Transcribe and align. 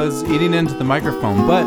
All 0.00 0.06
right. 0.06 0.06
I 0.06 0.06
was 0.06 0.24
eating 0.24 0.54
into 0.54 0.74
the 0.74 0.84
microphone, 0.84 1.46
but 1.46 1.64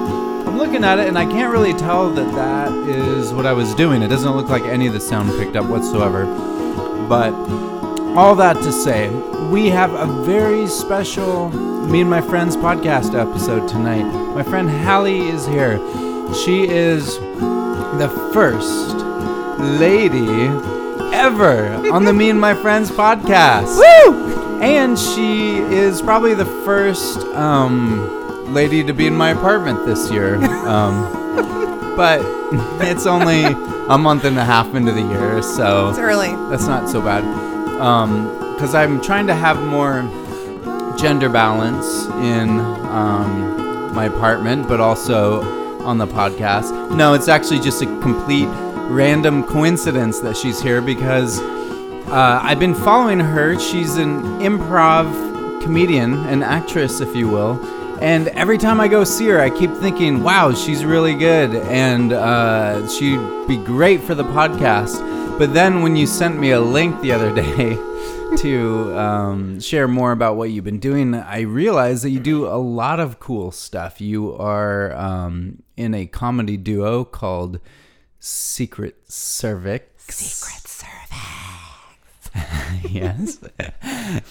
I'm 0.48 0.58
looking 0.58 0.84
at 0.84 0.98
it 0.98 1.08
and 1.08 1.18
I 1.18 1.26
can't 1.26 1.52
really 1.52 1.74
tell 1.74 2.10
that 2.10 2.36
that 2.36 2.74
is 2.90 3.32
what 3.32 3.46
I 3.46 3.54
was 3.54 3.76
doing. 3.76 4.02
It 4.02 4.08
doesn't 4.08 4.36
look 4.36 4.50
like 4.50 4.64
any 4.64 4.88
of 4.88 4.94
the 4.94 5.00
sound 5.00 5.30
picked 5.40 5.56
up 5.56 5.66
whatsoever. 5.66 6.26
But 7.08 7.34
all 8.18 8.36
that 8.36 8.56
to 8.64 8.72
say, 8.72 9.10
we 9.52 9.70
have 9.70 9.94
a 9.94 10.08
very 10.24 10.66
special 10.66 11.50
Me 11.50 12.02
and 12.02 12.10
My 12.10 12.22
Friends 12.22 12.56
podcast 12.58 13.14
episode 13.14 13.70
tonight. 13.70 14.04
My 14.34 14.44
friend 14.44 14.70
Hallie 14.70 15.28
is 15.28 15.46
here. 15.46 15.78
She 16.34 16.68
is 16.68 17.20
the 17.20 18.32
first 18.34 18.96
lady 19.60 20.48
ever 21.16 21.68
on 21.94 22.06
the 22.06 22.14
Me 22.20 22.32
and 22.32 22.42
My 22.42 22.56
Friends 22.56 22.90
podcast. 22.90 23.78
Woo! 23.78 24.62
And 24.62 24.98
she 24.98 25.58
is 25.58 26.02
probably 26.02 26.34
the 26.34 26.46
first 26.46 27.20
um, 27.36 28.23
lady 28.54 28.84
to 28.84 28.94
be 28.94 29.08
in 29.08 29.16
my 29.16 29.30
apartment 29.30 29.86
this 29.86 30.10
year. 30.12 30.36
Um, 30.64 31.96
but 31.96 32.22
it's 32.82 33.06
only 33.06 33.44
a 33.44 33.98
month 33.98 34.24
and 34.24 34.38
a 34.40 34.44
half 34.46 34.74
into 34.74 34.92
the 34.92 35.02
year, 35.02 35.44
so 35.44 35.90
It's 35.90 36.00
early. 36.00 36.30
that's 36.50 36.66
not 36.66 36.90
so 36.90 37.02
bad. 37.02 37.22
Because 38.56 38.74
I'm 38.74 39.02
trying 39.02 39.28
to 39.28 39.36
have 39.36 39.62
more 39.62 40.02
gender 40.98 41.30
balance 41.30 42.06
in 42.26 42.60
um, 42.90 43.94
my 43.94 44.06
apartment, 44.06 44.68
but 44.68 44.80
also 44.80 45.44
on 45.84 45.98
the 46.00 46.08
podcast. 46.08 46.96
No, 46.96 47.14
it's 47.14 47.28
actually 47.28 47.60
just 47.60 47.82
a 47.82 47.86
complete 48.02 48.48
random 48.90 49.44
coincidence 49.44 50.20
that 50.22 50.36
she's 50.38 50.62
here 50.62 50.82
because 50.82 51.40
uh, 52.10 52.40
I've 52.42 52.60
been 52.60 52.74
following 52.76 53.20
her. 53.20 53.60
She's 53.60 53.98
an 53.98 54.22
improv 54.40 55.62
comedian, 55.62 56.14
an 56.28 56.42
actress, 56.42 57.02
if 57.02 57.16
you 57.16 57.28
will. 57.28 57.60
And 58.04 58.28
every 58.28 58.58
time 58.58 58.82
I 58.82 58.90
go 58.90 59.06
see 59.06 59.28
her, 59.30 59.40
I 59.40 59.50
keep 59.50 59.72
thinking, 59.76 60.24
wow, 60.24 60.54
she's 60.54 60.84
really 60.84 61.16
good. 61.16 61.56
And 61.56 62.12
uh, 62.12 62.86
she'd 62.90 63.48
be 63.48 63.56
great 63.56 64.02
for 64.02 64.14
the 64.14 64.26
podcast. 64.26 65.00
But 65.40 65.54
then 65.54 65.82
when 65.84 65.96
you 65.96 66.06
sent 66.06 66.38
me 66.38 66.52
a 66.52 66.60
link 66.60 67.00
the 67.00 67.14
other 67.14 67.34
day 67.36 67.78
to 68.40 69.00
um, 69.00 69.62
share 69.62 69.88
more 69.88 70.12
about 70.12 70.36
what 70.36 70.50
you've 70.52 70.66
been 70.66 70.82
doing, 70.82 71.16
I 71.16 71.44
realized 71.44 72.04
that 72.04 72.10
you 72.10 72.20
do 72.20 72.46
a 72.46 72.60
lot 72.60 73.00
of 73.00 73.22
cool 73.22 73.52
stuff. 73.52 74.02
You 74.02 74.36
are 74.36 74.94
um, 74.98 75.64
in 75.78 75.94
a 75.94 76.06
comedy 76.06 76.58
duo 76.58 77.06
called 77.06 77.62
Secret 78.20 78.98
Cervix. 79.08 80.14
Secret 80.14 80.68
Cervix. 80.68 80.92
yes. 82.92 83.40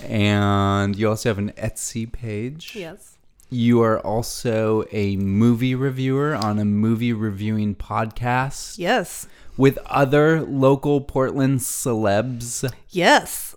and 0.03 0.95
you 0.95 1.09
also 1.09 1.31
have 1.31 1.39
an 1.39 1.53
Etsy 1.53 2.13
page. 2.13 2.75
Yes. 2.77 3.17
You 3.53 3.83
are 3.83 4.01
also 4.01 4.85
a 4.93 5.17
movie 5.17 5.75
reviewer 5.75 6.35
on 6.35 6.59
a 6.59 6.65
movie 6.65 7.13
reviewing 7.13 7.75
podcast 7.75 8.79
Yes. 8.79 9.27
with 9.59 9.77
other 9.85 10.41
local 10.41 11.03
Portland 11.03 11.61
celebs. 11.61 12.65
Yes. 12.89 13.55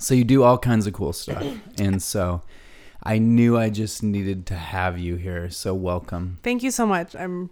So 0.00 0.14
you 0.14 0.24
do 0.24 0.42
all 0.42 0.58
kinds 0.58 0.88
of 0.88 0.94
cool 0.94 1.12
stuff. 1.12 1.44
and 1.78 2.02
so 2.02 2.42
I 3.04 3.18
knew 3.18 3.56
I 3.56 3.70
just 3.70 4.02
needed 4.02 4.46
to 4.46 4.54
have 4.56 4.98
you 4.98 5.14
here. 5.14 5.48
So 5.48 5.74
welcome. 5.74 6.38
Thank 6.42 6.64
you 6.64 6.72
so 6.72 6.84
much. 6.84 7.14
I'm 7.14 7.50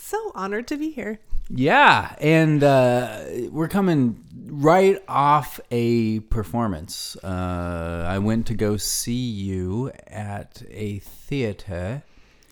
so 0.00 0.32
honored 0.34 0.66
to 0.66 0.76
be 0.76 0.90
here. 0.90 1.20
Yeah, 1.52 2.14
and 2.20 2.62
uh, 2.62 3.24
we're 3.50 3.68
coming 3.68 4.24
right 4.46 5.02
off 5.08 5.60
a 5.70 6.20
performance. 6.20 7.16
Uh, 7.22 8.06
I 8.08 8.18
went 8.18 8.46
to 8.46 8.54
go 8.54 8.76
see 8.76 9.12
you 9.12 9.90
at 10.06 10.62
a 10.70 11.00
theater. 11.00 12.02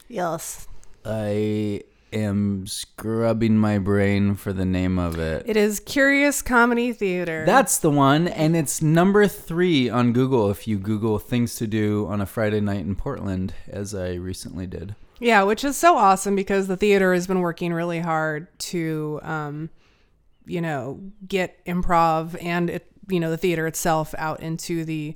Yes. 0.07 0.67
I 1.05 1.83
am 2.11 2.65
scrubbing 2.67 3.57
my 3.57 3.77
brain 3.77 4.35
for 4.35 4.51
the 4.51 4.65
name 4.65 4.99
of 4.99 5.17
it. 5.19 5.43
It 5.45 5.55
is 5.55 5.79
Curious 5.79 6.41
Comedy 6.41 6.91
Theater. 6.91 7.43
That's 7.45 7.77
the 7.77 7.91
one, 7.91 8.27
and 8.27 8.55
it's 8.55 8.81
number 8.81 9.27
three 9.27 9.89
on 9.89 10.13
Google 10.13 10.49
if 10.49 10.67
you 10.67 10.77
Google 10.77 11.19
things 11.19 11.55
to 11.55 11.67
do 11.67 12.05
on 12.07 12.19
a 12.21 12.25
Friday 12.25 12.59
night 12.59 12.81
in 12.81 12.95
Portland, 12.95 13.53
as 13.67 13.93
I 13.95 14.15
recently 14.15 14.67
did. 14.67 14.95
Yeah, 15.19 15.43
which 15.43 15.63
is 15.63 15.77
so 15.77 15.97
awesome 15.97 16.35
because 16.35 16.67
the 16.67 16.77
theater 16.77 17.13
has 17.13 17.27
been 17.27 17.39
working 17.39 17.73
really 17.73 17.99
hard 17.99 18.47
to, 18.59 19.19
um, 19.23 19.69
you 20.45 20.61
know, 20.61 20.99
get 21.27 21.63
improv 21.65 22.41
and 22.43 22.69
it, 22.69 22.91
you 23.07 23.19
know, 23.19 23.29
the 23.29 23.37
theater 23.37 23.67
itself 23.67 24.15
out 24.17 24.39
into 24.41 24.85
the 24.85 25.15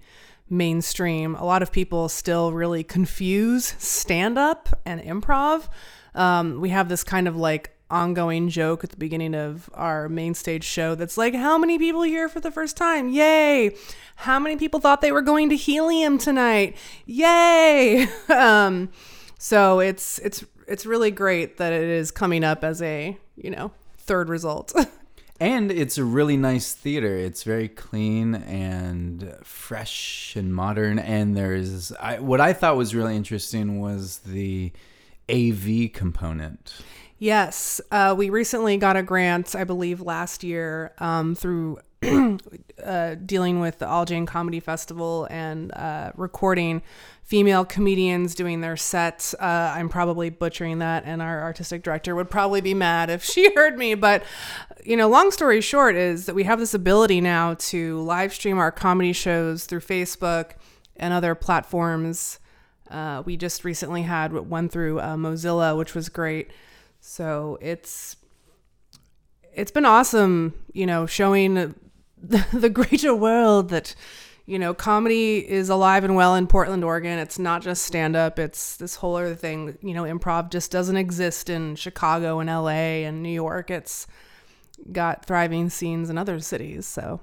mainstream. 0.50 1.36
A 1.36 1.46
lot 1.46 1.62
of 1.62 1.72
people 1.72 2.10
still 2.10 2.52
really 2.52 2.84
confuse 2.84 3.76
stand 3.78 4.38
up 4.38 4.70
and 4.86 5.02
improv. 5.02 5.68
Um, 6.16 6.62
we 6.62 6.70
have 6.70 6.90
this 6.90 7.04
kind 7.04 7.28
of 7.28 7.36
like 7.36 7.72
ongoing 7.90 8.50
joke 8.50 8.84
at 8.84 8.90
the 8.90 8.98
beginning 8.98 9.36
of 9.36 9.70
our 9.74 10.10
main 10.10 10.34
stage 10.34 10.64
show 10.64 10.96
that's 10.96 11.18
like, 11.18 11.36
how 11.36 11.58
many 11.58 11.78
people 11.78 12.02
here 12.02 12.28
for 12.28 12.40
the 12.40 12.52
first 12.52 12.76
time? 12.76 13.10
Yay! 13.10 13.76
How 14.18 14.40
many 14.40 14.58
people 14.58 14.80
thought 14.80 15.02
they 15.02 15.12
were 15.12 15.22
going 15.22 15.50
to 15.50 15.56
helium 15.56 16.18
tonight? 16.18 16.76
Yay! 17.06 18.08
um, 18.30 18.90
so 19.44 19.82
it's 19.82 20.20
it's 20.20 20.46
it's 20.70 20.86
really 20.86 21.12
great 21.12 21.58
that 21.58 21.74
it 21.74 21.90
is 21.90 22.12
coming 22.12 22.46
up 22.46 22.64
as 22.64 22.82
a 22.82 23.18
you 23.36 23.50
know 23.50 23.72
third 23.98 24.30
result. 24.30 24.74
And 25.40 25.72
it's 25.72 25.98
a 25.98 26.06
really 26.06 26.38
nice 26.38 26.74
theater. 26.74 27.18
It's 27.18 27.44
very 27.44 27.68
clean 27.68 28.36
and 28.36 29.36
fresh 29.44 30.38
and 30.38 30.56
modern. 30.56 31.00
And 31.00 31.36
there's 31.36 31.92
I, 31.94 32.20
what 32.20 32.40
I 32.40 32.54
thought 32.54 32.78
was 32.78 32.96
really 32.96 33.18
interesting 33.18 33.82
was 33.82 34.20
the 34.20 34.72
AV 35.30 35.92
component. 35.92 36.76
Yes, 37.18 37.82
uh, 37.92 38.16
we 38.18 38.30
recently 38.30 38.78
got 38.78 38.96
a 38.96 39.04
grant, 39.04 39.54
I 39.54 39.66
believe, 39.66 40.00
last 40.00 40.46
year 40.46 40.94
um, 41.00 41.36
through 41.36 41.80
uh, 42.84 43.16
dealing 43.16 43.60
with 43.60 43.80
the 43.80 43.88
All 43.88 44.06
Jane 44.06 44.26
Comedy 44.26 44.60
Festival 44.60 45.28
and 45.30 45.74
uh, 45.74 46.12
recording 46.16 46.82
female 47.24 47.66
comedians 47.66 48.36
doing 48.36 48.62
their 48.62 48.78
sets. 48.78 49.34
Uh, 49.36 49.74
I'm 49.76 49.90
probably 49.90 50.30
butchering 50.30 50.80
that, 50.80 51.04
and 51.06 51.22
our 51.22 51.42
artistic 51.42 51.82
director 51.82 52.16
would 52.16 52.30
probably 52.30 52.62
be 52.62 52.74
mad 52.74 53.10
if 53.10 53.24
she 53.24 53.54
heard 53.56 53.78
me. 53.78 53.96
But, 53.96 54.24
you 54.84 54.98
know, 54.98 55.08
long 55.08 55.32
story 55.32 55.62
short 55.62 55.96
is 55.96 56.26
that 56.26 56.36
we 56.36 56.44
have 56.44 56.60
this 56.60 56.74
ability 56.74 57.22
now 57.22 57.56
to 57.56 58.00
live 58.02 58.34
stream 58.34 58.60
our 58.60 58.72
comedy 58.72 59.14
shows 59.14 59.66
through 59.66 59.80
Facebook 59.80 60.52
and 60.98 61.14
other 61.14 61.34
platforms. 61.34 62.40
Uh, 62.92 63.24
we 63.26 63.38
just 63.38 63.64
recently 63.64 64.04
had 64.04 64.34
one 64.34 64.70
through 64.70 65.00
uh, 65.00 65.16
Mozilla, 65.16 65.78
which 65.78 65.96
was 65.96 66.10
great. 66.10 66.52
So 67.00 67.58
it's 67.62 68.18
it's 69.56 69.72
been 69.72 69.86
awesome, 69.86 70.54
you 70.74 70.86
know, 70.86 71.06
showing 71.06 71.76
the, 72.22 72.46
the 72.54 72.70
greater 72.70 73.16
world 73.16 73.70
that 73.70 73.96
you 74.46 74.60
know 74.60 74.74
comedy 74.74 75.38
is 75.38 75.70
alive 75.70 76.04
and 76.04 76.16
well 76.16 76.36
in 76.36 76.48
Portland, 76.48 76.84
Oregon. 76.84 77.18
It's 77.20 77.40
not 77.40 77.62
just 77.62 77.84
stand 77.84 78.16
up; 78.16 78.40
it's 78.40 78.76
this 78.78 78.96
whole 78.96 79.16
other 79.16 79.36
thing. 79.36 79.78
You 79.82 79.94
know, 79.94 80.04
improv 80.04 80.52
just 80.52 80.72
doesn't 80.72 80.98
exist 80.98 81.50
in 81.50 81.76
Chicago 81.76 82.40
and 82.40 82.50
L.A. 82.50 83.06
and 83.06 83.24
New 83.24 83.30
York. 83.30 83.72
It's 83.72 84.08
got 84.92 85.26
thriving 85.26 85.70
scenes 85.70 86.10
in 86.10 86.18
other 86.18 86.40
cities. 86.40 86.86
So 86.86 87.22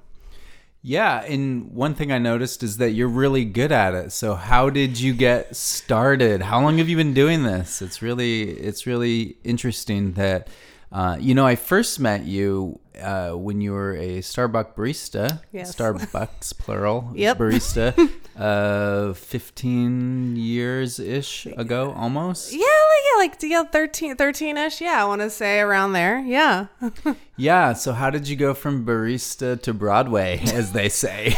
Yeah, 0.82 1.22
and 1.24 1.72
one 1.72 1.94
thing 1.94 2.10
I 2.10 2.18
noticed 2.18 2.62
is 2.62 2.78
that 2.78 2.92
you're 2.92 3.08
really 3.08 3.44
good 3.44 3.72
at 3.72 3.94
it. 3.94 4.12
So 4.12 4.34
how 4.34 4.70
did 4.70 4.98
you 4.98 5.12
get 5.12 5.54
started? 5.54 6.42
How 6.42 6.60
long 6.62 6.78
have 6.78 6.88
you 6.88 6.96
been 6.96 7.14
doing 7.14 7.42
this? 7.42 7.82
It's 7.82 8.00
really 8.00 8.50
it's 8.50 8.86
really 8.86 9.36
interesting 9.44 10.12
that 10.12 10.48
uh, 10.92 11.16
you 11.20 11.34
know 11.34 11.46
I 11.46 11.56
first 11.56 12.00
met 12.00 12.24
you 12.24 12.80
uh, 13.00 13.30
when 13.32 13.60
you 13.60 13.72
were 13.72 13.94
a 13.94 14.18
Starbucks 14.18 14.74
barista. 14.74 15.40
Yes. 15.52 15.74
Starbucks 15.74 16.56
plural. 16.58 17.12
Yep. 17.14 17.38
Barista. 17.38 18.10
uh, 18.36 19.12
fifteen 19.14 20.36
years 20.36 20.98
ish 20.98 21.46
ago, 21.46 21.92
almost. 21.96 22.52
yeah, 22.52 22.58
like 22.58 23.04
yeah, 23.08 23.18
like 23.18 23.42
yeah, 23.42 23.70
13 23.70 24.16
13ish. 24.16 24.80
Yeah, 24.80 25.02
I 25.02 25.04
want 25.06 25.20
to 25.22 25.30
say 25.30 25.60
around 25.60 25.92
there. 25.92 26.18
Yeah. 26.20 26.66
Yeah. 27.36 27.72
So 27.72 27.94
how 27.94 28.10
did 28.10 28.28
you 28.28 28.36
go 28.36 28.52
from 28.52 28.84
barista 28.84 29.60
to 29.62 29.72
Broadway, 29.72 30.40
as 30.52 30.72
they 30.72 30.90
say? 30.90 31.34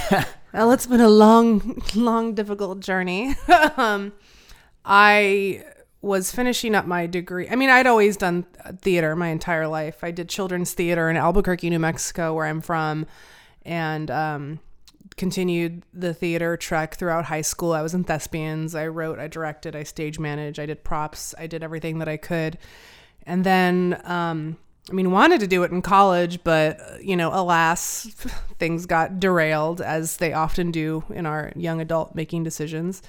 Well, 0.52 0.72
it's 0.72 0.86
been 0.86 1.00
a 1.00 1.08
long, 1.08 1.80
long, 1.94 2.34
difficult 2.34 2.80
journey. 2.80 3.36
um, 3.76 4.12
I 4.84 5.62
was 6.02 6.32
finishing 6.32 6.74
up 6.74 6.84
my 6.84 7.06
degree. 7.06 7.48
I 7.48 7.54
mean, 7.54 7.70
I'd 7.70 7.86
always 7.86 8.16
done 8.16 8.44
theater 8.80 9.14
my 9.16 9.28
entire 9.28 9.68
life. 9.68 10.02
I 10.02 10.10
did 10.10 10.28
children's 10.28 10.74
theater 10.74 11.08
in 11.08 11.16
Albuquerque, 11.16 11.70
New 11.70 11.78
Mexico, 11.78 12.34
where 12.34 12.46
I'm 12.46 12.60
from, 12.60 13.06
and 13.64 14.10
um, 14.10 14.60
continued 15.16 15.84
the 15.94 16.12
theater 16.12 16.56
trek 16.56 16.96
throughout 16.96 17.26
high 17.26 17.40
school. 17.40 17.72
I 17.72 17.82
was 17.82 17.94
in 17.94 18.02
thespians. 18.02 18.74
I 18.74 18.88
wrote, 18.88 19.20
I 19.20 19.28
directed, 19.28 19.76
I 19.76 19.84
stage 19.84 20.18
managed, 20.18 20.58
I 20.58 20.66
did 20.66 20.82
props, 20.82 21.34
I 21.38 21.46
did 21.46 21.62
everything 21.62 22.00
that 22.00 22.08
I 22.08 22.16
could. 22.16 22.58
And 23.24 23.44
then 23.44 24.02
um, 24.04 24.56
I 24.90 24.94
mean, 24.94 25.12
wanted 25.12 25.40
to 25.40 25.46
do 25.46 25.62
it 25.62 25.70
in 25.70 25.80
college, 25.80 26.42
but 26.42 26.80
uh, 26.80 26.96
you 27.00 27.16
know, 27.16 27.30
alas, 27.32 28.06
things 28.58 28.86
got 28.86 29.20
derailed 29.20 29.80
as 29.80 30.16
they 30.16 30.32
often 30.32 30.72
do 30.72 31.04
in 31.10 31.24
our 31.26 31.52
young 31.54 31.80
adult 31.80 32.14
making 32.14 32.42
decisions. 32.42 33.02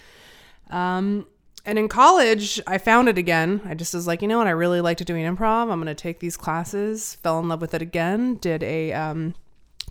Um, 0.69 1.25
and 1.65 1.79
in 1.79 1.87
college, 1.87 2.59
I 2.67 2.77
found 2.77 3.07
it 3.07 3.17
again. 3.17 3.61
I 3.65 3.73
just 3.73 3.93
was 3.93 4.05
like, 4.05 4.21
you 4.21 4.27
know 4.27 4.37
what? 4.37 4.47
I 4.47 4.51
really 4.51 4.81
liked 4.81 5.03
doing 5.05 5.25
improv. 5.25 5.71
I'm 5.71 5.81
going 5.81 5.85
to 5.85 5.95
take 5.95 6.19
these 6.19 6.35
classes. 6.35 7.15
Fell 7.23 7.39
in 7.39 7.47
love 7.47 7.61
with 7.61 7.73
it 7.73 7.81
again. 7.81 8.35
Did 8.35 8.63
a 8.63 8.91
um, 8.91 9.33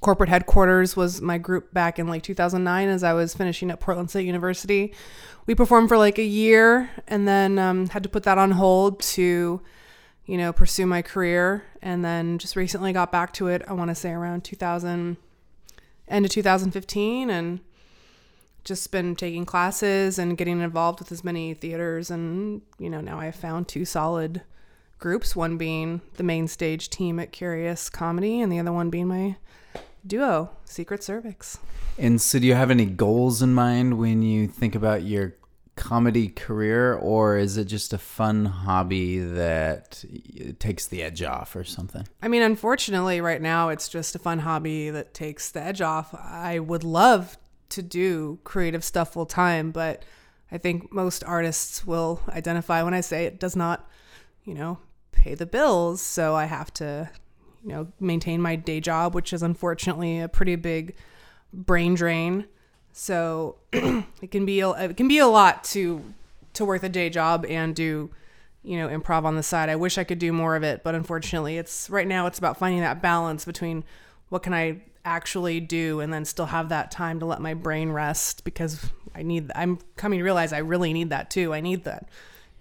corporate 0.03 0.29
headquarters 0.29 0.97
was 0.97 1.23
my 1.23 1.39
group 1.39 1.73
back 1.73 1.99
in 1.99 2.09
like 2.09 2.23
2009 2.23 2.89
as 2.89 3.03
I 3.03 3.15
was 3.15 3.35
finishing 3.35 3.71
at 3.71 3.81
Portland 3.81 4.11
State 4.11 4.27
University. 4.27 4.93
We 5.47 5.55
performed 5.55 5.89
for 5.89 5.97
like 5.97 6.19
a 6.19 6.25
year 6.25 6.91
and 7.09 7.27
then 7.27 7.59
um, 7.59 7.89
had 7.89 8.03
to 8.03 8.09
put 8.11 8.25
that 8.25 8.37
on 8.37 8.51
hold 8.51 9.01
to, 9.01 9.63
you 10.27 10.39
know, 10.39 10.53
pursue 10.53 10.85
my 10.85 11.01
career. 11.01 11.65
And 11.81 12.05
then 12.05 12.39
just 12.39 12.55
recently 12.55 12.93
got 12.93 13.11
back 13.11 13.33
to 13.35 13.47
it. 13.49 13.63
I 13.67 13.73
want 13.73 13.89
to 13.89 13.95
say 13.95 14.11
around 14.11 14.45
2000, 14.45 15.17
end 16.09 16.25
of 16.25 16.31
2015, 16.31 17.31
and 17.31 17.61
just 18.65 18.91
been 18.93 19.17
taking 19.17 19.45
classes 19.45 20.19
and 20.19 20.37
getting 20.37 20.61
involved 20.61 21.01
with 21.01 21.13
as 21.13 21.25
many 21.25 21.55
theaters. 21.55 22.11
And 22.11 22.63
you 22.79 22.91
know, 22.91 23.01
now 23.01 23.21
I've 23.21 23.37
found 23.37 23.69
two 23.69 23.85
solid 23.85 24.43
groups. 24.99 25.37
One 25.37 25.57
being 25.57 26.01
the 26.15 26.23
main 26.23 26.49
stage 26.49 26.91
team 26.91 27.19
at 27.19 27.33
Curious 27.33 27.91
Comedy, 27.91 28.41
and 28.41 28.53
the 28.53 28.59
other 28.59 28.73
one 28.73 28.91
being 28.91 29.09
my 29.09 29.37
duo, 30.07 30.51
Secret 30.65 31.03
Cervix. 31.03 31.59
And 31.99 32.21
so, 32.21 32.39
do 32.39 32.47
you 32.47 32.55
have 32.55 32.71
any 32.71 32.87
goals 32.87 33.43
in 33.43 33.53
mind 33.55 33.99
when 33.99 34.23
you 34.23 34.49
think 34.49 34.75
about 34.75 35.03
your 35.03 35.35
comedy 35.75 36.29
career, 36.29 36.95
or 36.95 37.37
is 37.37 37.57
it 37.57 37.65
just 37.65 37.93
a 37.93 37.99
fun 37.99 38.45
hobby 38.45 39.19
that 39.19 40.05
takes 40.59 40.87
the 40.87 41.03
edge 41.03 41.23
off 41.23 41.57
or 41.57 41.65
something? 41.65 42.07
I 42.23 42.29
mean, 42.29 42.43
unfortunately, 42.43 43.21
right 43.21 43.41
now 43.41 43.69
it's 43.69 43.89
just 43.89 44.15
a 44.15 44.19
fun 44.19 44.41
hobby 44.41 44.91
that 44.91 45.15
takes 45.15 45.51
the 45.51 45.63
edge 45.63 45.81
off. 45.81 46.15
I 46.15 46.59
would 46.59 46.85
love 46.85 47.39
to 47.73 47.83
do 47.83 48.39
creative 48.45 48.85
stuff 48.85 49.13
full 49.13 49.27
time, 49.27 49.71
but 49.71 50.05
I 50.51 50.59
think 50.59 50.93
most 50.93 51.25
artists 51.25 51.87
will 51.87 52.21
identify 52.29 52.83
when 52.83 52.95
I 52.95 53.01
say 53.01 53.25
it 53.25 53.41
does 53.41 53.57
not, 53.57 53.89
you 54.45 54.55
know, 54.55 54.79
pay 55.13 55.35
the 55.35 55.47
bills. 55.47 56.01
So 56.01 56.35
I 56.35 56.45
have 56.45 56.73
to 56.75 57.11
you 57.65 57.71
know, 57.71 57.89
maintain 58.01 58.41
my 58.41 58.57
day 58.57 58.81
job, 58.81 59.15
which 59.15 59.33
is 59.33 59.43
unfortunately 59.43 60.21
a 60.21 60.29
pretty 60.29 60.57
big 60.57 60.95
brain 61.53 61.95
drain. 61.95 62.47
So 62.93 63.57
it 63.73 64.31
can 64.31 64.45
be 64.45 64.61
a, 64.61 64.71
it 64.71 64.97
can 64.97 65.09
be 65.09 65.19
a 65.19 65.27
lot 65.27 65.65
to 65.65 66.03
to 66.55 66.65
work 66.67 66.83
a 66.83 66.89
day 66.89 67.09
job 67.09 67.47
and 67.49 67.75
do 67.75 68.11
you 68.63 68.77
know 68.77 68.89
improv 68.89 69.25
on 69.25 69.37
the 69.37 69.43
side. 69.43 69.69
I 69.69 69.77
wish 69.77 69.97
I 69.97 70.05
could 70.05 70.19
do 70.19 70.33
more 70.33 70.57
of 70.57 70.63
it, 70.63 70.83
but 70.83 70.95
unfortunately, 70.95 71.57
it's 71.57 71.89
right 71.89 72.07
now 72.07 72.27
it's 72.27 72.39
about 72.39 72.59
finding 72.59 72.81
that 72.81 73.01
balance 73.01 73.45
between 73.45 73.85
what 74.29 74.43
can 74.43 74.53
I 74.53 74.83
actually 75.05 75.61
do 75.61 76.01
and 76.01 76.13
then 76.13 76.25
still 76.25 76.47
have 76.47 76.69
that 76.69 76.91
time 76.91 77.21
to 77.21 77.27
let 77.27 77.41
my 77.41 77.55
brain 77.55 77.91
rest 77.91 78.45
because 78.45 78.91
I 79.15 79.23
need 79.23 79.51
I'm 79.55 79.79
coming 79.97 80.19
to 80.19 80.25
realize 80.25 80.53
I 80.53 80.59
really 80.59 80.93
need 80.93 81.11
that 81.11 81.31
too. 81.31 81.53
I 81.53 81.61
need 81.61 81.85
that 81.85 82.09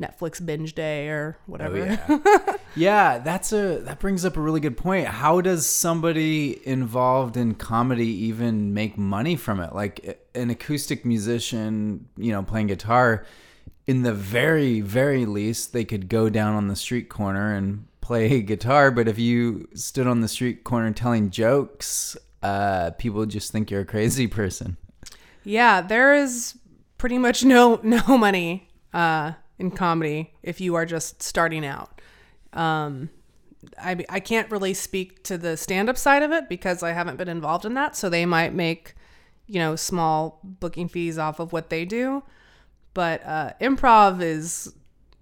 Netflix 0.01 0.43
binge 0.43 0.73
day 0.73 1.07
or 1.09 1.37
whatever. 1.45 1.99
Oh, 2.09 2.21
yeah. 2.25 2.55
yeah, 2.75 3.17
that's 3.19 3.53
a 3.53 3.79
that 3.81 3.99
brings 3.99 4.25
up 4.25 4.35
a 4.35 4.41
really 4.41 4.59
good 4.59 4.77
point. 4.77 5.07
How 5.07 5.41
does 5.41 5.67
somebody 5.67 6.65
involved 6.67 7.37
in 7.37 7.53
comedy 7.55 8.09
even 8.25 8.73
make 8.73 8.97
money 8.97 9.35
from 9.35 9.59
it? 9.59 9.73
Like 9.73 10.19
an 10.33 10.49
acoustic 10.49 11.05
musician, 11.05 12.07
you 12.17 12.31
know, 12.31 12.43
playing 12.43 12.67
guitar, 12.67 13.25
in 13.87 14.01
the 14.03 14.13
very 14.13 14.81
very 14.81 15.25
least 15.25 15.73
they 15.73 15.85
could 15.85 16.09
go 16.09 16.29
down 16.29 16.55
on 16.55 16.67
the 16.67 16.75
street 16.75 17.07
corner 17.07 17.53
and 17.53 17.85
play 18.01 18.41
guitar, 18.41 18.91
but 18.91 19.07
if 19.07 19.17
you 19.17 19.69
stood 19.73 20.07
on 20.07 20.21
the 20.21 20.27
street 20.27 20.63
corner 20.63 20.91
telling 20.91 21.29
jokes, 21.29 22.17
uh, 22.41 22.91
people 22.91 23.25
just 23.25 23.51
think 23.51 23.71
you're 23.71 23.81
a 23.81 23.85
crazy 23.85 24.27
person. 24.27 24.77
Yeah, 25.43 25.81
there 25.81 26.13
is 26.13 26.57
pretty 26.97 27.17
much 27.17 27.43
no 27.43 27.79
no 27.83 28.17
money 28.17 28.69
uh, 28.93 29.33
in 29.57 29.71
comedy 29.71 30.33
if 30.43 30.61
you 30.61 30.75
are 30.75 30.85
just 30.85 31.21
starting 31.23 31.65
out. 31.65 32.01
Um, 32.53 33.09
I, 33.79 34.03
I 34.09 34.19
can't 34.19 34.49
really 34.51 34.73
speak 34.73 35.23
to 35.25 35.37
the 35.37 35.55
stand 35.55 35.89
up 35.89 35.97
side 35.97 36.23
of 36.23 36.31
it 36.31 36.49
because 36.49 36.83
I 36.83 36.91
haven't 36.91 37.17
been 37.17 37.29
involved 37.29 37.65
in 37.65 37.73
that. 37.75 37.95
So 37.95 38.09
they 38.09 38.25
might 38.25 38.53
make, 38.53 38.95
you 39.47 39.59
know, 39.59 39.75
small 39.75 40.39
booking 40.43 40.87
fees 40.87 41.17
off 41.17 41.39
of 41.39 41.53
what 41.53 41.69
they 41.69 41.85
do. 41.85 42.23
But 42.93 43.25
uh, 43.25 43.53
improv 43.61 44.21
is, 44.21 44.73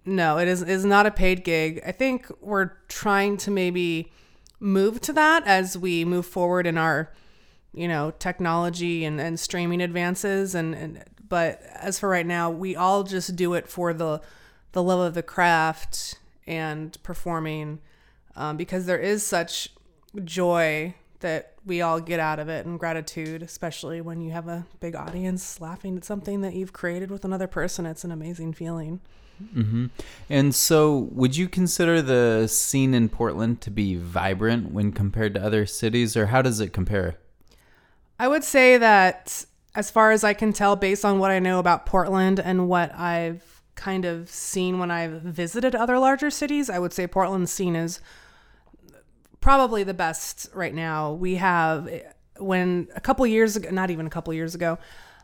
no, 0.06 0.38
it 0.38 0.48
is, 0.48 0.64
is 0.64 0.86
not 0.86 1.06
a 1.06 1.12
paid 1.12 1.44
gig. 1.44 1.82
I 1.86 1.92
think 1.92 2.32
we're 2.42 2.72
trying 2.88 3.38
to 3.38 3.52
maybe 3.52 4.12
move 4.60 5.02
to 5.02 5.14
that 5.14 5.46
as 5.46 5.78
we 5.78 6.06
move 6.06 6.26
forward 6.26 6.68
in 6.68 6.78
our, 6.78 7.12
you 7.74 7.88
know, 7.88 8.12
technology 8.20 9.06
and, 9.06 9.20
and 9.20 9.40
streaming 9.40 9.82
advances. 9.82 10.56
And, 10.56 10.76
and 10.76 11.04
but 11.28 11.62
as 11.76 12.00
for 12.00 12.10
right 12.10 12.26
now, 12.26 12.50
we 12.50 12.76
all 12.76 13.04
just 13.04 13.36
do 13.36 13.54
it 13.54 13.68
for 13.68 13.94
the 13.94 14.22
the 14.72 14.84
love 14.84 15.00
of 15.00 15.14
the 15.16 15.24
craft 15.24 16.20
and 16.46 17.02
performing 17.02 17.80
um, 18.36 18.56
because 18.56 18.86
there 18.86 19.00
is 19.00 19.26
such 19.26 19.70
joy 20.24 20.94
that 21.20 21.56
we 21.66 21.82
all 21.82 22.00
get 22.00 22.20
out 22.20 22.40
of 22.40 22.50
it 22.50 22.66
and 22.66 22.80
gratitude, 22.80 23.44
especially 23.44 24.00
when 24.00 24.22
you 24.22 24.32
have 24.32 24.48
a 24.48 24.66
big 24.80 24.96
audience 24.96 25.60
laughing 25.60 25.98
at 25.98 26.06
something 26.06 26.42
that 26.42 26.54
you've 26.54 26.74
created 26.74 27.12
with 27.12 27.26
another 27.26 27.48
person. 27.48 27.86
It's 27.86 28.04
an 28.04 28.12
amazing 28.12 28.54
feeling. 28.54 29.02
Mm-hmm. 29.56 29.86
And 30.30 30.54
so, 30.54 31.10
would 31.12 31.36
you 31.38 31.48
consider 31.48 32.02
the 32.02 32.48
scene 32.48 32.94
in 32.94 33.10
Portland 33.10 33.62
to 33.62 33.72
be 33.72 33.96
vibrant 33.96 34.72
when 34.72 34.92
compared 34.92 35.34
to 35.36 35.44
other 35.44 35.66
cities, 35.66 36.18
or 36.18 36.28
how 36.28 36.42
does 36.42 36.60
it 36.60 36.74
compare? 36.74 37.16
I 38.20 38.28
would 38.28 38.44
say 38.44 38.78
that 38.78 39.46
as 39.76 39.90
far 39.90 40.12
as 40.12 40.24
I 40.24 40.34
can 40.34 40.52
tell, 40.52 40.76
based 40.76 41.06
on 41.06 41.20
what 41.20 41.32
I 41.32 41.40
know 41.40 41.60
about 41.60 41.86
Portland 41.86 42.40
and 42.40 42.68
what 42.68 42.94
I've 42.94 43.62
kind 43.76 44.04
of 44.04 44.30
seen 44.30 44.78
when 44.78 44.92
I've 44.92 45.22
visited 45.22 45.74
other 45.74 45.98
larger 46.00 46.30
cities, 46.30 46.70
I 46.70 46.80
would 46.80 46.92
say 46.92 47.08
Portland's 47.08 47.52
scene 47.52 47.76
is 47.76 48.02
probably 49.40 49.84
the 49.84 49.94
best 49.94 50.50
right 50.54 50.74
now. 50.74 51.14
We 51.14 51.36
have, 51.36 51.90
when 52.38 52.90
a 52.94 53.00
couple 53.00 53.26
years 53.26 53.56
ago, 53.56 53.70
not 53.70 53.90
even 53.90 54.06
a 54.06 54.10
couple 54.10 54.34
years 54.34 54.54
ago, 54.54 54.78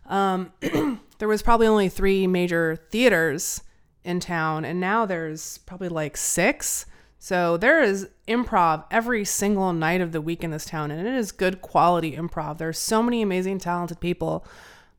um, 0.05 0.53
there 1.17 1.27
was 1.27 1.41
probably 1.41 1.67
only 1.67 1.89
three 1.89 2.27
major 2.27 2.77
theaters 2.91 3.61
in 4.05 4.19
town, 4.19 4.63
and 4.63 4.79
now 4.79 5.05
there's 5.05 5.57
probably 5.59 5.89
like 5.89 6.15
six. 6.15 6.85
So 7.19 7.57
there 7.57 7.81
is 7.81 8.07
improv 8.27 8.85
every 8.91 9.25
single 9.25 9.73
night 9.73 9.99
of 9.99 10.11
the 10.11 10.21
week 10.21 10.43
in 10.43 10.51
this 10.51 10.65
town, 10.65 10.91
and 10.91 11.05
it 11.05 11.13
is 11.13 11.31
good 11.31 11.61
quality 11.61 12.15
improv. 12.15 12.57
There's 12.57 12.77
so 12.77 13.01
many 13.01 13.21
amazing, 13.21 13.59
talented 13.59 13.99
people. 13.99 14.45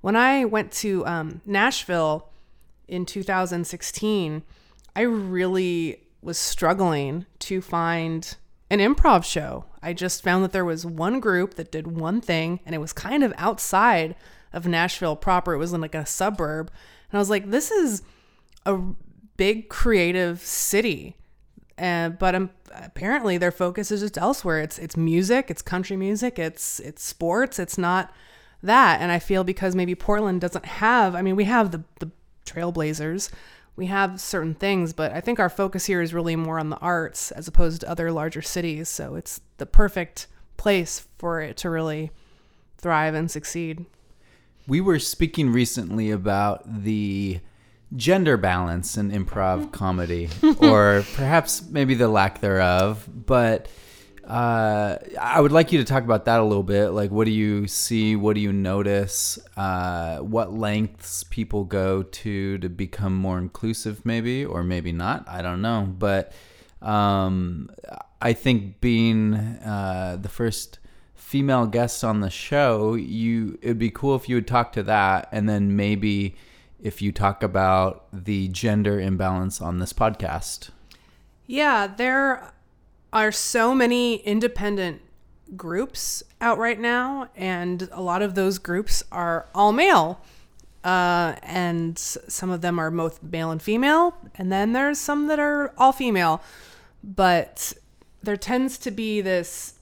When 0.00 0.16
I 0.16 0.44
went 0.44 0.72
to 0.72 1.06
um, 1.06 1.40
Nashville 1.46 2.28
in 2.88 3.06
2016, 3.06 4.42
I 4.94 5.00
really 5.02 6.02
was 6.20 6.38
struggling 6.38 7.26
to 7.40 7.60
find 7.60 8.36
an 8.70 8.80
improv 8.80 9.24
show. 9.24 9.66
I 9.82 9.92
just 9.92 10.24
found 10.24 10.42
that 10.42 10.52
there 10.52 10.64
was 10.64 10.84
one 10.84 11.20
group 11.20 11.54
that 11.54 11.70
did 11.70 11.86
one 11.86 12.20
thing, 12.20 12.60
and 12.66 12.74
it 12.74 12.78
was 12.78 12.92
kind 12.92 13.22
of 13.22 13.32
outside 13.36 14.16
of 14.52 14.66
Nashville 14.66 15.14
proper. 15.14 15.54
It 15.54 15.58
was 15.58 15.72
in 15.72 15.80
like 15.80 15.94
a 15.94 16.06
suburb. 16.06 16.72
And 17.10 17.18
I 17.18 17.20
was 17.20 17.30
like, 17.30 17.50
this 17.50 17.70
is 17.70 18.02
a 18.66 18.78
big 19.36 19.68
creative 19.68 20.40
city 20.40 21.16
uh, 21.78 22.08
but 22.08 22.34
um, 22.34 22.50
apparently 22.74 23.36
their 23.38 23.52
focus 23.52 23.90
is 23.90 24.00
just 24.00 24.16
elsewhere. 24.16 24.60
It's 24.60 24.78
it's 24.78 24.96
music, 24.96 25.50
it's 25.50 25.62
country 25.62 25.96
music, 25.96 26.38
it's 26.38 26.80
it's 26.80 27.02
sports. 27.02 27.58
It's 27.58 27.76
not 27.76 28.12
that. 28.62 29.00
And 29.00 29.12
I 29.12 29.18
feel 29.18 29.44
because 29.44 29.74
maybe 29.74 29.94
Portland 29.94 30.40
doesn't 30.40 30.64
have. 30.64 31.14
I 31.14 31.22
mean, 31.22 31.36
we 31.36 31.44
have 31.44 31.72
the 31.72 31.84
the 32.00 32.10
Trailblazers, 32.46 33.30
we 33.74 33.86
have 33.86 34.20
certain 34.20 34.54
things, 34.54 34.92
but 34.92 35.12
I 35.12 35.20
think 35.20 35.38
our 35.38 35.50
focus 35.50 35.86
here 35.86 36.00
is 36.00 36.14
really 36.14 36.36
more 36.36 36.58
on 36.58 36.70
the 36.70 36.78
arts 36.78 37.30
as 37.32 37.48
opposed 37.48 37.80
to 37.80 37.90
other 37.90 38.10
larger 38.10 38.40
cities. 38.40 38.88
So 38.88 39.16
it's 39.16 39.40
the 39.58 39.66
perfect 39.66 40.28
place 40.56 41.06
for 41.18 41.40
it 41.42 41.56
to 41.58 41.70
really 41.70 42.12
thrive 42.78 43.14
and 43.14 43.30
succeed. 43.30 43.84
We 44.66 44.80
were 44.80 44.98
speaking 44.98 45.52
recently 45.52 46.10
about 46.10 46.84
the 46.84 47.40
gender 47.96 48.36
balance 48.36 48.96
in 48.96 49.10
improv 49.10 49.72
comedy, 49.72 50.28
or 50.58 51.04
perhaps 51.14 51.62
maybe 51.68 51.94
the 51.94 52.08
lack 52.08 52.40
thereof. 52.40 53.08
But 53.08 53.68
uh, 54.26 54.98
I 55.20 55.40
would 55.40 55.52
like 55.52 55.70
you 55.70 55.78
to 55.78 55.84
talk 55.84 56.02
about 56.02 56.24
that 56.24 56.40
a 56.40 56.42
little 56.42 56.64
bit. 56.64 56.88
Like, 56.88 57.10
what 57.10 57.26
do 57.26 57.30
you 57.30 57.68
see? 57.68 58.16
What 58.16 58.34
do 58.34 58.40
you 58.40 58.52
notice? 58.52 59.38
Uh, 59.56 60.18
what 60.18 60.52
lengths 60.52 61.22
people 61.24 61.64
go 61.64 62.02
to 62.02 62.58
to 62.58 62.68
become 62.68 63.14
more 63.14 63.38
inclusive, 63.38 64.04
maybe, 64.04 64.44
or 64.44 64.64
maybe 64.64 64.90
not? 64.90 65.24
I 65.28 65.42
don't 65.42 65.62
know. 65.62 65.88
But 65.96 66.32
um, 66.82 67.70
I 68.20 68.32
think 68.32 68.80
being 68.80 69.34
uh, 69.34 70.18
the 70.20 70.28
first 70.28 70.80
female 71.14 71.66
guest 71.66 72.02
on 72.02 72.20
the 72.20 72.30
show, 72.30 72.94
you 72.94 73.58
it'd 73.62 73.78
be 73.78 73.90
cool 73.90 74.16
if 74.16 74.28
you 74.28 74.36
would 74.36 74.48
talk 74.48 74.72
to 74.72 74.82
that, 74.84 75.28
and 75.30 75.48
then 75.48 75.76
maybe 75.76 76.34
if 76.82 77.00
you 77.00 77.12
talk 77.12 77.42
about 77.42 78.06
the 78.12 78.48
gender 78.48 79.00
imbalance 79.00 79.60
on 79.60 79.78
this 79.78 79.92
podcast. 79.92 80.70
Yeah, 81.46 81.86
there 81.86 82.52
are 83.12 83.32
so 83.32 83.74
many 83.74 84.16
independent 84.16 85.00
groups 85.56 86.22
out 86.40 86.58
right 86.58 86.78
now, 86.78 87.28
and 87.36 87.88
a 87.92 88.02
lot 88.02 88.22
of 88.22 88.34
those 88.34 88.58
groups 88.58 89.02
are 89.12 89.46
all 89.54 89.72
male. 89.72 90.20
Uh, 90.84 91.34
and 91.42 91.98
some 91.98 92.50
of 92.50 92.60
them 92.60 92.78
are 92.78 92.90
both 92.90 93.20
male 93.22 93.50
and 93.50 93.60
female, 93.60 94.16
and 94.36 94.52
then 94.52 94.72
there's 94.72 94.98
some 94.98 95.26
that 95.26 95.38
are 95.40 95.74
all 95.76 95.92
female. 95.92 96.40
But 97.02 97.72
there 98.22 98.36
tends 98.36 98.78
to 98.78 98.90
be 98.90 99.20
this 99.20 99.75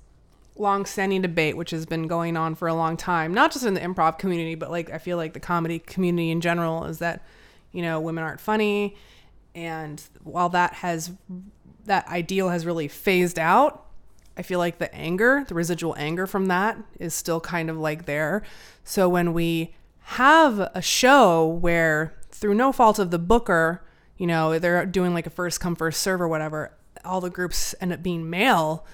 long-standing 0.57 1.23
debate, 1.23 1.57
which 1.57 1.71
has 1.71 1.85
been 1.87 2.07
going 2.07 2.37
on 2.37 2.55
for 2.55 2.69
a 2.69 2.75
long 2.75 2.97
time, 2.97 3.35
not 3.35 3.53
just 3.53 3.65
in 3.65 3.75
the 3.75 3.81
improv 3.81 4.19
community, 4.19 4.55
but 4.55 4.71
like 4.71 4.91
I 4.91 4.99
feel 4.99 5.17
like 5.17 5.33
the 5.33 5.41
comedy 5.41 5.79
community 5.79 6.31
in 6.31 6.41
general, 6.41 6.85
is 6.85 6.99
that 6.99 7.25
you 7.73 7.83
know 7.83 8.01
women 8.01 8.23
aren't 8.23 8.41
funny, 8.41 8.97
and 9.55 10.03
while 10.23 10.49
that 10.51 10.75
has 10.75 11.13
that 11.87 12.07
ideal 12.09 12.49
has 12.49 12.65
really 12.65 12.89
phased 12.89 13.39
out, 13.39 13.87
I 14.37 14.43
feel 14.43 14.59
like 14.59 14.79
the 14.79 14.93
anger, 14.95 15.45
the 15.47 15.55
residual 15.55 15.95
anger 15.97 16.27
from 16.27 16.47
that, 16.47 16.79
is 16.99 17.15
still 17.15 17.41
kind 17.41 17.71
of 17.71 17.79
like 17.79 18.07
there. 18.07 18.43
So 18.85 19.09
when 19.09 19.33
we 19.33 19.75
have 20.07 20.59
a 20.75 20.83
show 20.83 21.47
where 21.47 22.15
through 22.31 22.55
no 22.55 22.73
fault 22.73 22.99
of 22.99 23.11
the 23.11 23.19
booker, 23.19 23.83
you 24.17 24.27
know, 24.27 24.59
they're 24.59 24.87
doing 24.87 25.15
like 25.15 25.27
a 25.27 25.31
first 25.31 25.61
come 25.61 25.75
first 25.75 26.01
serve 26.01 26.21
or 26.21 26.29
whatever, 26.29 26.77
all 27.05 27.21
the 27.21 27.31
groups 27.31 27.75
end 27.81 27.93
up 27.93 28.03
being 28.03 28.29
male. 28.29 28.87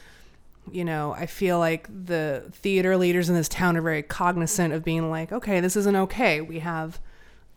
You 0.72 0.84
know, 0.84 1.12
I 1.12 1.26
feel 1.26 1.58
like 1.58 1.88
the 1.88 2.44
theater 2.52 2.96
leaders 2.96 3.28
in 3.28 3.34
this 3.34 3.48
town 3.48 3.76
are 3.76 3.82
very 3.82 4.02
cognizant 4.02 4.72
of 4.72 4.84
being 4.84 5.10
like, 5.10 5.32
okay, 5.32 5.60
this 5.60 5.76
isn't 5.76 5.96
okay. 5.96 6.40
We 6.40 6.60
have 6.60 7.00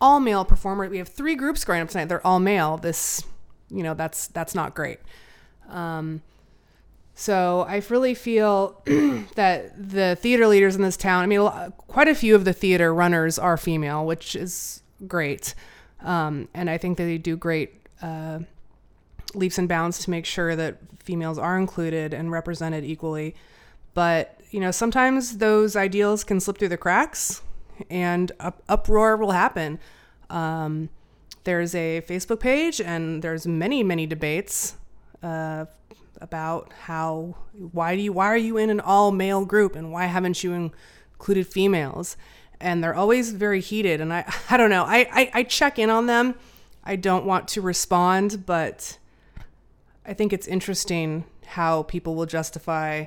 all 0.02 0.20
male 0.20 0.44
performers. 0.46 0.90
We 0.90 0.98
have 0.98 1.08
three 1.08 1.36
groups 1.36 1.64
going 1.64 1.82
up 1.82 1.90
tonight. 1.90 2.06
They're 2.06 2.26
all 2.26 2.40
male. 2.40 2.78
This, 2.78 3.24
you 3.70 3.84
know, 3.84 3.94
that's 3.94 4.28
that's 4.28 4.56
not 4.56 4.76
great. 4.76 5.00
Um, 5.70 6.22
so 7.16 7.66
I 7.68 7.82
really 7.90 8.16
feel 8.16 8.82
that 9.36 9.74
the 9.78 10.18
theater 10.20 10.48
leaders 10.48 10.76
in 10.76 10.82
this 10.82 10.98
town, 10.98 11.24
I 11.24 11.28
mean, 11.28 11.48
quite 11.88 12.08
a 12.08 12.16
few 12.16 12.36
of 12.36 12.44
the 12.44 12.54
theater 12.54 12.94
runners 12.94 13.38
are 13.38 13.56
female, 13.56 14.06
which 14.06 14.36
is 14.36 14.82
great. 15.08 15.54
Um, 16.02 16.50
and 16.54 16.70
I 16.70 16.78
think 16.78 16.98
that 16.98 17.06
they 17.06 17.18
do 17.18 17.38
great 17.38 17.88
uh, 18.02 18.40
leaps 19.34 19.58
and 19.58 19.68
bounds 19.68 20.00
to 20.00 20.10
make 20.10 20.26
sure 20.26 20.56
that 20.56 20.78
females 21.04 21.38
are 21.38 21.58
included 21.58 22.14
and 22.14 22.32
represented 22.32 22.84
equally. 22.84 23.36
But, 23.94 24.40
you 24.52 24.60
know, 24.60 24.72
sometimes 24.72 25.38
those 25.38 25.76
ideals 25.76 26.24
can 26.24 26.40
slip 26.40 26.58
through 26.58 26.70
the 26.70 26.78
cracks 26.78 27.42
and 27.90 28.32
up- 28.40 28.64
uproar 28.70 29.18
will 29.18 29.32
happen. 29.32 29.80
Um, 30.30 30.90
there's 31.44 31.76
a 31.76 32.02
Facebook 32.08 32.40
page 32.40 32.80
and 32.80 33.22
there's 33.22 33.46
many, 33.46 33.84
many 33.84 34.06
debates. 34.06 34.76
Uh, 35.22 35.66
about 36.24 36.72
how 36.84 37.36
why 37.52 37.96
do 37.96 38.02
you 38.02 38.14
why 38.14 38.28
are 38.28 38.38
you 38.38 38.58
in 38.58 38.70
an 38.70 38.80
all 38.80 39.12
male 39.12 39.44
group 39.46 39.76
and 39.76 39.92
why 39.92 40.06
haven't 40.06 40.42
you 40.42 40.72
included 41.14 41.46
females 41.46 42.16
and 42.62 42.82
they're 42.82 42.96
always 42.96 43.32
very 43.32 43.60
heated 43.60 44.00
and 44.00 44.14
i 44.14 44.24
i 44.50 44.56
don't 44.56 44.70
know 44.70 44.84
I, 44.86 45.00
I 45.12 45.32
i 45.34 45.44
check 45.44 45.78
in 45.78 45.90
on 45.90 46.06
them 46.08 46.36
i 46.84 46.96
don't 46.96 47.26
want 47.26 47.50
to 47.50 47.62
respond 47.62 48.46
but 48.46 48.98
i 50.06 50.14
think 50.14 50.34
it's 50.34 50.48
interesting 50.48 51.24
how 51.46 51.84
people 51.84 52.16
will 52.16 52.26
justify 52.26 53.06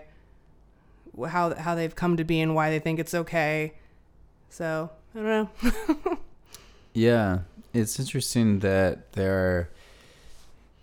how 1.29 1.55
how 1.55 1.75
they've 1.75 1.95
come 1.95 2.17
to 2.17 2.25
be 2.25 2.41
and 2.41 2.55
why 2.55 2.71
they 2.71 2.79
think 2.79 2.99
it's 2.99 3.15
okay. 3.15 3.73
So 4.51 4.91
i 5.15 5.19
don't 5.19 5.27
know. 5.27 6.19
Yeah 6.93 7.41
it's 7.77 8.01
interesting 8.01 8.61
that 8.61 9.13
there 9.13 9.69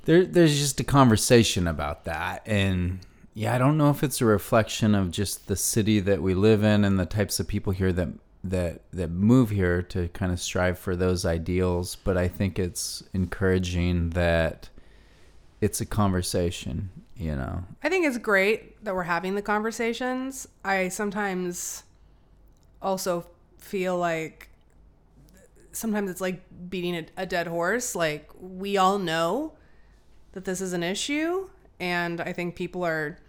there 0.05 0.25
there's 0.25 0.59
just 0.59 0.79
a 0.79 0.83
conversation 0.83 1.67
about 1.67 2.05
that. 2.05 2.43
And 2.45 2.99
yeah 3.33 3.55
i 3.55 3.57
don't 3.57 3.77
know 3.77 3.89
if 3.89 4.03
it's 4.03 4.21
a 4.21 4.25
reflection 4.25 4.93
of 4.93 5.09
just 5.09 5.47
the 5.47 5.55
city 5.55 5.99
that 5.99 6.21
we 6.21 6.35
live 6.35 6.63
in 6.63 6.85
and 6.85 6.99
the 6.99 7.05
types 7.05 7.39
of 7.39 7.47
people 7.47 7.73
here 7.73 7.91
that 7.91 8.09
that 8.43 8.81
that 8.91 9.09
move 9.09 9.49
here 9.49 9.81
to 9.81 10.07
kind 10.09 10.31
of 10.31 10.39
strive 10.39 10.77
for 10.77 10.95
those 10.95 11.25
ideals 11.25 11.95
but 11.95 12.15
i 12.15 12.27
think 12.27 12.59
it's 12.59 13.01
encouraging 13.13 14.11
that 14.11 14.69
it's 15.63 15.81
a 15.81 15.85
conversation 15.85 16.89
you 17.15 17.35
know? 17.35 17.63
I 17.83 17.89
think 17.89 18.05
it's 18.05 18.17
great 18.17 18.83
that 18.83 18.93
we're 18.95 19.03
having 19.03 19.35
the 19.35 19.41
conversations. 19.41 20.47
I 20.63 20.89
sometimes 20.89 21.83
also 22.81 23.25
feel 23.57 23.97
like 23.97 24.49
sometimes 25.71 26.09
it's 26.09 26.21
like 26.21 26.41
beating 26.69 26.95
a, 26.95 27.05
a 27.17 27.25
dead 27.25 27.47
horse. 27.47 27.95
Like 27.95 28.29
we 28.39 28.77
all 28.77 28.99
know 28.99 29.53
that 30.33 30.45
this 30.45 30.61
is 30.61 30.73
an 30.73 30.83
issue, 30.83 31.47
and 31.79 32.19
I 32.19 32.33
think 32.33 32.55
people 32.55 32.83
are 32.83 33.19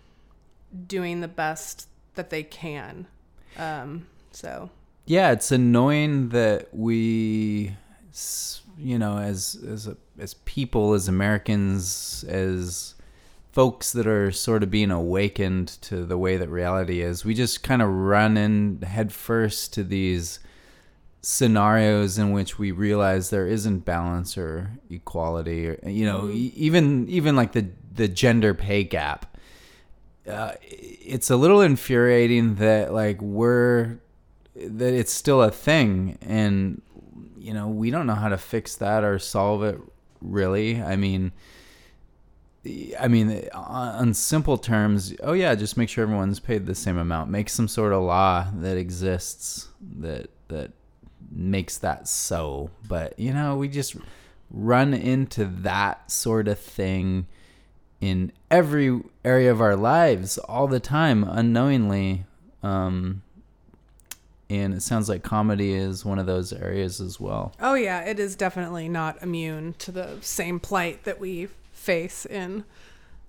doing 0.87 1.21
the 1.21 1.29
best 1.29 1.89
that 2.15 2.31
they 2.31 2.43
can. 2.43 3.07
Um, 3.59 4.07
so. 4.33 4.71
Yeah, 5.07 5.33
it's 5.33 5.53
annoying 5.53 6.31
that 6.31 6.69
we, 6.73 7.77
you 8.79 8.99
know, 8.99 9.19
as 9.19 9.63
as 9.69 9.87
a, 9.87 9.99
as 10.19 10.35
people, 10.35 10.95
as 10.95 11.09
Americans, 11.09 12.25
as 12.29 12.95
folks 13.53 13.93
that 13.93 14.07
are 14.07 14.33
sort 14.33 14.63
of 14.63 14.71
being 14.71 14.91
awakened 14.91 15.69
to 15.69 16.05
the 16.05 16.19
way 16.19 16.37
that 16.37 16.49
reality 16.49 17.01
is, 17.01 17.25
we 17.25 17.35
just 17.35 17.63
kind 17.63 17.83
of 17.83 17.89
run 17.89 18.37
in 18.37 18.81
headfirst 18.83 19.73
to 19.75 19.85
these 19.85 20.41
scenarios 21.25 22.19
in 22.19 22.33
which 22.33 22.59
we 22.59 22.71
realize 22.71 23.31
there 23.31 23.47
isn't 23.47 23.79
balance 23.79 24.37
or 24.37 24.71
equality 24.91 25.67
or 25.67 25.79
you 25.89 26.05
know 26.05 26.23
mm-hmm. 26.23 26.51
even 26.55 27.09
even 27.09 27.35
like 27.35 27.53
the 27.53 27.67
the 27.95 28.07
gender 28.07 28.53
pay 28.53 28.85
gap 28.85 29.35
uh, 30.29 30.53
it's 30.61 31.31
a 31.31 31.37
little 31.37 31.63
infuriating 31.63 32.57
that 32.57 32.93
like 32.93 33.21
we're 33.23 33.99
that 34.55 34.93
it's 34.93 35.13
still 35.13 35.43
a 35.43 35.51
thing 35.51 36.19
and 36.21 36.83
you 37.39 37.55
know 37.55 37.69
we 37.69 37.91
don't 37.91 38.07
know 38.07 38.15
how 38.15 38.29
to 38.29 38.39
fix 38.39 38.77
that 38.77 39.03
or 39.03 39.19
solve 39.19 39.63
it 39.63 39.81
really 40.25 40.83
i 40.83 40.97
mean 40.97 41.33
I 42.99 43.09
mean, 43.09 43.47
on 43.53 44.15
simple 44.15 44.57
terms, 44.57 45.15
oh 45.23 45.35
yeah, 45.35 45.55
just 45.55 45.77
make 45.77 45.91
sure 45.91 46.03
everyone's 46.03 46.41
paid 46.41 46.65
the 46.65 46.75
same 46.75 46.97
amount. 46.97 47.31
Make 47.31 47.51
some 47.51 47.69
sort 47.69 47.93
of 47.93 48.03
law 48.03 48.47
that 48.55 48.79
exists 48.79 49.69
that 49.99 50.31
that 50.49 50.73
makes 51.31 51.77
that 51.79 52.09
so. 52.09 52.71
But, 52.89 53.19
you 53.19 53.35
know, 53.35 53.57
we 53.57 53.69
just 53.69 53.97
run 54.51 54.95
into 54.95 55.45
that 55.45 56.11
sort 56.11 56.49
of 56.49 56.59
thing 56.59 57.27
in 58.01 58.33
every 58.51 59.01
area 59.25 59.51
of 59.51 59.61
our 59.61 59.77
lives 59.77 60.39
all 60.39 60.67
the 60.67 60.81
time, 60.81 61.25
unknowingly. 61.25 62.25
Um, 62.63 63.23
and 64.51 64.75
it 64.75 64.83
sounds 64.83 65.09
like 65.09 65.23
comedy 65.23 65.73
is 65.73 66.05
one 66.05 66.19
of 66.19 66.27
those 66.27 66.53
areas 66.53 67.01
as 67.01 67.19
well. 67.19 67.55
Oh, 67.61 67.75
yeah, 67.75 68.01
it 68.03 68.19
is 68.19 68.37
definitely 68.37 68.89
not 68.89 69.23
immune 69.23 69.75
to 69.79 69.93
the 69.93 70.19
same 70.21 70.61
plight 70.61 71.05
that 71.05 71.19
we 71.19 71.49
face 71.73 72.27
in 72.27 72.65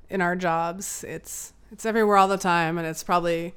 in 0.10 0.22
our 0.22 0.36
jobs. 0.36 1.04
It's 1.08 1.54
it's 1.72 1.86
everywhere 1.86 2.18
all 2.18 2.28
the 2.28 2.38
time, 2.38 2.78
and 2.78 2.88
it's 2.88 3.04
probably 3.04 3.54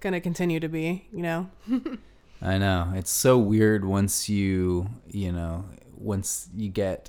going 0.00 0.12
to 0.12 0.20
continue 0.20 0.60
to 0.60 0.68
be. 0.68 1.06
You 1.12 1.22
know. 1.22 1.50
I 2.42 2.58
know. 2.58 2.92
It's 2.94 3.10
so 3.10 3.38
weird 3.38 3.84
once 3.84 4.28
you, 4.28 4.88
you 5.10 5.32
know, 5.32 5.64
once 5.96 6.48
you 6.54 6.68
get 6.68 7.08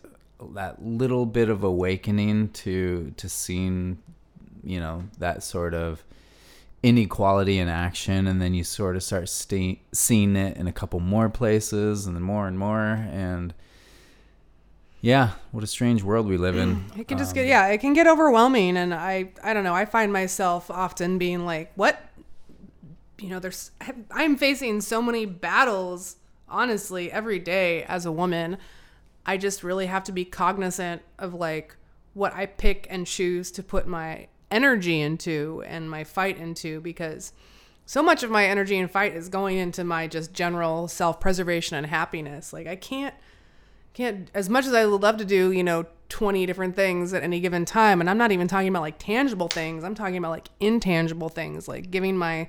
that 0.54 0.84
little 0.84 1.26
bit 1.26 1.50
of 1.50 1.64
awakening 1.64 2.50
to 2.50 3.14
to 3.18 3.28
seeing, 3.28 3.98
you 4.64 4.80
know, 4.80 5.04
that 5.20 5.44
sort 5.44 5.74
of 5.74 6.04
inequality 6.84 7.58
in 7.58 7.68
action 7.68 8.28
and 8.28 8.42
then 8.42 8.54
you 8.54 8.64
sort 8.64 8.96
of 8.96 9.04
start 9.04 9.28
st- 9.28 9.80
seeing 9.92 10.36
it 10.36 10.56
in 10.58 10.68
a 10.68 10.72
couple 10.72 11.00
more 11.00 11.28
places 11.30 12.06
and 12.06 12.16
then 12.16 12.24
more 12.24 12.48
and 12.48 12.58
more 12.58 13.08
and 13.12 13.54
yeah, 15.00 15.32
what 15.52 15.64
a 15.64 15.68
strange 15.68 16.02
world 16.02 16.28
we 16.28 16.38
live 16.38 16.58
in. 16.58 16.84
It 16.98 17.08
can 17.08 17.20
just 17.20 17.32
um, 17.32 17.36
get 17.36 17.46
yeah, 17.46 17.68
it 17.68 17.80
can 17.80 17.94
get 17.94 18.08
overwhelming 18.08 18.78
and 18.78 18.94
I 18.94 19.30
I 19.44 19.54
don't 19.54 19.64
know, 19.64 19.74
I 19.74 19.86
find 19.86 20.12
myself 20.12 20.72
often 20.72 21.18
being 21.18 21.46
like, 21.46 21.72
"What? 21.76 22.04
you 23.20 23.30
know, 23.30 23.40
there's 23.40 23.72
I'm 24.12 24.36
facing 24.36 24.82
so 24.82 25.02
many 25.02 25.26
battles 25.26 26.18
honestly 26.48 27.12
every 27.12 27.40
day 27.40 27.84
as 27.84 28.06
a 28.06 28.12
woman. 28.12 28.58
I 29.26 29.38
just 29.38 29.64
really 29.64 29.88
have 29.88 30.04
to 30.06 30.12
be 30.12 30.26
cognizant 30.26 31.02
of 31.20 31.34
like 31.34 31.76
what 32.14 32.34
I 32.34 32.46
pick 32.46 32.88
and 32.90 33.06
choose 33.06 33.52
to 33.52 33.64
put 33.64 33.88
my 33.88 34.28
energy 34.50 35.02
into 35.02 35.64
and 35.68 35.90
my 35.90 36.04
fight 36.04 36.38
into 36.38 36.80
because 36.82 37.34
so 37.86 38.04
much 38.04 38.24
of 38.24 38.30
my 38.30 38.46
energy 38.46 38.78
and 38.78 38.90
fight 38.90 39.16
is 39.16 39.30
going 39.30 39.58
into 39.58 39.84
my 39.84 40.08
just 40.08 40.34
general 40.34 40.88
self-preservation 40.88 41.78
and 41.78 41.88
happiness. 41.88 42.54
Like 42.54 42.68
I 42.68 42.76
can't 42.76 43.16
can't 43.94 44.30
as 44.34 44.50
much 44.50 44.66
as 44.66 44.74
I 44.74 44.86
would 44.86 45.02
love 45.02 45.18
to 45.18 45.26
do, 45.26 45.52
you 45.52 45.64
know, 45.64 45.86
20 46.10 46.46
different 46.46 46.76
things 46.76 47.14
at 47.14 47.24
any 47.24 47.40
given 47.40 47.66
time 47.66 48.00
and 48.00 48.10
I'm 48.10 48.18
not 48.18 48.32
even 48.32 48.48
talking 48.48 48.70
about 48.70 48.82
like 48.82 49.00
tangible 49.00 49.48
things. 49.48 49.84
I'm 49.84 49.96
talking 49.96 50.18
about 50.18 50.32
like 50.32 50.50
intangible 50.60 51.30
things, 51.30 51.68
like 51.68 51.92
giving 51.92 52.18
my 52.18 52.48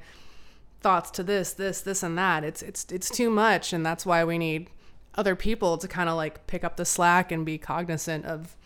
thoughts 0.80 1.10
to 1.12 1.22
this, 1.22 1.52
this, 1.52 1.80
this, 1.80 2.02
and 2.02 2.16
that. 2.18 2.44
It's 2.44 2.62
it's 2.62 2.86
it's 2.90 3.10
too 3.10 3.30
much, 3.30 3.72
and 3.72 3.84
that's 3.84 4.06
why 4.06 4.24
we 4.24 4.38
need 4.38 4.70
other 5.14 5.34
people 5.34 5.78
to 5.78 5.88
kind 5.88 6.08
of 6.08 6.16
like 6.16 6.46
pick 6.46 6.64
up 6.64 6.76
the 6.76 6.84
slack 6.84 7.32
and 7.32 7.44
be 7.44 7.58
cognizant 7.58 8.24
of 8.24 8.56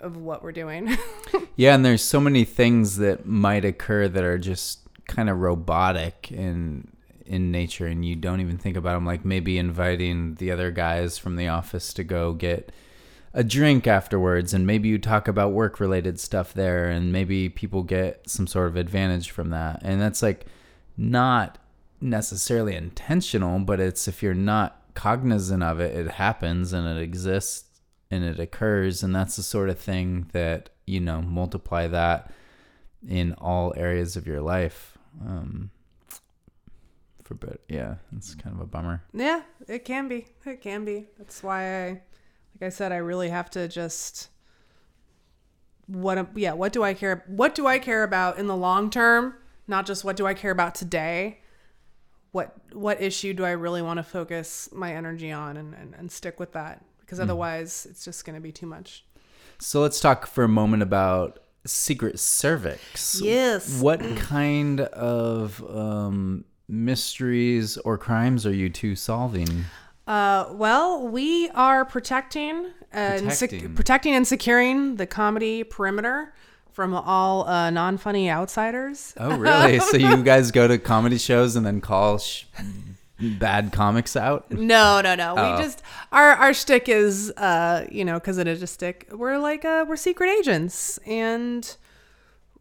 of 0.00 0.16
what 0.16 0.42
we're 0.42 0.52
doing. 0.52 0.96
Yeah, 1.58 1.74
and 1.74 1.82
there's 1.82 2.02
so 2.02 2.20
many 2.20 2.44
things 2.44 2.98
that 2.98 3.24
might 3.24 3.64
occur 3.64 4.08
that 4.08 4.22
are 4.22 4.36
just 4.36 4.80
kind 5.06 5.30
of 5.30 5.38
robotic 5.38 6.30
in 6.30 6.88
in 7.24 7.50
nature, 7.50 7.86
and 7.86 8.04
you 8.04 8.14
don't 8.14 8.42
even 8.42 8.58
think 8.58 8.76
about 8.76 8.92
them. 8.94 9.06
Like 9.06 9.24
maybe 9.24 9.56
inviting 9.56 10.34
the 10.34 10.50
other 10.50 10.70
guys 10.70 11.16
from 11.16 11.36
the 11.36 11.48
office 11.48 11.94
to 11.94 12.04
go 12.04 12.34
get 12.34 12.72
a 13.32 13.42
drink 13.42 13.86
afterwards, 13.86 14.52
and 14.52 14.66
maybe 14.66 14.88
you 14.88 14.98
talk 14.98 15.28
about 15.28 15.52
work 15.52 15.80
related 15.80 16.20
stuff 16.20 16.52
there, 16.52 16.90
and 16.90 17.10
maybe 17.10 17.48
people 17.48 17.82
get 17.82 18.28
some 18.28 18.46
sort 18.46 18.68
of 18.68 18.76
advantage 18.76 19.30
from 19.30 19.48
that, 19.48 19.80
and 19.82 19.98
that's 19.98 20.22
like 20.22 20.44
not 20.98 21.56
necessarily 22.02 22.74
intentional, 22.74 23.58
but 23.60 23.80
it's 23.80 24.06
if 24.06 24.22
you're 24.22 24.34
not 24.34 24.82
cognizant 24.94 25.62
of 25.62 25.80
it, 25.80 25.96
it 25.96 26.12
happens 26.12 26.72
and 26.74 26.86
it 26.86 27.00
exists 27.00 27.65
and 28.10 28.24
it 28.24 28.38
occurs, 28.38 29.02
and 29.02 29.14
that's 29.14 29.36
the 29.36 29.42
sort 29.42 29.68
of 29.68 29.78
thing 29.78 30.28
that 30.32 30.70
you 30.86 31.00
know 31.00 31.20
multiply 31.20 31.86
that 31.88 32.30
in 33.06 33.34
all 33.34 33.72
areas 33.76 34.16
of 34.16 34.26
your 34.26 34.40
life. 34.40 34.96
Um, 35.24 35.70
for 37.24 37.34
bit, 37.34 37.60
yeah, 37.68 37.96
it's 38.16 38.34
kind 38.34 38.54
of 38.54 38.60
a 38.60 38.66
bummer. 38.66 39.02
yeah, 39.12 39.42
it 39.66 39.84
can 39.84 40.06
be. 40.08 40.26
It 40.44 40.60
can 40.60 40.84
be. 40.84 41.06
That's 41.18 41.42
why 41.42 41.84
I, 41.84 41.88
like 41.88 42.62
I 42.62 42.68
said, 42.68 42.92
I 42.92 42.96
really 42.96 43.30
have 43.30 43.50
to 43.50 43.68
just. 43.68 44.28
What? 45.88 46.36
Yeah. 46.36 46.52
What 46.52 46.72
do 46.72 46.82
I 46.82 46.94
care? 46.94 47.24
What 47.26 47.54
do 47.54 47.66
I 47.66 47.78
care 47.78 48.02
about 48.02 48.38
in 48.38 48.46
the 48.46 48.56
long 48.56 48.90
term? 48.90 49.34
Not 49.68 49.86
just 49.86 50.04
what 50.04 50.16
do 50.16 50.26
I 50.26 50.34
care 50.34 50.52
about 50.52 50.74
today. 50.74 51.40
What 52.30 52.56
What 52.72 53.02
issue 53.02 53.34
do 53.34 53.44
I 53.44 53.50
really 53.50 53.82
want 53.82 53.98
to 53.98 54.04
focus 54.04 54.68
my 54.72 54.94
energy 54.94 55.32
on 55.32 55.56
and 55.56 55.74
and, 55.74 55.94
and 55.94 56.12
stick 56.12 56.38
with 56.38 56.52
that? 56.52 56.84
Because 57.06 57.20
otherwise, 57.20 57.86
it's 57.88 58.04
just 58.04 58.24
going 58.24 58.34
to 58.34 58.40
be 58.42 58.50
too 58.52 58.66
much. 58.66 59.04
So 59.60 59.80
let's 59.80 60.00
talk 60.00 60.26
for 60.26 60.42
a 60.44 60.48
moment 60.48 60.82
about 60.82 61.38
Secret 61.64 62.18
Cervix. 62.18 63.20
Yes. 63.22 63.80
What 63.80 64.00
kind 64.16 64.80
of 64.80 65.64
um, 65.74 66.44
mysteries 66.68 67.76
or 67.78 67.96
crimes 67.96 68.44
are 68.44 68.52
you 68.52 68.68
two 68.68 68.96
solving? 68.96 69.64
Uh, 70.06 70.46
well, 70.52 71.06
we 71.08 71.48
are 71.50 71.84
protecting 71.84 72.70
and 72.92 73.32
sec- 73.32 73.50
Protecting. 73.50 73.74
protecting 73.74 74.14
and 74.14 74.26
securing 74.26 74.96
the 74.96 75.06
comedy 75.06 75.64
perimeter 75.64 76.32
from 76.72 76.92
all 76.94 77.48
uh, 77.48 77.70
non-funny 77.70 78.30
outsiders. 78.30 79.14
Oh, 79.16 79.36
really? 79.38 79.78
so 79.80 79.96
you 79.96 80.22
guys 80.22 80.50
go 80.50 80.68
to 80.68 80.76
comedy 80.78 81.18
shows 81.18 81.56
and 81.56 81.64
then 81.64 81.80
call 81.80 82.18
sh- 82.18 82.44
bad 83.20 83.72
comics 83.72 84.16
out? 84.16 84.50
No, 84.50 85.00
no, 85.00 85.14
no. 85.14 85.34
Oh. 85.36 85.56
We 85.56 85.62
just 85.62 85.82
our 86.12 86.32
our 86.32 86.54
shtick 86.54 86.88
is, 86.88 87.30
uh, 87.32 87.86
you 87.90 88.04
know, 88.04 88.14
because 88.14 88.38
it 88.38 88.46
is 88.46 88.62
a 88.62 88.66
stick. 88.66 89.08
We're 89.12 89.38
like 89.38 89.64
uh, 89.64 89.84
we're 89.88 89.96
secret 89.96 90.28
agents, 90.28 90.98
and 91.06 91.76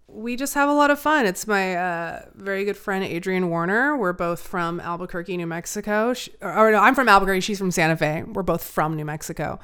we 0.08 0.36
just 0.36 0.54
have 0.54 0.70
a 0.70 0.74
lot 0.74 0.92
of 0.92 1.00
fun. 1.00 1.26
It's 1.26 1.46
my 1.48 1.76
uh, 1.76 2.26
very 2.36 2.64
good 2.64 2.78
friend 2.78 3.04
Adrian 3.04 3.50
Warner. 3.50 3.98
We're 3.98 4.14
both 4.14 4.42
from 4.42 4.80
Albuquerque, 4.80 5.38
New 5.38 5.48
Mexico. 5.48 6.14
She, 6.14 6.32
or, 6.42 6.54
or 6.58 6.72
no, 6.72 6.80
I'm 6.80 6.96
from 6.96 7.10
Albuquerque. 7.10 7.42
She's 7.42 7.60
from 7.60 7.72
Santa 7.72 7.98
Fe. 7.98 8.24
We're 8.24 8.44
both 8.44 8.64
from 8.64 8.96
New 8.96 9.06
Mexico, 9.06 9.60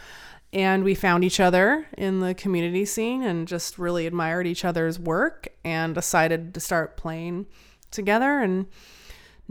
and 0.52 0.84
we 0.84 0.96
found 0.96 1.24
each 1.24 1.40
other 1.40 1.88
in 1.98 2.20
the 2.20 2.34
community 2.34 2.86
scene 2.86 3.24
and 3.24 3.48
just 3.48 3.80
really 3.80 4.08
admired 4.08 4.48
each 4.48 4.66
other's 4.66 5.00
work 5.00 5.48
and 5.64 5.96
decided 5.96 6.54
to 6.54 6.60
start 6.60 6.98
playing 6.98 7.46
together 7.92 8.40
and 8.40 8.68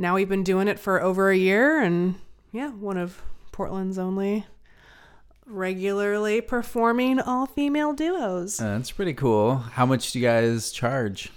now 0.00 0.14
we've 0.14 0.28
been 0.28 0.42
doing 0.45 0.66
it 0.66 0.78
for 0.78 1.02
over 1.02 1.30
a 1.30 1.37
year 1.37 1.80
and 1.80 2.14
yeah 2.52 2.71
one 2.71 2.97
of 2.97 3.23
portland's 3.52 3.99
only 3.99 4.47
regularly 5.46 6.40
performing 6.40 7.20
all 7.20 7.46
female 7.46 7.92
duos 7.92 8.61
Uh, 8.61 8.77
that's 8.77 8.90
pretty 8.92 9.14
cool. 9.14 9.57
How 9.57 9.85
much 9.87 10.12
do 10.12 10.18
you 10.20 10.27
guys 10.27 10.70
charge? 10.70 11.31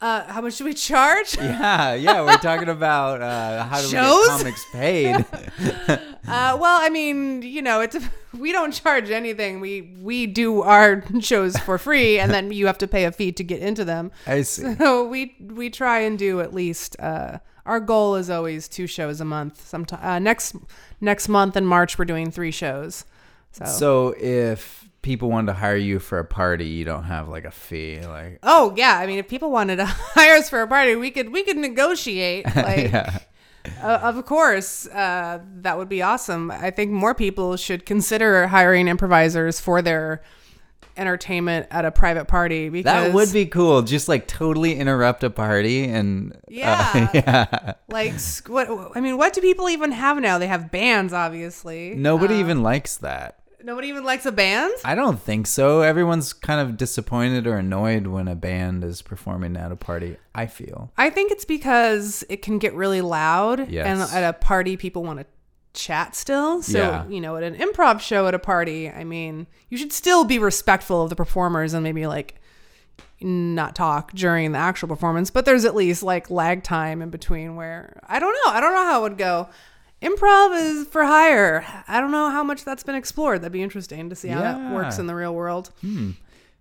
uh 0.00 0.24
how 0.24 0.40
much 0.40 0.58
do 0.58 0.64
we 0.64 0.74
charge 0.74 1.36
Yeah, 1.38 1.94
yeah, 1.94 2.20
we're 2.22 2.36
talking 2.38 2.68
about 2.68 3.22
uh, 3.22 3.62
how 3.64 3.78
do 3.80 3.86
we 3.86 3.92
Shows? 3.92 4.26
get 4.26 4.36
comics 4.38 4.64
paid. 4.72 5.14
uh 6.26 6.56
well 6.60 6.78
i 6.82 6.88
mean 6.90 7.42
you 7.42 7.62
know 7.62 7.80
it's 7.80 7.96
we 8.38 8.50
don't 8.50 8.72
charge 8.72 9.10
anything 9.10 9.60
we 9.60 9.94
we 10.02 10.26
do 10.26 10.62
our 10.62 11.04
shows 11.20 11.56
for 11.58 11.78
free 11.78 12.18
and 12.18 12.32
then 12.32 12.50
you 12.50 12.66
have 12.66 12.78
to 12.78 12.88
pay 12.88 13.04
a 13.04 13.12
fee 13.12 13.30
to 13.32 13.44
get 13.44 13.60
into 13.60 13.84
them 13.84 14.10
I 14.26 14.42
see. 14.42 14.74
so 14.74 15.06
we 15.06 15.36
we 15.40 15.70
try 15.70 16.00
and 16.00 16.18
do 16.18 16.40
at 16.40 16.52
least 16.52 16.96
uh 16.98 17.38
our 17.66 17.80
goal 17.80 18.14
is 18.16 18.28
always 18.30 18.68
two 18.68 18.86
shows 18.86 19.20
a 19.20 19.24
month 19.24 19.66
sometime 19.66 20.00
uh, 20.02 20.18
next 20.18 20.56
next 21.00 21.28
month 21.28 21.56
in 21.56 21.64
march 21.64 21.98
we're 21.98 22.04
doing 22.04 22.30
three 22.30 22.50
shows 22.50 23.04
so 23.54 23.64
So 23.66 24.14
if 24.18 24.88
people 25.02 25.30
wanted 25.30 25.52
to 25.52 25.52
hire 25.52 25.76
you 25.76 26.00
for 26.00 26.18
a 26.18 26.24
party, 26.24 26.66
you 26.66 26.84
don't 26.84 27.04
have 27.04 27.28
like 27.28 27.44
a 27.44 27.52
fee, 27.52 28.00
like 28.00 28.40
Oh 28.42 28.74
yeah, 28.76 28.98
I 28.98 29.06
mean, 29.06 29.20
if 29.20 29.28
people 29.28 29.52
wanted 29.52 29.76
to 29.76 29.84
hire 29.88 30.34
us 30.34 30.50
for 30.50 30.60
a 30.60 30.66
party, 30.66 30.96
we 30.96 31.12
could 31.12 31.32
we 31.32 31.44
could 31.44 31.56
negotiate. 31.56 32.46
Like, 32.56 32.90
yeah. 32.90 33.18
uh, 33.80 34.00
of 34.02 34.24
course, 34.26 34.88
uh, 34.88 35.40
that 35.62 35.78
would 35.78 35.88
be 35.88 36.02
awesome. 36.02 36.50
I 36.50 36.70
think 36.70 36.90
more 36.90 37.14
people 37.14 37.56
should 37.56 37.86
consider 37.86 38.48
hiring 38.48 38.88
improvisers 38.88 39.60
for 39.60 39.80
their 39.80 40.22
entertainment 40.96 41.66
at 41.70 41.84
a 41.84 41.90
private 41.90 42.26
party 42.26 42.68
because 42.68 42.84
That 42.84 43.12
would 43.14 43.32
be 43.32 43.46
cool. 43.46 43.82
Just 43.82 44.08
like 44.08 44.26
totally 44.26 44.74
interrupt 44.76 45.24
a 45.24 45.30
party 45.30 45.84
and 45.84 46.32
uh, 46.32 46.38
Yeah. 46.48 47.10
yeah. 47.14 47.72
like 47.88 48.14
what 48.46 48.68
I 48.96 49.00
mean. 49.00 49.16
What 49.18 49.32
do 49.32 49.40
people 49.40 49.68
even 49.68 49.92
have 49.92 50.18
now? 50.20 50.38
They 50.38 50.46
have 50.46 50.70
bands, 50.70 51.12
obviously. 51.12 51.94
Nobody 51.94 52.34
Uh, 52.36 52.38
even 52.40 52.62
likes 52.62 52.96
that. 52.98 53.38
nobody 53.62 53.88
even 53.88 54.04
likes 54.04 54.26
a 54.26 54.32
band. 54.32 54.72
I 54.84 54.94
don't 54.94 55.18
think 55.20 55.46
so. 55.46 55.80
Everyone's 55.80 56.32
kind 56.34 56.60
of 56.60 56.76
disappointed 56.76 57.46
or 57.46 57.56
annoyed 57.56 58.06
when 58.06 58.28
a 58.28 58.34
band 58.34 58.84
is 58.84 59.00
performing 59.00 59.56
at 59.56 59.72
a 59.72 59.76
party. 59.76 60.16
I 60.34 60.46
feel. 60.46 60.92
I 60.98 61.08
think 61.10 61.32
it's 61.32 61.46
because 61.46 62.24
it 62.28 62.42
can 62.42 62.58
get 62.58 62.74
really 62.74 63.00
loud, 63.00 63.70
Yes. 63.70 63.86
and 63.86 64.00
at 64.24 64.28
a 64.28 64.32
party, 64.34 64.76
people 64.76 65.02
want 65.02 65.20
to 65.20 65.26
chat 65.74 66.14
still. 66.16 66.62
So, 66.62 66.78
Yeah. 66.78 67.06
you 67.08 67.20
know, 67.20 67.36
at 67.36 67.42
an 67.42 67.56
improv 67.56 68.00
show 68.00 68.26
at 68.26 68.34
a 68.34 68.38
party, 68.38 68.88
I 68.88 69.04
mean, 69.04 69.46
you 69.68 69.76
should 69.76 69.92
still 69.92 70.24
be 70.24 70.38
respectful 70.38 71.02
of 71.02 71.10
the 71.10 71.16
performers 71.16 71.74
and 71.74 71.82
maybe 71.84 72.06
like 72.06 72.40
not 73.20 73.74
talk 73.74 74.12
during 74.12 74.52
the 74.52 74.58
actual 74.58 74.88
performance, 74.88 75.30
but 75.30 75.44
there's 75.44 75.64
at 75.64 75.74
least 75.74 76.02
like 76.02 76.30
lag 76.30 76.62
time 76.62 77.00
in 77.02 77.10
between 77.10 77.56
where 77.56 77.98
I 78.08 78.18
don't 78.18 78.32
know. 78.44 78.52
I 78.52 78.60
don't 78.60 78.72
know 78.74 78.84
how 78.84 79.00
it 79.00 79.02
would 79.10 79.18
go. 79.18 79.48
Improv 80.02 80.58
is 80.60 80.86
for 80.88 81.04
hire. 81.04 81.64
I 81.88 82.00
don't 82.00 82.10
know 82.10 82.28
how 82.30 82.44
much 82.44 82.64
that's 82.64 82.82
been 82.82 82.94
explored. 82.94 83.40
That'd 83.40 83.52
be 83.52 83.62
interesting 83.62 84.10
to 84.10 84.16
see 84.16 84.28
how 84.28 84.42
that 84.42 84.74
works 84.74 84.98
in 84.98 85.06
the 85.06 85.14
real 85.14 85.34
world. 85.34 85.70
Hmm. 85.80 86.10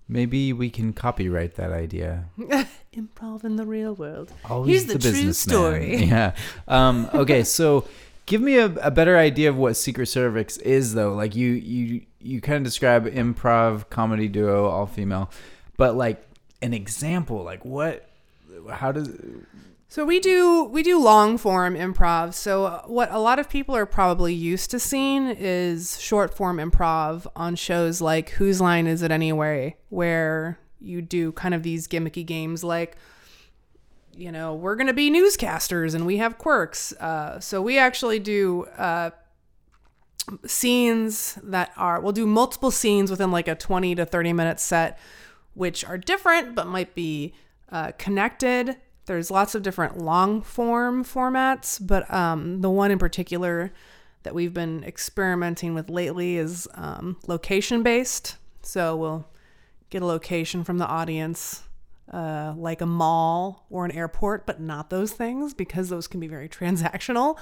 Maybe 0.07 0.53
we 0.53 0.69
can 0.69 0.93
copyright 0.93 1.55
that 1.55 1.71
idea. 1.71 2.25
Improv 2.95 3.43
in 3.43 3.55
the 3.57 3.65
real 3.65 3.95
world. 3.95 4.31
Always 4.49 4.69
Here's 4.69 4.85
the, 4.85 4.99
true 4.99 5.11
businessman. 5.11 5.53
story. 5.55 5.95
Yeah. 6.05 6.35
Um, 6.67 7.09
okay, 7.13 7.43
so 7.43 7.85
give 8.25 8.41
me 8.41 8.57
a, 8.57 8.65
a 8.65 8.91
better 8.91 9.17
idea 9.17 9.49
of 9.49 9.57
what 9.57 9.75
Secret 9.75 10.07
Cervix 10.07 10.57
is, 10.57 10.93
though. 10.93 11.13
Like 11.13 11.35
you, 11.35 11.51
you, 11.51 12.01
you 12.19 12.41
kind 12.41 12.57
of 12.57 12.63
describe 12.63 13.05
improv 13.05 13.89
comedy 13.89 14.27
duo, 14.27 14.65
all 14.65 14.85
female, 14.85 15.29
but 15.77 15.95
like 15.95 16.23
an 16.61 16.73
example, 16.73 17.43
like 17.43 17.63
what? 17.65 18.09
How 18.69 18.91
does? 18.91 19.09
So 19.89 20.05
we 20.05 20.19
do 20.19 20.63
we 20.63 20.81
do 20.81 20.99
long 20.99 21.37
form 21.37 21.75
improv. 21.75 22.33
So 22.33 22.81
what 22.87 23.11
a 23.11 23.19
lot 23.19 23.37
of 23.37 23.49
people 23.49 23.75
are 23.75 23.85
probably 23.85 24.33
used 24.33 24.71
to 24.71 24.79
seeing 24.79 25.27
is 25.27 25.99
short 25.99 26.33
form 26.33 26.57
improv 26.57 27.27
on 27.35 27.55
shows 27.55 28.01
like 28.01 28.29
Whose 28.31 28.61
Line 28.61 28.87
Is 28.87 29.01
It 29.01 29.11
Anyway, 29.11 29.75
where 29.89 30.57
you 30.79 31.01
do 31.01 31.31
kind 31.33 31.53
of 31.53 31.63
these 31.63 31.87
gimmicky 31.87 32.25
games 32.25 32.63
like 32.63 32.97
you 34.15 34.31
know 34.31 34.53
we're 34.53 34.75
gonna 34.75 34.93
be 34.93 35.11
newscasters 35.11 35.95
and 35.95 36.05
we 36.05 36.17
have 36.17 36.37
quirks. 36.37 36.93
Uh, 36.93 37.39
so 37.39 37.61
we 37.61 37.77
actually 37.77 38.19
do 38.19 38.65
uh, 38.77 39.11
scenes 40.45 41.37
that 41.43 41.71
are 41.77 41.99
we'll 41.99 42.11
do 42.11 42.25
multiple 42.25 42.71
scenes 42.71 43.11
within 43.11 43.31
like 43.31 43.47
a 43.47 43.55
20 43.55 43.95
to 43.95 44.05
30 44.05 44.33
minute 44.33 44.59
set 44.59 44.97
which 45.53 45.83
are 45.85 45.97
different 45.97 46.55
but 46.55 46.67
might 46.67 46.95
be 46.95 47.33
uh, 47.71 47.91
connected. 47.97 48.77
There's 49.05 49.29
lots 49.29 49.53
of 49.53 49.63
different 49.63 49.97
long 49.97 50.41
form 50.41 51.03
formats 51.03 51.85
but 51.85 52.11
um, 52.13 52.61
the 52.61 52.69
one 52.69 52.91
in 52.91 52.99
particular 52.99 53.73
that 54.23 54.33
we've 54.33 54.53
been 54.53 54.83
experimenting 54.85 55.73
with 55.73 55.89
lately 55.89 56.37
is 56.37 56.67
um, 56.75 57.17
location 57.27 57.83
based. 57.83 58.37
So 58.61 58.95
we'll 58.95 59.27
get 59.89 60.01
a 60.01 60.05
location 60.05 60.63
from 60.63 60.77
the 60.77 60.87
audience 60.87 61.63
uh, 62.11 62.53
like 62.57 62.81
a 62.81 62.85
mall 62.85 63.65
or 63.69 63.85
an 63.85 63.91
airport, 63.91 64.45
but 64.45 64.59
not 64.59 64.89
those 64.89 65.11
things 65.11 65.53
because 65.53 65.89
those 65.89 66.07
can 66.07 66.19
be 66.19 66.27
very 66.27 66.49
transactional. 66.59 67.37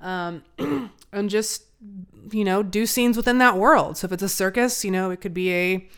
Um, 0.00 0.42
and 1.12 1.30
just, 1.30 1.64
you 2.30 2.44
know, 2.44 2.62
do 2.62 2.86
scenes 2.86 3.16
within 3.16 3.38
that 3.38 3.56
world. 3.56 3.96
So 3.96 4.06
if 4.06 4.12
it's 4.12 4.22
a 4.22 4.28
circus, 4.28 4.84
you 4.84 4.90
know, 4.90 5.10
it 5.10 5.20
could 5.20 5.34
be 5.34 5.52
a 5.52 5.88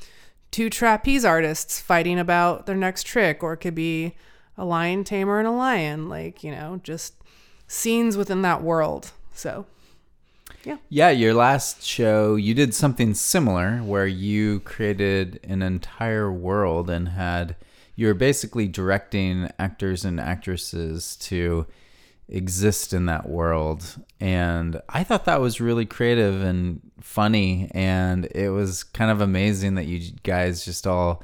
two 0.50 0.68
trapeze 0.68 1.24
artists 1.24 1.80
fighting 1.80 2.18
about 2.18 2.66
their 2.66 2.76
next 2.76 3.04
trick, 3.04 3.42
or 3.42 3.54
it 3.54 3.58
could 3.58 3.74
be 3.74 4.14
a 4.58 4.64
lion 4.64 5.02
tamer 5.02 5.38
and 5.38 5.48
a 5.48 5.52
lion, 5.52 6.08
like, 6.08 6.44
you 6.44 6.50
know, 6.50 6.80
just 6.82 7.14
scenes 7.66 8.16
within 8.16 8.42
that 8.42 8.62
world. 8.62 9.12
So 9.34 9.66
yeah. 10.64 10.76
Yeah, 10.88 11.10
your 11.10 11.34
last 11.34 11.82
show, 11.82 12.36
you 12.36 12.54
did 12.54 12.74
something 12.74 13.14
similar 13.14 13.78
where 13.78 14.06
you 14.06 14.60
created 14.60 15.40
an 15.42 15.62
entire 15.62 16.30
world 16.30 16.88
and 16.88 17.08
had 17.08 17.56
you 18.02 18.08
were 18.08 18.14
basically 18.14 18.66
directing 18.66 19.48
actors 19.60 20.04
and 20.04 20.18
actresses 20.18 21.14
to 21.14 21.64
exist 22.28 22.92
in 22.92 23.06
that 23.06 23.28
world. 23.28 23.94
And 24.18 24.82
I 24.88 25.04
thought 25.04 25.24
that 25.26 25.40
was 25.40 25.60
really 25.60 25.86
creative 25.86 26.42
and 26.42 26.80
funny 27.00 27.70
and 27.72 28.26
it 28.32 28.48
was 28.48 28.82
kind 28.82 29.12
of 29.12 29.20
amazing 29.20 29.76
that 29.76 29.86
you 29.86 30.00
guys 30.24 30.64
just 30.64 30.84
all 30.84 31.22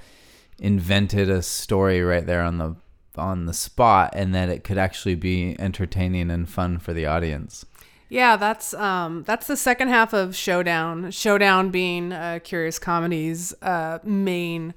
invented 0.60 1.28
a 1.28 1.42
story 1.42 2.00
right 2.00 2.24
there 2.24 2.42
on 2.42 2.58
the 2.58 2.76
on 3.16 3.46
the 3.46 3.54
spot 3.54 4.12
and 4.14 4.32
that 4.36 4.48
it 4.48 4.62
could 4.62 4.78
actually 4.78 5.16
be 5.16 5.56
entertaining 5.58 6.30
and 6.30 6.48
fun 6.48 6.78
for 6.78 6.92
the 6.92 7.06
audience. 7.06 7.66
Yeah, 8.08 8.36
that's 8.36 8.72
um 8.74 9.24
that's 9.24 9.48
the 9.48 9.56
second 9.56 9.88
half 9.88 10.12
of 10.12 10.36
Showdown. 10.36 11.10
Showdown 11.10 11.70
being 11.70 12.12
uh, 12.12 12.38
Curious 12.44 12.78
Comedy's 12.78 13.52
uh, 13.62 13.98
main 14.04 14.74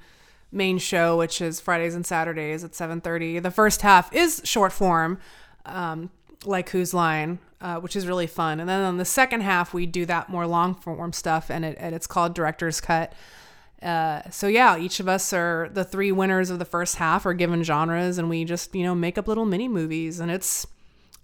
main 0.52 0.78
show, 0.78 1.18
which 1.18 1.42
is 1.42 1.60
Fridays 1.60 1.96
and 1.96 2.06
Saturdays 2.06 2.64
at 2.64 2.76
seven 2.76 3.02
thirty. 3.02 3.40
The 3.40 3.52
first 3.52 3.82
half 3.82 4.14
is 4.14 4.42
short 4.44 4.72
form, 4.72 5.20
um, 5.66 6.10
like 6.46 6.70
Whose 6.70 6.94
Line, 6.94 7.40
uh, 7.62 7.80
which 7.80 7.96
is 7.96 8.08
really 8.08 8.28
fun. 8.28 8.60
And 8.60 8.68
then 8.70 8.84
on 8.84 8.98
the 8.98 9.06
second 9.06 9.42
half, 9.42 9.74
we 9.74 9.86
do 9.86 10.06
that 10.06 10.30
more 10.30 10.48
long 10.48 10.76
form 10.76 11.14
stuff, 11.14 11.50
and 11.50 11.64
it 11.66 11.78
and 11.80 11.96
it's 11.96 12.08
called 12.08 12.34
Director's 12.34 12.82
Cut. 12.82 13.14
Uh, 13.82 14.22
so 14.30 14.48
yeah, 14.48 14.78
each 14.78 15.00
of 15.00 15.08
us 15.08 15.34
are 15.34 15.70
the 15.74 15.84
three 15.84 16.12
winners 16.12 16.50
of 16.52 16.60
the 16.60 16.66
first 16.66 16.98
half 16.98 17.26
are 17.26 17.34
given 17.34 17.64
genres, 17.64 18.18
and 18.18 18.30
we 18.30 18.46
just 18.46 18.76
you 18.76 18.84
know 18.84 18.94
make 18.94 19.18
up 19.18 19.28
little 19.28 19.46
mini 19.46 19.68
movies, 19.68 20.20
and 20.20 20.30
it's 20.32 20.68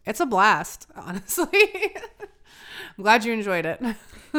it's 0.05 0.19
a 0.19 0.25
blast, 0.25 0.87
honestly. 0.95 1.47
I'm 2.97 3.03
glad 3.03 3.25
you 3.25 3.33
enjoyed 3.33 3.65
it. 3.65 3.81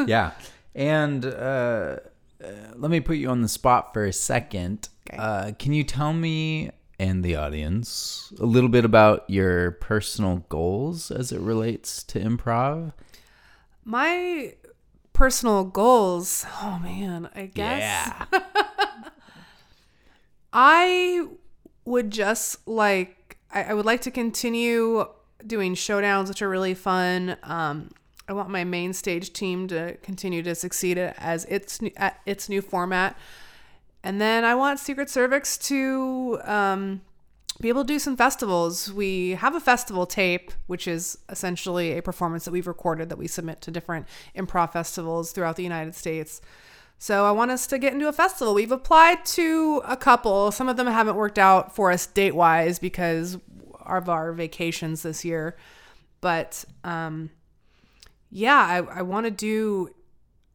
yeah. 0.07 0.33
And 0.75 1.25
uh, 1.25 1.97
uh, 2.43 2.75
let 2.77 2.91
me 2.91 3.01
put 3.01 3.17
you 3.17 3.29
on 3.29 3.43
the 3.43 3.49
spot 3.49 3.93
for 3.93 4.05
a 4.05 4.13
second. 4.13 4.89
Okay. 5.09 5.19
Uh, 5.19 5.53
can 5.59 5.73
you 5.73 5.85
tell 5.85 6.13
me 6.13 6.71
and 6.99 7.25
the 7.25 7.37
audience 7.37 8.33
a 8.41 8.47
little 8.47 8.69
bit 8.69 8.85
about 8.85 9.29
your 9.29 9.73
personal 9.73 10.45
goals 10.49 11.11
as 11.11 11.33
it 11.33 11.41
relates 11.41 12.03
to 12.05 12.21
improv? 12.21 12.93
My 13.85 14.55
personal 15.13 15.65
goals, 15.65 16.45
oh 16.63 16.79
man, 16.83 17.29
I 17.35 17.47
guess 17.47 18.13
I 20.53 21.27
would 21.85 22.11
just 22.11 22.67
like 22.69 23.39
I, 23.51 23.65
I 23.65 23.75
would 23.75 23.87
like 23.87 24.03
to 24.03 24.11
continue 24.11 25.07
doing 25.47 25.75
showdowns, 25.75 26.29
which 26.29 26.43
are 26.43 26.49
really 26.49 26.75
fun. 26.75 27.37
Um, 27.43 27.91
I 28.29 28.33
want 28.35 28.51
my 28.51 28.63
main 28.63 28.93
stage 28.93 29.33
team 29.33 29.67
to 29.69 29.97
continue 30.03 30.43
to 30.43 30.55
succeed 30.55 30.99
as 30.99 31.47
its 31.47 31.81
at 31.97 32.21
its 32.27 32.49
new 32.49 32.61
format, 32.61 33.17
and 34.05 34.21
then 34.21 34.45
I 34.45 34.55
want 34.55 34.79
Secret 34.79 35.09
Cervix 35.09 35.57
to 35.69 36.39
um, 36.45 37.01
be 37.61 37.69
able 37.69 37.85
to 37.85 37.93
do 37.93 37.99
some 37.99 38.17
festivals. 38.17 38.93
We 38.93 39.31
have 39.31 39.55
a 39.55 39.61
festival 39.61 40.07
tape, 40.07 40.53
which 40.67 40.87
is 40.87 41.19
essentially 41.29 41.97
a 41.97 42.03
performance 42.03 42.45
that 42.45 42.53
we've 42.53 42.67
recorded 42.67 43.09
that 43.09 43.19
we 43.19 43.27
submit 43.27 43.61
to 43.63 43.71
different 43.71 44.07
improv 44.37 44.73
festivals 44.73 45.33
throughout 45.33 45.57
the 45.57 45.63
United 45.65 45.95
States. 45.95 46.41
So 46.99 47.25
I 47.25 47.31
want 47.31 47.51
us 47.51 47.67
to 47.69 47.79
get 47.79 47.93
into 47.93 48.09
a 48.09 48.13
festival. 48.13 48.55
We've 48.55 48.73
applied 48.73 49.25
to 49.27 49.83
a 49.87 49.97
couple. 49.97 50.51
Some 50.51 50.69
of 50.69 50.77
them 50.77 50.89
haven't 50.89 51.17
worked 51.17 51.39
out 51.39 51.75
for 51.75 51.93
us 51.93 52.07
date 52.07 52.35
wise 52.35 52.79
because 52.79 53.39
of 53.81 54.09
our 54.09 54.33
vacations 54.33 55.03
this 55.03 55.25
year. 55.25 55.57
But 56.21 56.65
um, 56.83 57.31
yeah, 58.31 58.59
I, 58.59 58.99
I 58.99 59.03
want 59.03 59.27
to 59.27 59.31
do. 59.31 59.95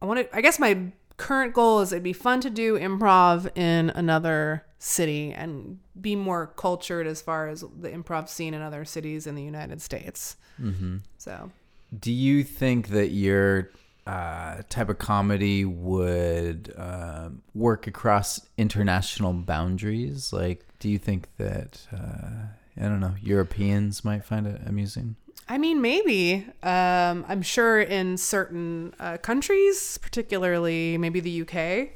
I 0.00 0.06
want 0.06 0.20
to. 0.20 0.36
I 0.36 0.40
guess 0.40 0.58
my 0.58 0.92
current 1.16 1.54
goal 1.54 1.80
is 1.80 1.92
it'd 1.92 2.02
be 2.02 2.12
fun 2.12 2.40
to 2.40 2.50
do 2.50 2.78
improv 2.78 3.56
in 3.56 3.90
another 3.90 4.64
city 4.78 5.32
and 5.32 5.78
be 6.00 6.16
more 6.16 6.48
cultured 6.56 7.06
as 7.06 7.22
far 7.22 7.48
as 7.48 7.60
the 7.80 7.88
improv 7.88 8.28
scene 8.28 8.52
in 8.52 8.60
other 8.60 8.84
cities 8.84 9.26
in 9.26 9.34
the 9.34 9.42
United 9.42 9.80
States. 9.80 10.36
Mm-hmm. 10.60 10.98
So, 11.18 11.50
Do 11.98 12.12
you 12.12 12.44
think 12.44 12.88
that 12.88 13.08
your 13.08 13.70
uh, 14.06 14.62
type 14.68 14.88
of 14.88 14.98
comedy 14.98 15.64
would 15.64 16.74
uh, 16.76 17.30
work 17.54 17.86
across 17.86 18.40
international 18.58 19.32
boundaries? 19.32 20.32
Like, 20.32 20.66
do 20.78 20.88
you 20.88 20.98
think 20.98 21.28
that 21.38 21.86
uh, 21.92 22.48
I 22.76 22.82
don't 22.82 23.00
know 23.00 23.14
Europeans 23.22 24.04
might 24.04 24.24
find 24.24 24.46
it 24.46 24.60
amusing? 24.66 25.16
I 25.48 25.58
mean, 25.58 25.80
maybe. 25.80 26.46
Um, 26.62 27.24
I'm 27.28 27.42
sure 27.42 27.80
in 27.80 28.16
certain 28.16 28.94
uh, 28.98 29.18
countries, 29.18 29.98
particularly 29.98 30.96
maybe 30.96 31.20
the 31.20 31.42
UK. 31.42 31.90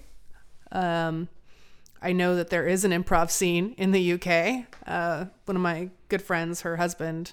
Um, 0.71 1.29
I 2.03 2.13
know 2.13 2.37
that 2.37 2.51
there 2.51 2.67
is 2.67 2.85
an 2.85 2.93
improv 2.93 3.31
scene 3.31 3.75
in 3.79 3.93
the 3.93 4.13
UK. 4.13 4.67
Uh, 4.87 5.27
one 5.47 5.57
of 5.57 5.63
my 5.63 5.91
good 6.09 6.23
friends, 6.23 6.61
her 6.61 6.77
husband 6.77 7.33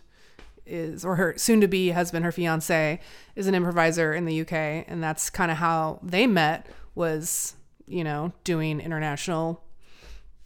is, 0.65 1.05
or 1.05 1.17
her 1.17 1.35
soon 1.37 1.61
to 1.61 1.67
be 1.67 1.91
husband, 1.91 2.25
her 2.25 2.31
fiance, 2.31 2.99
is 3.35 3.47
an 3.47 3.53
improviser 3.53 4.13
in 4.13 4.25
the 4.25 4.41
UK. 4.41 4.53
And 4.87 5.03
that's 5.03 5.29
kind 5.29 5.51
of 5.51 5.57
how 5.57 5.99
they 6.01 6.25
met, 6.27 6.67
was, 6.95 7.55
you 7.87 8.03
know, 8.03 8.31
doing 8.43 8.79
international 8.79 9.61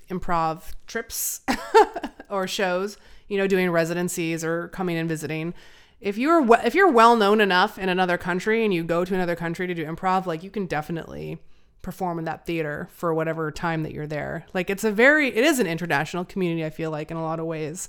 improv 0.10 0.73
trips 0.88 1.41
or 2.29 2.47
shows, 2.47 2.97
you 3.30 3.38
know, 3.38 3.48
doing 3.48 3.72
residencies 3.72 4.44
or 4.44 4.68
coming 4.70 4.98
and 4.98 5.08
visiting. 5.08 5.54
If 6.02 6.18
you're 6.18 6.42
we- 6.42 6.58
if 6.65 6.76
you're 6.76 6.92
well 6.92 7.15
known 7.15 7.39
enough 7.39 7.78
in 7.78 7.88
another 7.88 8.18
country 8.18 8.65
and 8.65 8.74
you 8.74 8.84
go 8.84 9.06
to 9.06 9.13
another 9.15 9.36
country 9.38 9.68
to 9.68 9.74
do 9.74 9.86
improv, 9.86 10.26
like 10.26 10.44
you 10.44 10.50
can 10.50 10.65
definitely 10.65 11.39
perform 11.82 12.20
in 12.20 12.26
that 12.26 12.46
theater 12.46 12.89
for 12.92 13.13
whatever 13.13 13.52
time 13.52 13.84
that 13.84 13.94
you're 13.94 14.08
there. 14.08 14.46
Like 14.54 14.70
it's 14.70 14.84
a 14.84 14.92
very 14.92 15.30
it 15.30 15.44
is 15.46 15.60
an 15.60 15.68
international 15.68 16.26
community 16.26 16.65
I 16.65 16.70
feel 16.70 16.92
like 16.92 17.12
in 17.12 17.15
a 17.18 17.24
lot 17.24 17.39
of 17.39 17.46
ways. 17.46 17.88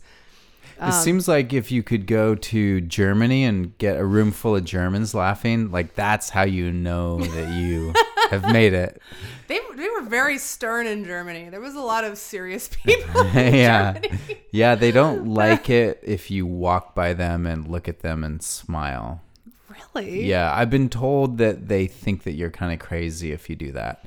It 0.76 0.82
um, 0.82 0.92
seems 0.92 1.26
like 1.26 1.52
if 1.52 1.72
you 1.72 1.82
could 1.82 2.06
go 2.06 2.34
to 2.34 2.80
Germany 2.82 3.44
and 3.44 3.76
get 3.78 3.96
a 3.96 4.04
room 4.04 4.30
full 4.30 4.56
of 4.56 4.64
Germans 4.64 5.14
laughing, 5.14 5.70
like 5.70 5.94
that's 5.94 6.30
how 6.30 6.42
you 6.42 6.70
know 6.72 7.18
that 7.20 7.54
you 7.54 7.92
have 8.30 8.50
made 8.52 8.72
it. 8.72 9.00
They 9.48 9.58
they 9.74 9.88
were 9.88 10.02
very 10.02 10.38
stern 10.38 10.86
in 10.86 11.04
Germany. 11.04 11.48
There 11.48 11.60
was 11.60 11.74
a 11.74 11.80
lot 11.80 12.04
of 12.04 12.16
serious 12.16 12.68
people. 12.84 13.22
in 13.34 13.52
yeah. 13.54 13.94
Germany. 13.94 14.38
Yeah, 14.52 14.76
they 14.76 14.92
don't 14.92 15.26
like 15.34 15.68
it 15.68 15.98
if 16.04 16.30
you 16.30 16.46
walk 16.46 16.94
by 16.94 17.14
them 17.14 17.46
and 17.46 17.66
look 17.66 17.88
at 17.88 17.98
them 17.98 18.22
and 18.22 18.40
smile. 18.40 19.22
Really? 19.68 20.24
Yeah, 20.24 20.54
I've 20.54 20.70
been 20.70 20.88
told 20.88 21.38
that 21.38 21.66
they 21.66 21.88
think 21.88 22.22
that 22.22 22.34
you're 22.34 22.50
kind 22.50 22.72
of 22.72 22.78
crazy 22.78 23.32
if 23.32 23.50
you 23.50 23.56
do 23.56 23.72
that, 23.72 24.04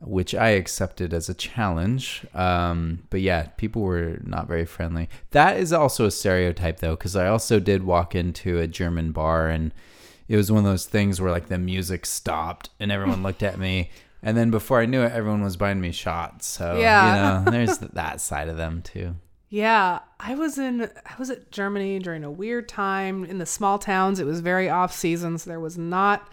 which 0.00 0.32
I 0.32 0.50
accepted 0.50 1.12
as 1.12 1.28
a 1.28 1.34
challenge. 1.34 2.24
Um, 2.32 3.02
but 3.10 3.20
yeah, 3.20 3.48
people 3.56 3.82
were 3.82 4.18
not 4.22 4.46
very 4.46 4.64
friendly. 4.64 5.08
That 5.32 5.56
is 5.56 5.72
also 5.72 6.06
a 6.06 6.12
stereotype, 6.12 6.78
though, 6.78 6.94
because 6.94 7.16
I 7.16 7.26
also 7.26 7.58
did 7.58 7.82
walk 7.82 8.14
into 8.14 8.60
a 8.60 8.68
German 8.68 9.10
bar 9.10 9.48
and 9.48 9.72
it 10.28 10.36
was 10.36 10.50
one 10.50 10.64
of 10.64 10.70
those 10.70 10.86
things 10.86 11.20
where 11.20 11.30
like 11.30 11.48
the 11.48 11.58
music 11.58 12.06
stopped 12.06 12.70
and 12.80 12.90
everyone 12.92 13.22
looked 13.24 13.42
at 13.42 13.58
me. 13.58 13.90
And 14.22 14.36
then 14.36 14.50
before 14.50 14.80
I 14.80 14.86
knew 14.86 15.02
it, 15.02 15.12
everyone 15.12 15.42
was 15.42 15.56
buying 15.56 15.80
me 15.80 15.90
shots. 15.92 16.46
So, 16.46 16.78
Yeah. 16.78 17.40
you 17.40 17.44
know, 17.44 17.50
there's 17.50 17.78
that 17.78 18.20
side 18.20 18.48
of 18.48 18.56
them 18.56 18.82
too. 18.82 19.16
Yeah, 19.48 19.98
I 20.18 20.34
was 20.34 20.56
in 20.56 20.82
I 20.82 21.14
was 21.18 21.28
at 21.28 21.50
Germany 21.50 21.98
during 21.98 22.24
a 22.24 22.30
weird 22.30 22.68
time 22.68 23.24
in 23.24 23.36
the 23.38 23.44
small 23.44 23.78
towns. 23.78 24.18
It 24.18 24.24
was 24.24 24.40
very 24.40 24.70
off 24.70 24.94
season, 24.94 25.36
so 25.36 25.50
there 25.50 25.60
was 25.60 25.76
not 25.76 26.26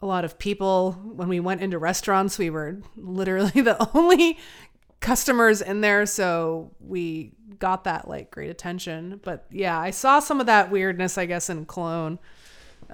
a 0.00 0.06
lot 0.06 0.24
of 0.24 0.38
people. 0.38 0.92
When 1.04 1.28
we 1.28 1.38
went 1.40 1.60
into 1.60 1.78
restaurants, 1.78 2.38
we 2.38 2.48
were 2.48 2.78
literally 2.96 3.50
the 3.60 3.76
only 3.94 4.38
customers 5.00 5.60
in 5.60 5.82
there, 5.82 6.06
so 6.06 6.70
we 6.80 7.32
got 7.58 7.84
that 7.84 8.08
like 8.08 8.30
great 8.30 8.48
attention. 8.50 9.20
But 9.22 9.44
yeah, 9.50 9.78
I 9.78 9.90
saw 9.90 10.18
some 10.20 10.40
of 10.40 10.46
that 10.46 10.70
weirdness, 10.70 11.18
I 11.18 11.26
guess, 11.26 11.50
in 11.50 11.66
Cologne. 11.66 12.18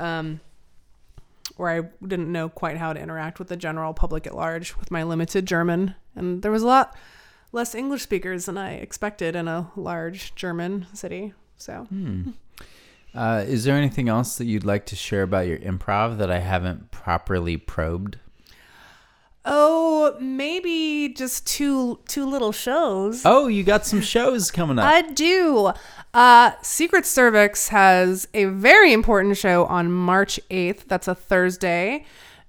Um 0.01 0.41
where 1.57 1.71
I 1.71 2.07
didn't 2.07 2.33
know 2.33 2.49
quite 2.49 2.79
how 2.79 2.93
to 2.95 3.01
interact 3.01 3.39
with 3.39 3.49
the 3.49 3.57
general 3.57 3.93
public 3.93 4.27
at 4.27 4.35
large 4.35 4.77
with 4.77 4.91
my 4.91 5.03
limited 5.03 5.45
German. 5.47 5.95
And 6.17 6.41
there 6.43 6.51
was 6.51 6.63
a 6.63 6.67
lot 6.67 6.97
less 7.53 7.75
English 7.75 8.03
speakers 8.03 8.47
than 8.47 8.57
I 8.57 8.75
expected 8.75 9.37
in 9.37 9.47
a 9.47 9.71
large 9.77 10.35
German 10.35 10.87
city. 10.95 11.35
So, 11.59 11.87
Uh, 13.15 13.45
is 13.47 13.65
there 13.65 13.77
anything 13.77 14.09
else 14.09 14.39
that 14.39 14.47
you'd 14.47 14.65
like 14.65 14.87
to 14.87 14.97
share 14.97 15.23
about 15.23 15.47
your 15.49 15.59
improv 15.59 16.17
that 16.19 16.31
I 16.31 16.39
haven't 16.39 16.91
properly 16.93 17.57
probed? 17.59 18.19
oh, 19.45 20.17
maybe 20.21 21.13
just 21.17 21.47
two 21.47 21.99
two 22.07 22.25
little 22.27 22.53
shows. 22.53 23.23
Oh, 23.25 23.47
you 23.49 23.65
got 23.65 23.87
some 23.87 24.01
shows 24.01 24.51
coming 24.51 24.79
up. 24.79 24.85
I 24.85 25.03
do. 25.03 25.73
Uh, 26.13 26.53
Secret 26.63 27.07
Cervix 27.07 27.69
has 27.69 28.27
a 28.35 28.47
very 28.47 28.93
important 28.93 29.37
show 29.37 29.65
on 29.67 29.93
March 29.93 30.41
8th. 30.51 30.87
That's 30.89 31.07
a 31.07 31.15
Thursday 31.15 32.05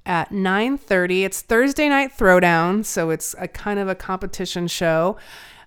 at 0.06 0.32
9:30. 0.32 1.24
It's 1.24 1.42
Thursday 1.42 1.88
night 1.88 2.12
throwdown, 2.18 2.84
so 2.84 3.12
it's 3.12 3.36
a 3.38 3.48
kind 3.48 3.80
of 3.80 3.88
a 3.88 3.96
competition 3.96 4.68
show. 4.68 5.18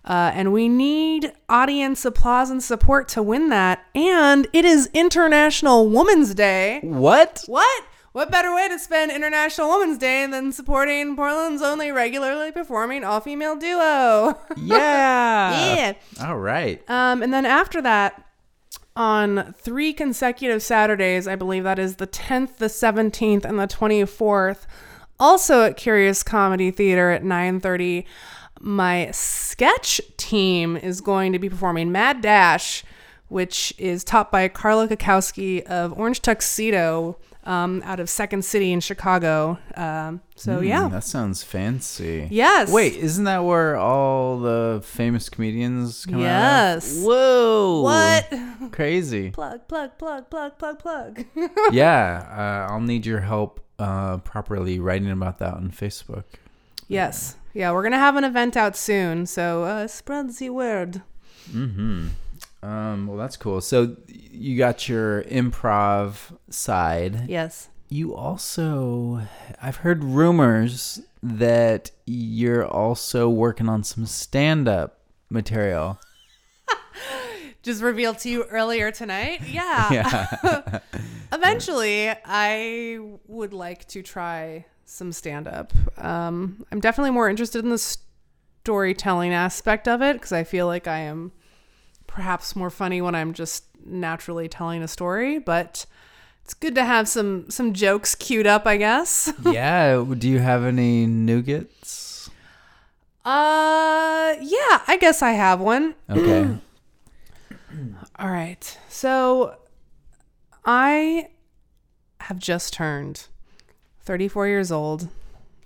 Uh, 0.04 0.33
and 0.35 0.52
we 0.52 0.68
need 0.68 1.33
audience 1.48 2.04
applause 2.04 2.50
and 2.50 2.62
support 2.62 3.09
to 3.09 3.22
win 3.22 3.48
that. 3.48 3.87
And 3.94 4.46
it 4.52 4.64
is 4.64 4.90
International 4.92 5.88
Women's 5.88 6.35
Day. 6.35 6.80
What? 6.83 7.44
What? 7.46 7.85
What 8.14 8.31
better 8.31 8.55
way 8.55 8.68
to 8.68 8.79
spend 8.79 9.11
International 9.11 9.70
Women's 9.70 9.98
Day 9.98 10.24
than 10.27 10.53
supporting 10.53 11.16
Portland's 11.16 11.62
only 11.62 11.90
regularly 11.90 12.53
performing 12.53 13.03
all 13.03 13.18
female 13.18 13.57
duo? 13.57 14.38
Yeah. 14.57 15.74
yeah. 15.74 15.92
All 16.24 16.38
right. 16.38 16.81
Um, 16.88 17.24
and 17.24 17.35
then 17.35 17.44
after 17.44 17.83
that, 17.83 18.24
on 18.94 19.53
three 19.59 19.92
consecutive 19.92 20.62
Saturdays, 20.62 21.27
I 21.27 21.35
believe 21.35 21.64
that 21.64 21.81
is 21.81 21.96
the 21.96 22.07
10th, 22.07 22.59
the 22.59 22.66
17th, 22.66 23.44
and 23.44 23.59
the 23.59 23.66
24th, 23.66 24.66
also 25.18 25.62
at 25.62 25.77
Curious 25.77 26.22
Comedy 26.22 26.70
Theater 26.70 27.11
at 27.11 27.24
9:30, 27.24 28.05
my 28.61 29.11
sketch 29.11 30.00
team 30.16 30.77
is 30.77 31.00
going 31.00 31.33
to 31.33 31.40
be 31.40 31.50
performing 31.50 31.90
Mad 31.90 32.20
Dash, 32.20 32.85
which 33.27 33.74
is 33.77 34.05
taught 34.05 34.31
by 34.31 34.46
Carla 34.46 34.87
Kakowski 34.87 35.64
of 35.64 35.98
Orange 35.98 36.22
Tuxedo 36.22 37.18
um, 37.44 37.83
out 37.85 38.00
of 38.00 38.09
Second 38.11 38.44
City 38.44 38.72
in 38.72 38.80
Chicago. 38.80 39.59
Um, 39.76 40.20
so 40.35 40.61
Mm, 40.61 40.68
yeah, 40.68 40.88
That 40.88 41.04
sounds 41.04 41.42
fancy. 41.42 42.26
yes. 42.30 42.70
Wait, 42.72 42.94
isn't 42.96 43.24
that 43.24 43.44
where 43.44 43.76
all 43.76 44.38
the 44.40 44.80
famous 44.85 45.28
comedians 45.28 46.07
come 46.07 46.16
out? 46.16 46.18
of? 46.18 46.22
Yes. 46.22 47.02
Whoa. 47.04 47.83
what? 47.83 48.72
Crazy. 48.72 49.30
plug, 49.40 49.68
plug, 49.68 49.98
plug, 49.98 50.30
plug, 50.30 50.59
plug, 50.59 50.78
plug. 50.78 51.24
yeah, 51.72 52.66
uh, 52.68 52.72
I'll 52.72 52.80
need 52.80 53.04
your 53.07 53.20
help 53.20 53.61
uh, 53.78 54.18
properly 54.18 54.78
writing 54.78 55.11
about 55.11 55.38
that 55.40 55.54
on 55.54 55.70
Facebook. 55.70 56.24
Yes. 56.88 57.37
Yeah, 57.52 57.72
we're 57.72 57.83
gonna 57.85 57.98
have 57.98 58.16
an 58.16 58.24
event 58.24 58.57
out 58.57 58.76
soon, 58.76 59.26
so 59.26 59.64
uh, 59.64 59.87
spread 59.87 60.30
the 60.37 60.50
word. 60.50 61.02
Mm-hmm. 61.50 62.09
Um, 62.64 63.07
well, 63.07 63.18
that's 63.18 63.37
cool. 63.37 63.61
So 63.61 63.94
you 64.09 64.57
got 64.57 64.88
your 64.88 65.22
improv 65.24 66.35
side. 66.48 67.29
Yes. 67.29 67.68
You 67.90 68.14
also, 68.14 69.20
I've 69.61 69.77
heard 69.77 70.03
rumors 70.03 71.03
that 71.22 71.90
you're 72.07 72.66
also 72.66 73.29
working 73.29 73.68
on 73.68 73.85
some 73.85 74.07
stand-up 74.07 74.98
material. 75.29 76.00
Just 77.62 77.83
revealed 77.83 78.18
to 78.20 78.31
you 78.31 78.44
earlier 78.44 78.90
tonight. 78.90 79.42
Yeah. 79.46 79.92
Yeah. 79.92 80.79
Eventually, 81.33 82.14
I 82.24 82.98
would 83.27 83.53
like 83.53 83.87
to 83.88 84.03
try 84.03 84.64
some 84.87 85.12
stand 85.12 85.48
up. 85.48 85.74
Um, 85.98 86.64
I'm 86.72 86.81
definitely 86.81 87.11
more 87.11 87.29
interested 87.29 87.62
in 87.62 87.70
the 87.70 87.98
storytelling 88.62 89.35
aspect 89.35 89.87
of 89.87 90.00
it 90.00 90.14
because 90.14 90.33
I 90.33 90.44
feel 90.44 90.66
like 90.66 90.88
I 90.88 91.00
am 91.00 91.33
perhaps 92.14 92.55
more 92.55 92.70
funny 92.70 93.03
when 93.03 93.14
I'm 93.16 93.35
just 93.35 93.64
naturally 93.85 94.48
telling 94.48 94.83
a 94.83 94.88
story, 94.88 95.40
but 95.40 95.85
it's 96.44 96.55
good 96.55 96.77
to 96.77 96.85
have 96.85 97.09
some 97.09 97.50
some 97.50 97.72
jokes 97.72 98.14
queued 98.14 98.46
up, 98.46 98.66
I 98.66 98.77
guess. 98.77 99.33
yeah. 99.44 100.03
Do 100.16 100.29
you 100.29 100.38
have 100.38 100.64
any 100.64 101.07
nougats? 101.07 102.31
Uh, 103.24 104.37
yeah, 104.40 104.83
I 104.87 104.96
guess 105.00 105.22
I 105.22 105.33
have 105.33 105.61
one. 105.61 105.94
Okay. 106.09 106.57
All 108.18 108.31
right. 108.31 108.79
So 108.88 109.57
I 110.64 111.31
have 112.20 112.38
just 112.38 112.74
turned 112.74 113.27
34 114.03 114.46
years 114.46 114.70
old. 114.70 115.09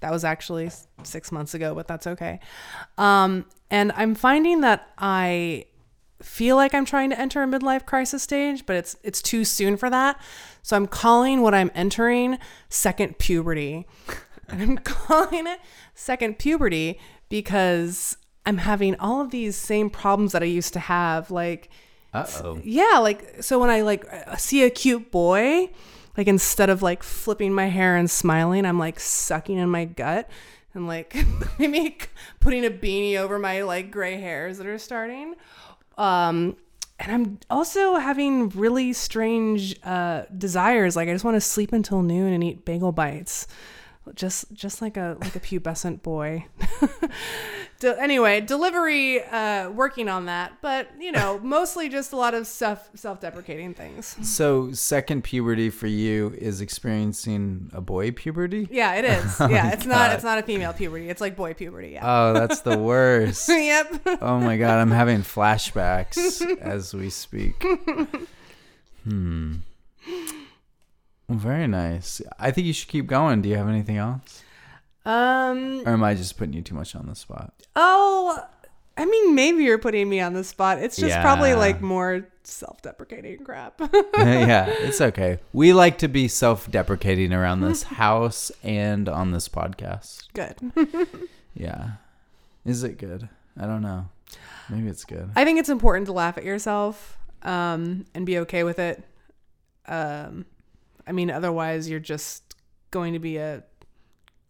That 0.01 0.13
was 0.13 0.25
actually 0.25 0.71
six 1.03 1.31
months 1.31 1.53
ago, 1.55 1.75
but 1.75 1.89
that's 1.89 2.07
okay. 2.07 2.41
Um, 2.97 3.45
and 3.71 3.93
I'm 3.97 4.15
finding 4.15 4.61
that 4.61 4.89
I 4.97 5.67
feel 6.23 6.57
like 6.57 6.75
I'm 6.75 6.85
trying 6.85 7.11
to 7.11 7.19
enter 7.19 7.43
a 7.43 7.47
midlife 7.47 7.87
crisis 7.87 8.23
stage, 8.23 8.67
but 8.67 8.77
it's 8.77 8.97
it's 9.03 9.23
too 9.23 9.45
soon 9.45 9.77
for 9.77 9.89
that. 9.91 10.21
So 10.63 10.77
I'm 10.77 10.87
calling 10.87 11.43
what 11.43 11.55
I'm 11.55 11.71
entering 11.75 12.39
second 12.69 13.19
puberty. 13.19 13.87
And 14.51 14.63
I'm 14.63 14.79
calling 14.79 15.47
it 15.47 15.61
second 15.95 16.39
puberty 16.39 16.99
because 17.29 18.17
I'm 18.47 18.57
having 18.57 18.99
all 18.99 19.21
of 19.21 19.31
these 19.31 19.57
same 19.57 19.91
problems 19.91 20.33
that 20.33 20.43
I 20.43 20.47
used 20.47 20.73
to 20.73 20.81
have 20.81 21.31
like 21.31 21.69
Uh 22.15 22.25
oh. 22.43 22.61
yeah, 22.65 22.97
like 22.99 23.43
so 23.43 23.59
when 23.59 23.69
I 23.69 23.83
like 23.83 24.07
see 24.39 24.65
a 24.65 24.71
cute 24.71 25.11
boy, 25.11 25.69
like 26.17 26.29
instead 26.29 26.71
of 26.71 26.81
like 26.81 27.03
flipping 27.03 27.53
my 27.53 27.67
hair 27.67 27.95
and 27.95 28.11
smiling, 28.11 28.65
I'm 28.65 28.79
like 28.79 28.99
sucking 28.99 29.59
in 29.59 29.69
my 29.69 29.85
gut 29.85 30.31
and 30.73 30.87
like 30.87 31.15
maybe 31.59 31.99
putting 32.41 32.65
a 32.65 32.71
beanie 32.71 33.17
over 33.17 33.39
my 33.39 33.63
like 33.63 33.91
gray 33.91 34.17
hairs 34.19 34.57
that 34.59 34.67
are 34.67 34.79
starting. 34.79 35.35
Um 35.99 36.57
and 37.01 37.13
I'm 37.13 37.39
also 37.51 37.97
having 37.97 38.49
really 38.51 38.93
strange 38.93 39.79
uh 39.85 40.23
desires. 40.37 40.97
Like 40.97 41.09
I 41.09 41.13
just 41.13 41.25
want 41.25 41.35
to 41.37 41.41
sleep 41.41 41.73
until 41.73 42.03
noon 42.03 42.33
and 42.33 42.43
eat 42.43 42.65
bagel 42.65 42.93
bites. 42.93 43.47
Just 44.15 44.53
just 44.53 44.81
like 44.83 44.97
a 44.97 45.17
like 45.21 45.37
a 45.37 45.41
pubescent 45.41 46.03
boy. 46.03 46.47
De- 47.81 48.01
anyway, 48.03 48.41
delivery 48.41 49.23
uh 49.23 49.71
working 49.71 50.09
on 50.09 50.27
that, 50.27 50.61
but 50.61 50.89
you 50.99 51.13
know, 51.13 51.39
mostly 51.43 51.89
just 51.89 52.13
a 52.13 52.17
lot 52.17 52.35
of 52.35 52.47
self 52.47 52.91
self-deprecating 52.97 53.75
things. 53.75 54.17
So 54.29 54.73
second 54.73 55.23
puberty 55.23 55.71
for 55.71 55.87
you 55.87 56.35
is 56.37 56.61
experiencing 56.61 57.71
a 57.73 57.81
boy 57.81 58.11
puberty? 58.11 58.67
Yeah, 58.71 58.95
it 58.97 59.05
is. 59.05 59.39
Yeah, 59.49 59.71
it's 59.73 59.87
not 59.87 60.13
it's 60.13 60.25
not 60.25 60.39
a 60.39 60.43
female 60.43 60.73
puberty. 60.73 61.09
It's 61.09 61.21
like 61.21 61.37
boy 61.37 61.55
puberty. 61.55 61.91
Yeah. 61.91 62.03
Oh, 62.05 62.33
that's 62.35 62.63
the 62.63 62.77
worst. 62.79 63.49
yep. 63.49 64.01
Oh 64.21 64.41
my 64.41 64.57
god, 64.57 64.79
I'm 64.81 64.91
having 64.91 65.21
flashbacks 65.23 66.41
as 66.61 66.93
we 66.95 67.11
speak. 67.11 67.65
Hmm. 69.05 69.57
Very 71.29 71.67
nice. 71.67 72.23
I 72.39 72.51
think 72.51 72.67
you 72.67 72.73
should 72.73 72.89
keep 72.89 73.07
going. 73.07 73.43
Do 73.43 73.49
you 73.49 73.57
have 73.57 73.69
anything 73.69 73.97
else? 73.99 74.43
Um 75.05 75.83
Or 75.87 75.93
am 75.93 76.03
I 76.05 76.15
just 76.15 76.37
putting 76.37 76.55
you 76.55 76.63
too 76.63 76.75
much 76.75 76.95
on 76.95 77.07
the 77.07 77.15
spot? 77.15 77.53
oh, 77.77 78.39
I 78.97 79.05
mean 79.05 79.35
maybe 79.35 79.63
you're 79.63 79.79
putting 79.79 80.09
me 80.09 80.21
on 80.21 80.33
the 80.33 80.43
spot. 80.43 80.79
It's 80.79 80.97
just 80.97 81.19
probably 81.21 81.55
like 81.55 81.81
more 81.81 82.27
self-deprecating 82.43 83.45
crap. 83.45 83.81
yeah, 84.17 84.67
it's 84.69 85.01
okay. 85.01 85.39
We 85.53 85.73
like 85.73 85.99
to 85.99 86.09
be 86.09 86.27
self 86.29 86.69
deprecating 86.71 87.33
around 87.33 87.61
this 87.61 87.83
house 88.03 88.51
and 88.63 89.09
on 89.09 89.31
this 89.31 89.49
podcast. 89.49 90.25
Good. 90.35 90.57
Yeah. 91.55 91.91
Is 92.65 92.83
it 92.83 92.99
good? 92.99 93.29
I 93.59 93.67
don't 93.67 93.83
know. 93.83 94.09
Maybe 94.69 94.89
it's 94.89 95.05
good. 95.05 95.31
I 95.37 95.45
think 95.45 95.59
it's 95.59 95.69
important 95.69 96.07
to 96.07 96.13
laugh 96.13 96.37
at 96.37 96.45
yourself 96.45 97.17
um, 97.43 98.05
and 98.15 98.27
be 98.27 98.39
okay 98.41 98.65
with 98.65 98.79
it. 98.79 99.03
Um, 99.87 100.45
I 101.09 101.13
mean, 101.13 101.31
otherwise, 101.31 101.89
you're 101.89 102.01
just 102.01 102.55
going 102.91 103.13
to 103.15 103.19
be 103.19 103.37
a 103.39 103.65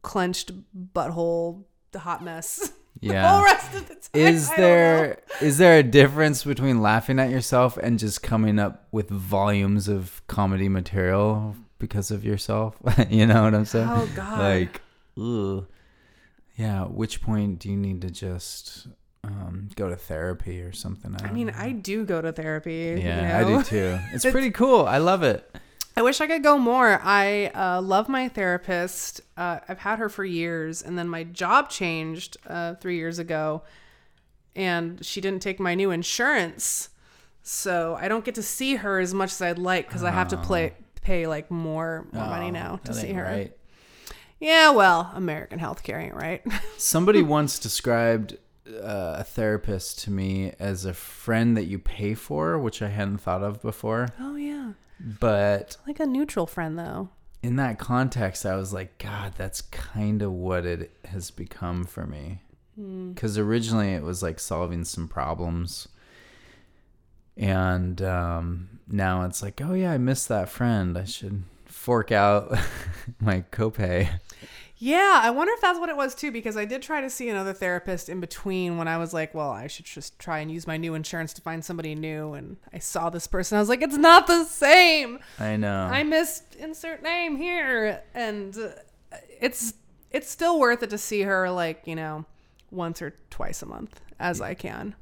clenched 0.03 0.53
butthole 0.95 1.65
hot 1.97 2.23
mess 2.23 2.57
the 3.03 3.09
whole 3.09 3.41
Yeah. 3.41 3.43
rest 3.45 3.75
of 3.75 3.89
the 3.89 3.95
time. 3.95 4.01
Is 4.15 4.51
I 4.51 4.57
there 4.57 5.19
is 5.41 5.59
there 5.59 5.79
a 5.79 5.83
difference 5.83 6.45
between 6.45 6.81
laughing 6.83 7.19
at 7.19 7.31
yourself 7.31 7.77
and 7.77 7.99
just 7.99 8.23
coming 8.23 8.59
up 8.59 8.89
with 8.93 9.09
volumes 9.09 9.89
of 9.89 10.23
comedy 10.27 10.69
material 10.69 11.57
because 11.79 12.11
of 12.11 12.25
yourself? 12.25 12.77
you 13.11 13.27
know 13.27 13.43
what 13.45 13.55
I'm 13.55 13.65
saying? 13.65 13.89
Oh 13.91 14.09
God! 14.15 14.39
Like, 14.39 14.81
ugh. 15.21 15.67
Yeah, 16.57 16.83
at 16.83 16.91
which 16.93 17.23
point 17.23 17.61
do 17.61 17.69
you 17.71 17.77
need 17.77 18.03
to 18.03 18.11
just 18.11 18.89
um, 19.23 19.69
go 19.77 19.89
to 19.89 19.95
therapy 19.97 20.61
or 20.61 20.73
something? 20.73 21.15
I 21.15 21.19
don't 21.19 21.35
mean, 21.35 21.47
know. 21.49 21.53
I 21.57 21.71
do 21.71 22.05
go 22.05 22.21
to 22.21 22.33
therapy. 22.33 22.97
yeah, 23.01 23.43
you 23.45 23.49
know? 23.51 23.59
I 23.59 23.59
do 23.59 23.65
too. 23.65 23.99
It's, 24.13 24.25
It's- 24.25 24.33
pretty 24.33 24.51
cool. 24.51 24.85
I 24.85 24.99
love 24.99 25.23
it. 25.23 25.49
I 25.99 26.03
wish 26.03 26.21
I 26.21 26.29
could 26.29 26.45
go 26.45 26.59
more. 26.59 27.01
I 27.03 27.47
uh, 27.47 27.83
love 27.83 28.09
my 28.09 28.29
therapist. 28.29 29.21
Uh, 29.37 29.59
I've 29.69 29.81
had 29.81 29.99
her 29.99 30.09
for 30.09 30.25
years, 30.25 30.81
and 30.81 30.97
then 30.97 31.09
my 31.09 31.25
job 31.25 31.71
changed 31.71 32.37
uh, 32.47 32.77
three 32.77 32.95
years 32.95 33.19
ago, 33.19 33.63
and 34.55 35.05
she 35.05 35.21
didn't 35.21 35.43
take 35.43 35.59
my 35.59 35.75
new 35.75 35.91
insurance, 35.91 36.91
so 37.43 37.99
I 38.01 38.07
don't 38.07 38.25
get 38.25 38.37
to 38.37 38.45
see 38.45 38.77
her 38.77 39.01
as 39.01 39.13
much 39.13 39.33
as 39.33 39.43
I'd 39.43 39.59
like 39.59 39.89
because 39.89 40.05
I 40.05 40.13
have 40.13 40.29
to 40.29 40.37
play 40.37 40.75
pay 41.03 41.27
like 41.27 41.51
more 41.51 42.07
more 42.13 42.27
money 42.27 42.47
Oh, 42.47 42.51
now 42.51 42.81
to 42.85 42.95
see 42.95 43.13
her. 43.15 43.25
Right. 43.25 43.57
Yeah, 44.39 44.71
well, 44.71 45.11
American 45.17 45.59
healthcare 45.59 46.01
ain't 46.01 46.15
right. 46.15 46.43
Somebody 46.77 47.23
once 47.23 47.59
described 47.59 48.39
uh, 48.69 49.17
a 49.19 49.25
therapist 49.25 49.99
to 50.05 50.13
me 50.13 50.53
as 50.61 50.85
a 50.85 50.95
friend 50.95 51.57
that 51.57 51.65
you 51.65 51.81
pay 51.81 52.15
for, 52.15 52.57
which 52.57 52.83
I 52.83 52.89
hadn't 52.89 53.19
thought 53.19 53.43
of 53.43 53.61
before. 53.61 54.11
oh 54.21 54.37
yeah, 54.37 54.75
But 55.01 55.77
like 55.87 56.01
a 56.01 56.07
neutral 56.07 56.47
friend 56.47 56.79
though. 56.79 57.11
in 57.43 57.57
that 57.57 57.79
context, 57.79 58.45
I 58.45 58.57
was 58.57 58.73
like, 58.73 58.99
God, 58.99 59.35
that's 59.37 59.63
kind 59.63 60.23
of 60.23 60.33
what 60.33 60.67
it 60.67 60.91
has 61.07 61.31
become 61.31 61.85
for 61.85 62.07
me. 62.07 62.43
Because 63.15 63.37
originally 63.39 63.93
it 63.95 64.03
was 64.03 64.23
like 64.23 64.39
solving 64.39 64.85
some 64.85 65.09
problems. 65.09 65.89
And 67.37 68.01
um, 68.03 68.81
now 68.89 69.23
it's 69.25 69.43
like, 69.43 69.61
oh, 69.61 69.75
yeah, 69.75 69.93
I 69.93 69.99
missed 69.99 70.29
that 70.29 70.49
friend. 70.49 70.97
I 70.99 71.05
should 71.05 71.43
fork 71.67 72.11
out 72.13 72.57
my 73.21 73.45
copay. 73.53 74.21
Yeah, 74.81 75.21
I 75.23 75.31
wonder 75.31 75.53
if 75.55 75.61
that's 75.61 75.79
what 75.79 75.89
it 75.89 75.97
was 75.97 76.15
too, 76.15 76.31
because 76.31 76.57
I 76.57 76.65
did 76.65 76.83
try 76.83 77.01
to 77.01 77.11
see 77.11 77.29
another 77.29 77.53
therapist 77.53 78.09
in 78.09 78.21
between 78.21 78.79
when 78.79 78.87
I 78.87 78.97
was 78.97 79.13
like, 79.13 79.35
well, 79.35 79.51
I 79.51 79.67
should 79.67 79.87
just 79.87 80.19
try 80.21 80.39
and 80.39 80.51
use 80.51 80.69
my 80.69 80.77
new 80.77 80.95
insurance 80.95 81.33
to 81.35 81.43
find 81.43 81.65
somebody 81.65 81.97
new. 81.97 82.35
And 82.35 82.59
I 82.73 82.79
saw 82.79 83.11
this 83.11 83.27
person. 83.27 83.57
I 83.57 83.61
was 83.61 83.69
like, 83.69 83.83
it's 83.83 83.97
not 83.97 84.29
the 84.29 84.45
same. 84.45 85.19
I 85.41 85.57
know. 85.57 85.89
I 85.91 86.05
missed 86.05 86.55
insert 86.55 87.03
name 87.03 87.37
here. 87.37 88.03
And 88.15 88.57
uh, 88.57 89.17
it's 89.41 89.75
it's 90.13 90.31
still 90.31 90.61
worth 90.61 90.83
it 90.85 90.91
to 90.91 90.99
see 90.99 91.23
her 91.23 91.51
like, 91.51 91.83
you 91.85 91.97
know, 91.97 92.25
once 92.71 93.03
or 93.03 93.15
twice 93.31 93.63
a 93.63 93.67
month 93.67 94.01
as 94.21 94.41
I 94.41 94.55
can. 94.55 94.95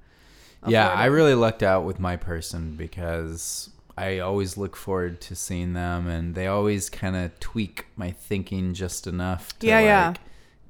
yeah, 0.66 0.88
I 0.88 1.06
really 1.06 1.34
lucked 1.34 1.62
out 1.62 1.84
with 1.84 2.00
my 2.00 2.16
person 2.16 2.76
because 2.76 3.70
I 3.96 4.18
always 4.18 4.56
look 4.56 4.76
forward 4.76 5.20
to 5.22 5.34
seeing 5.34 5.72
them, 5.72 6.06
and 6.06 6.34
they 6.34 6.46
always 6.46 6.90
kind 6.90 7.16
of 7.16 7.38
tweak 7.40 7.86
my 7.96 8.10
thinking 8.10 8.74
just 8.74 9.06
enough 9.06 9.58
to 9.60 9.66
Yeah, 9.66 9.76
like, 9.76 9.84
yeah. 9.84 10.14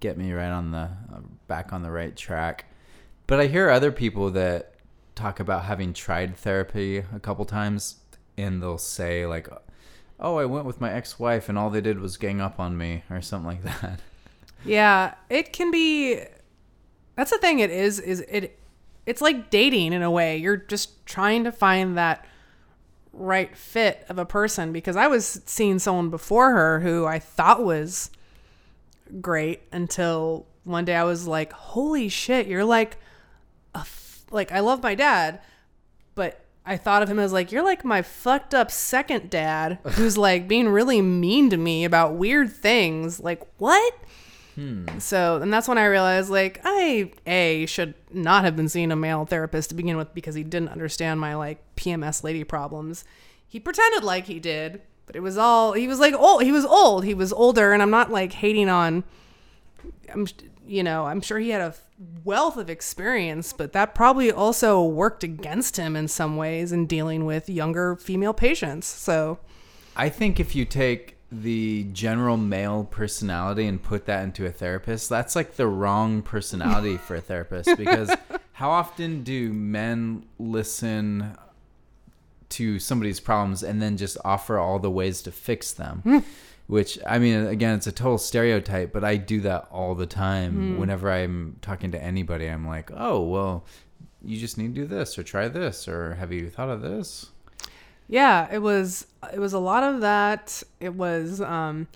get 0.00 0.16
me 0.16 0.32
right 0.32 0.50
on 0.50 0.70
the 0.70 0.78
uh, 1.12 1.20
back 1.48 1.72
on 1.72 1.82
the 1.82 1.90
right 1.90 2.16
track. 2.16 2.66
But 3.26 3.40
I 3.40 3.46
hear 3.48 3.68
other 3.68 3.90
people 3.90 4.30
that 4.30 4.74
talk 5.16 5.40
about 5.40 5.64
having 5.64 5.92
tried 5.92 6.36
therapy 6.36 6.98
a 6.98 7.18
couple 7.20 7.44
times, 7.44 7.96
and 8.38 8.62
they'll 8.62 8.78
say 8.78 9.26
like, 9.26 9.48
"Oh, 10.20 10.36
I 10.36 10.44
went 10.44 10.64
with 10.66 10.80
my 10.80 10.92
ex-wife, 10.92 11.48
and 11.48 11.58
all 11.58 11.70
they 11.70 11.80
did 11.80 11.98
was 11.98 12.16
gang 12.16 12.40
up 12.40 12.60
on 12.60 12.78
me," 12.78 13.02
or 13.10 13.20
something 13.20 13.48
like 13.48 13.62
that. 13.80 14.00
Yeah, 14.64 15.14
it 15.28 15.52
can 15.52 15.72
be. 15.72 16.20
That's 17.16 17.30
the 17.32 17.38
thing. 17.38 17.58
It 17.58 17.70
is. 17.70 17.98
Is 17.98 18.20
it? 18.28 18.56
It's 19.04 19.20
like 19.20 19.50
dating 19.50 19.92
in 19.92 20.02
a 20.02 20.10
way. 20.10 20.36
You're 20.36 20.56
just 20.56 21.04
trying 21.06 21.42
to 21.44 21.50
find 21.52 21.96
that 21.98 22.24
right 23.16 23.56
fit 23.56 24.04
of 24.08 24.18
a 24.18 24.24
person. 24.24 24.72
Because 24.72 24.96
I 24.96 25.06
was 25.06 25.40
seeing 25.46 25.78
someone 25.78 26.10
before 26.10 26.52
her 26.52 26.80
who 26.80 27.06
I 27.06 27.18
thought 27.18 27.64
was 27.64 28.10
great 29.20 29.62
until 29.72 30.46
one 30.64 30.84
day 30.84 30.94
I 30.96 31.04
was 31.04 31.26
like, 31.26 31.52
"Holy 31.52 32.08
shit! 32.08 32.46
You're 32.46 32.64
like 32.64 32.98
a 33.74 33.78
f- 33.78 34.24
like 34.30 34.52
I 34.52 34.60
love 34.60 34.82
my 34.82 34.94
dad, 34.94 35.40
but." 36.14 36.42
I 36.68 36.76
thought 36.76 37.00
of 37.00 37.08
him 37.08 37.20
as 37.20 37.32
like, 37.32 37.52
you're 37.52 37.62
like 37.62 37.84
my 37.84 38.02
fucked 38.02 38.52
up 38.52 38.72
second 38.72 39.30
dad 39.30 39.78
who's 39.84 40.18
like 40.18 40.48
being 40.48 40.68
really 40.68 41.00
mean 41.00 41.48
to 41.50 41.56
me 41.56 41.84
about 41.84 42.14
weird 42.14 42.50
things. 42.50 43.20
Like, 43.20 43.46
what? 43.58 43.94
Hmm. 44.56 44.98
So, 44.98 45.40
and 45.42 45.52
that's 45.52 45.68
when 45.68 45.76
I 45.76 45.84
realized, 45.84 46.30
like, 46.30 46.60
I 46.64 47.12
a 47.26 47.66
should 47.66 47.94
not 48.10 48.44
have 48.44 48.56
been 48.56 48.70
seeing 48.70 48.90
a 48.90 48.96
male 48.96 49.26
therapist 49.26 49.68
to 49.68 49.74
begin 49.74 49.98
with 49.98 50.14
because 50.14 50.34
he 50.34 50.42
didn't 50.42 50.70
understand 50.70 51.20
my 51.20 51.34
like 51.36 51.62
PMS 51.76 52.24
lady 52.24 52.42
problems. 52.42 53.04
He 53.46 53.60
pretended 53.60 54.02
like 54.02 54.26
he 54.26 54.40
did, 54.40 54.80
but 55.04 55.14
it 55.14 55.20
was 55.20 55.36
all 55.36 55.74
he 55.74 55.86
was 55.86 56.00
like 56.00 56.14
old. 56.14 56.42
He 56.42 56.52
was 56.52 56.64
old. 56.64 57.04
He 57.04 57.12
was 57.12 57.34
older, 57.34 57.72
and 57.72 57.82
I'm 57.82 57.90
not 57.90 58.10
like 58.10 58.32
hating 58.32 58.70
on. 58.70 59.04
I'm, 60.12 60.26
you 60.66 60.82
know, 60.82 61.04
I'm 61.04 61.20
sure 61.20 61.38
he 61.38 61.50
had 61.50 61.60
a 61.60 61.74
wealth 62.24 62.56
of 62.56 62.70
experience, 62.70 63.52
but 63.52 63.72
that 63.74 63.94
probably 63.94 64.32
also 64.32 64.82
worked 64.82 65.22
against 65.22 65.76
him 65.76 65.96
in 65.96 66.08
some 66.08 66.36
ways 66.36 66.72
in 66.72 66.86
dealing 66.86 67.26
with 67.26 67.50
younger 67.50 67.94
female 67.96 68.32
patients. 68.34 68.86
So, 68.86 69.38
I 69.94 70.08
think 70.08 70.40
if 70.40 70.56
you 70.56 70.64
take 70.64 71.15
the 71.30 71.84
general 71.92 72.36
male 72.36 72.84
personality 72.84 73.66
and 73.66 73.82
put 73.82 74.06
that 74.06 74.22
into 74.22 74.46
a 74.46 74.50
therapist, 74.50 75.08
that's 75.08 75.34
like 75.34 75.56
the 75.56 75.66
wrong 75.66 76.22
personality 76.22 76.96
for 76.96 77.16
a 77.16 77.20
therapist 77.20 77.70
because 77.76 78.14
how 78.52 78.70
often 78.70 79.22
do 79.22 79.52
men 79.52 80.24
listen 80.38 81.36
to 82.48 82.78
somebody's 82.78 83.18
problems 83.18 83.62
and 83.62 83.82
then 83.82 83.96
just 83.96 84.16
offer 84.24 84.58
all 84.58 84.78
the 84.78 84.90
ways 84.90 85.20
to 85.22 85.32
fix 85.32 85.72
them? 85.72 86.00
Hmm. 86.04 86.18
Which 86.68 86.98
I 87.06 87.18
mean, 87.18 87.46
again, 87.46 87.76
it's 87.76 87.86
a 87.86 87.92
total 87.92 88.18
stereotype, 88.18 88.92
but 88.92 89.04
I 89.04 89.16
do 89.16 89.40
that 89.42 89.68
all 89.70 89.94
the 89.94 90.06
time. 90.06 90.52
Hmm. 90.52 90.78
Whenever 90.78 91.12
I'm 91.12 91.56
talking 91.62 91.92
to 91.92 92.02
anybody, 92.02 92.48
I'm 92.48 92.66
like, 92.66 92.90
"Oh, 92.92 93.22
well, 93.22 93.64
you 94.24 94.36
just 94.36 94.58
need 94.58 94.74
to 94.74 94.80
do 94.80 94.86
this 94.86 95.16
or 95.16 95.22
try 95.22 95.46
this 95.46 95.86
or 95.86 96.14
have 96.14 96.32
you 96.32 96.50
thought 96.50 96.68
of 96.68 96.82
this?" 96.82 97.30
Yeah, 98.08 98.48
it 98.52 98.58
was 98.58 99.06
it 99.32 99.38
was 99.38 99.52
a 99.52 99.58
lot 99.58 99.82
of 99.82 100.00
that. 100.00 100.62
It 100.80 100.94
was 100.94 101.40
um 101.40 101.88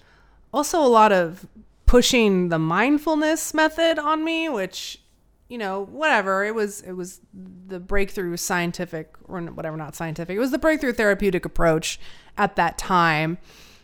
also 0.52 0.80
a 0.80 0.88
lot 0.88 1.12
of 1.12 1.46
pushing 1.86 2.48
the 2.48 2.58
mindfulness 2.58 3.54
method 3.54 3.98
on 3.98 4.24
me, 4.24 4.48
which 4.48 5.00
you 5.48 5.58
know, 5.58 5.84
whatever. 5.86 6.44
It 6.44 6.54
was 6.54 6.80
it 6.82 6.92
was 6.92 7.20
the 7.66 7.80
breakthrough 7.80 8.36
scientific 8.36 9.14
or 9.24 9.40
whatever, 9.42 9.76
not 9.76 9.96
scientific. 9.96 10.36
It 10.36 10.40
was 10.40 10.52
the 10.52 10.58
breakthrough 10.58 10.92
therapeutic 10.92 11.44
approach 11.44 11.98
at 12.38 12.56
that 12.56 12.78
time. 12.78 13.38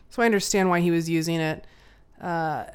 So 0.09 0.23
I 0.23 0.27
understand 0.27 0.71
why 0.71 0.81
he 0.81 0.93
was 0.93 1.11
using 1.11 1.41
it. 1.41 1.67
Uh, 2.21 2.67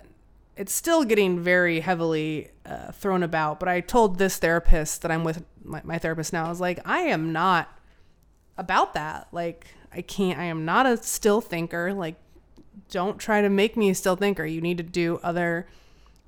it's 0.57 0.73
still 0.73 1.05
getting 1.05 1.39
very 1.39 1.79
heavily 1.79 2.49
uh, 2.65 2.91
thrown 2.91 3.23
about, 3.23 3.59
but 3.59 3.69
I 3.69 3.79
told 3.79 4.17
this 4.19 4.37
therapist 4.37 5.01
that 5.01 5.09
I'm 5.09 5.23
with 5.23 5.43
my, 5.63 5.81
my 5.85 5.97
therapist 5.97 6.33
now. 6.33 6.45
I 6.45 6.49
was 6.49 6.59
like, 6.59 6.79
I 6.85 6.99
am 6.99 7.31
not 7.31 7.69
about 8.61 8.93
that. 8.93 9.27
Like, 9.31 9.67
I 9.93 10.01
can't, 10.01 10.39
I 10.39 10.45
am 10.45 10.63
not 10.63 10.85
a 10.85 10.95
still 10.95 11.41
thinker. 11.41 11.93
Like, 11.93 12.15
don't 12.89 13.17
try 13.17 13.41
to 13.41 13.49
make 13.49 13.75
me 13.75 13.89
a 13.89 13.95
still 13.95 14.15
thinker. 14.15 14.45
You 14.45 14.61
need 14.61 14.77
to 14.77 14.83
do 14.83 15.19
other 15.23 15.67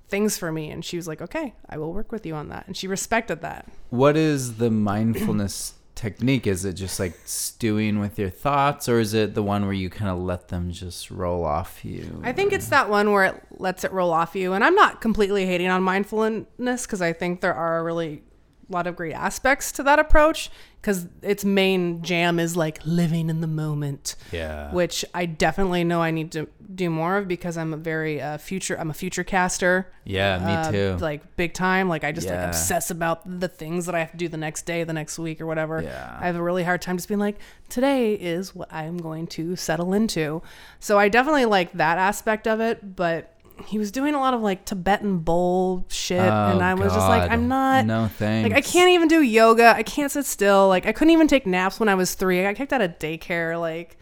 things 0.10 0.38
for 0.38 0.52
me. 0.52 0.70
And 0.70 0.84
she 0.84 0.98
was 0.98 1.08
like, 1.08 1.22
okay, 1.22 1.54
I 1.70 1.78
will 1.78 1.94
work 1.94 2.12
with 2.12 2.26
you 2.26 2.36
on 2.36 2.50
that. 2.50 2.68
And 2.68 2.76
she 2.76 2.88
respected 2.88 3.42
that. 3.42 3.68
What 3.90 4.18
is 4.18 4.58
the 4.58 4.70
mindfulness 4.70 5.76
technique? 5.96 6.48
Is 6.48 6.66
it 6.66 6.74
just 6.74 7.00
like 7.00 7.16
stewing 7.26 8.00
with 8.00 8.20
your 8.20 8.30
thoughts, 8.30 8.90
or 8.90 9.00
is 9.00 9.14
it 9.14 9.36
the 9.36 9.44
one 9.44 9.64
where 9.64 9.74
you 9.74 9.90
kind 9.90 10.10
of 10.10 10.20
let 10.20 10.50
them 10.50 10.72
just 10.72 11.12
roll 11.12 11.46
off 11.46 11.86
you? 11.86 12.22
I 12.24 12.34
think 12.34 12.52
it's 12.52 12.68
that 12.70 12.90
one 12.90 13.12
where 13.12 13.26
it 13.26 13.44
lets 13.58 13.84
it 13.84 13.92
roll 13.92 14.12
off 14.12 14.36
you. 14.36 14.54
And 14.54 14.64
I'm 14.64 14.76
not 14.76 15.02
completely 15.02 15.46
hating 15.46 15.70
on 15.70 15.84
mindfulness 15.84 16.86
because 16.86 17.02
I 17.02 17.14
think 17.14 17.42
there 17.42 17.54
are 17.54 17.84
really 17.84 18.24
lot 18.70 18.88
of 18.88 18.96
great 18.96 19.14
aspects 19.14 19.72
to 19.74 19.84
that 19.84 20.00
approach 20.00 20.50
because 20.82 21.08
its 21.22 21.46
main 21.46 22.02
jam 22.02 22.40
is 22.40 22.58
like 22.58 22.80
living 22.86 23.30
in 23.30 23.40
the 23.40 23.48
moment. 23.48 24.16
yeah. 24.32 24.72
which 24.74 25.06
I 25.14 25.26
definitely 25.26 25.86
know 25.86 26.02
I 26.02 26.12
need 26.12 26.32
to 26.34 26.50
do 26.74 26.90
more 26.90 27.18
of 27.18 27.28
because 27.28 27.58
I'm 27.58 27.74
a 27.74 27.78
very 27.78 28.22
uh, 28.22 28.38
future. 28.38 28.78
I'm 28.78 28.90
a 28.90 28.94
future 28.94 29.24
caster. 29.24 29.92
yeah, 30.04 30.40
me 30.40 30.52
uh, 30.52 30.72
too. 30.72 30.98
Like 31.02 31.36
big 31.38 31.54
time. 31.54 31.88
Like 31.88 32.04
I 32.04 32.12
just 32.12 32.28
like 32.28 32.40
obsess 32.40 32.92
about 32.92 33.40
the 33.40 33.48
things 33.48 33.86
that 33.86 33.96
I 33.96 34.00
have 34.00 34.12
to 34.12 34.18
do 34.18 34.28
the 34.28 34.38
next 34.38 34.66
day, 34.66 34.84
the 34.84 34.94
next 34.94 35.18
week, 35.18 35.40
or 35.40 35.46
whatever. 35.46 35.82
Yeah. 35.82 36.18
I 36.20 36.26
have 36.26 36.36
a 36.36 36.44
really 36.44 36.64
hard 36.64 36.82
time 36.82 36.98
just 36.98 37.08
being 37.08 37.20
like, 37.20 37.38
today 37.70 38.14
is 38.14 38.54
what 38.54 38.72
I'm 38.74 38.98
going 38.98 39.28
to 39.28 39.56
settle 39.56 39.94
into. 39.94 40.42
So 40.80 41.00
I 41.00 41.08
definitely 41.10 41.46
like 41.46 41.72
that 41.74 41.98
aspect 41.98 42.48
of 42.48 42.60
it, 42.60 42.96
but. 42.96 43.30
He 43.68 43.78
was 43.78 43.92
doing 43.92 44.14
a 44.16 44.20
lot 44.20 44.34
of 44.34 44.42
like 44.42 44.66
Tibetan 44.66 45.20
bowl 45.20 45.86
shit, 45.88 46.20
oh, 46.20 46.24
and 46.24 46.62
Oh, 46.62 46.66
I 46.66 46.74
was 46.74 46.94
just 46.94 47.08
like, 47.08 47.30
I'm 47.32 47.48
not. 47.48 47.86
No 47.86 48.08
thanks. 48.18 48.50
Like 48.50 48.58
I 48.58 48.62
can't 48.62 48.90
even 48.92 49.08
do 49.08 49.22
yoga. 49.22 49.76
I 49.76 49.84
can't 49.84 50.12
sit 50.12 50.26
still. 50.26 50.68
Like 50.68 50.86
I 50.86 50.92
couldn't 50.92 51.12
even 51.12 51.28
take 51.28 51.46
naps 51.46 51.80
when 51.80 51.88
I 51.90 51.96
was 51.96 52.16
three. 52.16 52.40
I 52.40 52.44
got 52.44 52.56
kicked 52.56 52.74
out 52.74 52.82
of 52.82 52.98
daycare. 53.00 53.60
Like 53.60 53.98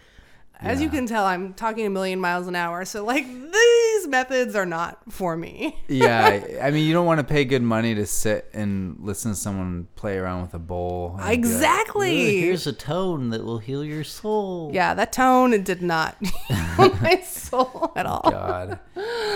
as 0.62 0.82
you 0.82 0.90
can 0.90 1.06
tell, 1.08 1.26
I'm 1.26 1.54
talking 1.54 1.86
a 1.86 1.90
million 1.90 2.20
miles 2.20 2.48
an 2.48 2.56
hour. 2.56 2.86
So 2.86 3.04
like 3.04 3.26
these 4.02 4.10
methods 4.10 4.56
are 4.56 4.66
not 4.66 5.00
for 5.10 5.36
me. 5.38 5.78
yeah, 5.88 6.26
I- 6.62 6.68
I 6.68 6.72
mean, 6.72 6.86
you 6.88 6.94
don't 6.94 7.06
want 7.06 7.20
to 7.20 7.24
pay 7.24 7.46
good 7.46 7.62
money 7.62 7.94
to 7.96 8.06
sit 8.06 8.50
and 8.54 8.98
listen 9.00 9.32
to 9.32 9.38
someone 9.38 9.88
play 9.96 10.18
around 10.18 10.42
with 10.42 10.54
a 10.54 10.60
bowl. 10.60 11.10
and 11.10 11.18
be 11.18 11.24
like, 11.24 11.34
Exactly. 11.38 12.40
Here's 12.42 12.68
a 12.68 12.74
tone 12.74 13.30
that 13.30 13.44
will 13.44 13.60
heal 13.60 13.84
your 13.84 14.04
soul. 14.04 14.72
yeah, 14.74 14.94
that 14.94 15.12
tone 15.14 15.54
it 15.54 15.64
did 15.64 15.82
not 15.82 16.16
heal 16.48 16.94
my 17.02 17.22
soul 17.26 17.92
at 17.96 18.06
all. 18.06 18.30
God. 18.30 18.80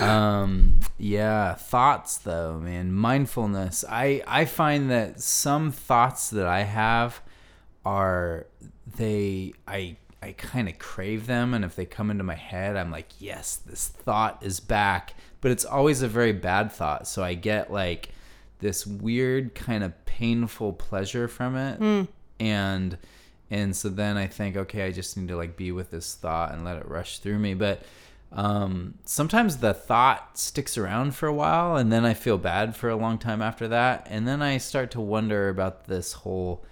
Um, 0.01 0.79
yeah, 0.97 1.53
thoughts 1.55 2.17
though, 2.17 2.59
man. 2.59 2.91
Mindfulness. 2.93 3.83
I 3.89 4.21
I 4.27 4.45
find 4.45 4.89
that 4.91 5.21
some 5.21 5.71
thoughts 5.71 6.29
that 6.31 6.47
I 6.47 6.61
have 6.63 7.21
are 7.85 8.47
they 8.97 9.53
I 9.67 9.97
I 10.25 10.31
kind 10.33 10.67
of 10.67 10.79
crave 10.79 11.27
them 11.27 11.53
and 11.53 11.63
if 11.63 11.75
they 11.75 11.85
come 11.85 12.09
into 12.09 12.23
my 12.23 12.35
head, 12.35 12.75
I'm 12.75 12.91
like, 12.91 13.09
"Yes, 13.19 13.57
this 13.57 13.87
thought 13.87 14.41
is 14.41 14.59
back." 14.59 15.13
But 15.41 15.51
it's 15.51 15.65
always 15.65 16.01
a 16.01 16.07
very 16.07 16.33
bad 16.33 16.71
thought, 16.71 17.07
so 17.07 17.23
I 17.23 17.35
get 17.35 17.71
like 17.71 18.09
this 18.59 18.87
weird 18.87 19.53
kind 19.53 19.83
of 19.83 20.05
painful 20.05 20.73
pleasure 20.73 21.27
from 21.27 21.55
it. 21.55 21.79
And 22.39 22.97
and 23.51 23.75
so 23.75 23.89
then 23.89 24.17
I 24.17 24.25
think, 24.27 24.57
okay, 24.57 24.85
I 24.87 24.91
just 24.91 25.15
need 25.15 25.27
to 25.27 25.37
like 25.37 25.55
be 25.55 25.71
with 25.71 25.91
this 25.91 26.15
thought 26.15 26.51
and 26.53 26.65
let 26.65 26.77
it 26.77 26.87
rush 26.87 27.19
through 27.19 27.37
me. 27.37 27.53
But 27.53 27.83
um, 28.31 28.95
sometimes 29.05 29.57
the 29.57 29.73
thought 29.73 30.37
sticks 30.37 30.77
around 30.77 31.15
for 31.15 31.27
a 31.27 31.33
while, 31.33 31.77
and 31.77 31.91
then 31.91 32.05
I 32.05 32.15
feel 32.15 32.39
bad 32.39 32.75
for 32.75 32.89
a 32.89 32.95
long 32.95 33.19
time 33.19 33.41
after 33.41 33.67
that, 33.67 34.07
and 34.09 34.27
then 34.27 34.41
I 34.41 34.57
start 34.57 34.89
to 34.91 35.01
wonder 35.01 35.49
about 35.49 35.85
this 35.85 36.13
whole 36.13 36.65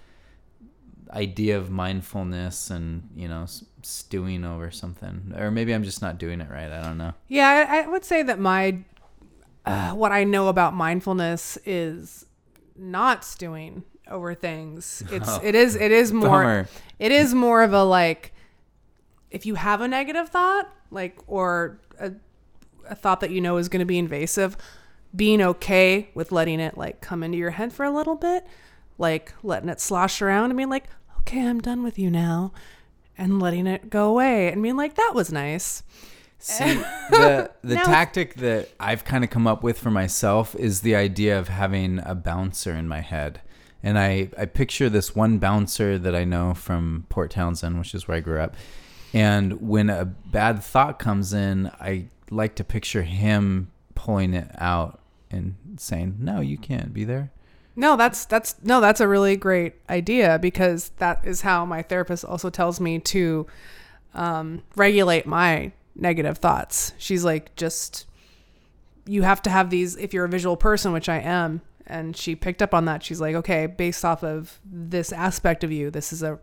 idea 1.12 1.56
of 1.58 1.70
mindfulness 1.70 2.70
and 2.70 3.08
you 3.16 3.28
know 3.28 3.46
stewing 3.82 4.44
over 4.44 4.70
something, 4.70 5.32
or 5.36 5.50
maybe 5.50 5.74
I'm 5.74 5.84
just 5.84 6.02
not 6.02 6.18
doing 6.18 6.40
it 6.40 6.50
right. 6.50 6.70
I 6.70 6.82
don't 6.82 6.98
know. 6.98 7.12
Yeah, 7.28 7.66
I, 7.68 7.82
I 7.82 7.86
would 7.86 8.04
say 8.04 8.22
that 8.22 8.38
my 8.38 8.78
uh, 9.66 9.92
what 9.92 10.12
I 10.12 10.24
know 10.24 10.48
about 10.48 10.74
mindfulness 10.74 11.58
is 11.64 12.26
not 12.76 13.24
stewing 13.24 13.84
over 14.10 14.34
things. 14.34 15.02
It's 15.10 15.28
Oh, 15.28 15.40
it 15.42 15.54
is 15.54 15.76
it 15.76 15.92
is 15.92 16.12
more 16.12 16.28
bummer. 16.28 16.68
it 16.98 17.12
is 17.12 17.34
more 17.34 17.62
of 17.62 17.72
a 17.72 17.84
like 17.84 18.32
if 19.30 19.46
you 19.46 19.54
have 19.56 19.80
a 19.80 19.88
negative 19.88 20.28
thought 20.28 20.70
like 20.90 21.18
or 21.26 21.80
a, 21.98 22.12
a 22.88 22.94
thought 22.94 23.20
that 23.20 23.30
you 23.30 23.40
know 23.40 23.56
is 23.56 23.68
going 23.68 23.80
to 23.80 23.86
be 23.86 23.98
invasive, 23.98 24.56
being 25.14 25.40
okay 25.40 26.10
with 26.14 26.32
letting 26.32 26.60
it 26.60 26.76
like 26.76 27.00
come 27.00 27.22
into 27.22 27.38
your 27.38 27.50
head 27.50 27.72
for 27.72 27.84
a 27.84 27.90
little 27.90 28.16
bit, 28.16 28.46
like 28.98 29.32
letting 29.42 29.68
it 29.68 29.80
slosh 29.80 30.22
around 30.22 30.50
and 30.50 30.56
being 30.56 30.70
like, 30.70 30.84
okay, 31.20 31.46
I'm 31.46 31.60
done 31.60 31.82
with 31.82 31.98
you 31.98 32.10
now, 32.10 32.52
and 33.16 33.40
letting 33.40 33.66
it 33.66 33.90
go 33.90 34.08
away 34.10 34.52
and 34.52 34.62
being 34.62 34.76
like, 34.76 34.94
that 34.94 35.12
was 35.14 35.32
nice. 35.32 35.82
See, 36.38 36.64
the 37.10 37.50
the 37.62 37.74
Now- 37.76 37.84
tactic 37.84 38.34
that 38.34 38.68
I've 38.78 39.04
kind 39.04 39.24
of 39.24 39.30
come 39.30 39.46
up 39.46 39.62
with 39.62 39.78
for 39.78 39.90
myself 39.90 40.54
is 40.54 40.80
the 40.80 40.94
idea 40.94 41.38
of 41.38 41.48
having 41.48 42.00
a 42.04 42.14
bouncer 42.14 42.74
in 42.74 42.88
my 42.88 43.00
head. 43.00 43.40
And 43.82 43.98
I, 43.98 44.30
I 44.38 44.46
picture 44.46 44.88
this 44.88 45.14
one 45.14 45.36
bouncer 45.38 45.98
that 45.98 46.14
I 46.14 46.24
know 46.24 46.54
from 46.54 47.04
Port 47.10 47.30
Townsend, 47.30 47.78
which 47.78 47.94
is 47.94 48.08
where 48.08 48.16
I 48.16 48.20
grew 48.20 48.40
up. 48.40 48.56
And 49.12 49.60
when 49.60 49.90
a 49.90 50.06
bad 50.06 50.62
thought 50.62 50.98
comes 50.98 51.34
in, 51.34 51.70
I 51.80 52.06
like 52.30 52.54
to 52.56 52.64
picture 52.64 53.02
him 53.02 53.70
pulling 53.94 54.32
it 54.32 54.50
out 54.56 55.00
and 55.30 55.54
saying, 55.76 56.16
No, 56.18 56.40
you 56.40 56.56
can't 56.56 56.94
be 56.94 57.04
there. 57.04 57.30
No, 57.76 57.96
that's 57.96 58.24
that's 58.24 58.56
no, 58.62 58.80
that's 58.80 59.00
a 59.00 59.08
really 59.08 59.36
great 59.36 59.74
idea 59.90 60.38
because 60.38 60.90
that 60.98 61.24
is 61.24 61.40
how 61.40 61.64
my 61.64 61.82
therapist 61.82 62.24
also 62.24 62.50
tells 62.50 62.80
me 62.80 63.00
to 63.00 63.46
um, 64.14 64.62
regulate 64.76 65.26
my 65.26 65.72
negative 65.96 66.38
thoughts. 66.38 66.92
She's 66.98 67.24
like, 67.24 67.54
just 67.56 68.06
you 69.06 69.22
have 69.22 69.42
to 69.42 69.50
have 69.50 69.70
these 69.70 69.96
if 69.96 70.14
you're 70.14 70.24
a 70.24 70.28
visual 70.28 70.56
person, 70.56 70.92
which 70.92 71.08
I 71.08 71.18
am, 71.18 71.62
and 71.86 72.16
she 72.16 72.36
picked 72.36 72.62
up 72.62 72.74
on 72.74 72.84
that. 72.84 73.02
She's 73.02 73.20
like, 73.20 73.34
okay, 73.34 73.66
based 73.66 74.04
off 74.04 74.22
of 74.22 74.60
this 74.64 75.12
aspect 75.12 75.64
of 75.64 75.72
you, 75.72 75.90
this 75.90 76.12
is 76.12 76.22
a 76.22 76.38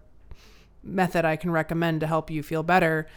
method 0.83 1.25
I 1.25 1.35
can 1.35 1.51
recommend 1.51 2.01
to 2.01 2.07
help 2.07 2.29
you 2.29 2.43
feel 2.43 2.63
better, 2.63 3.07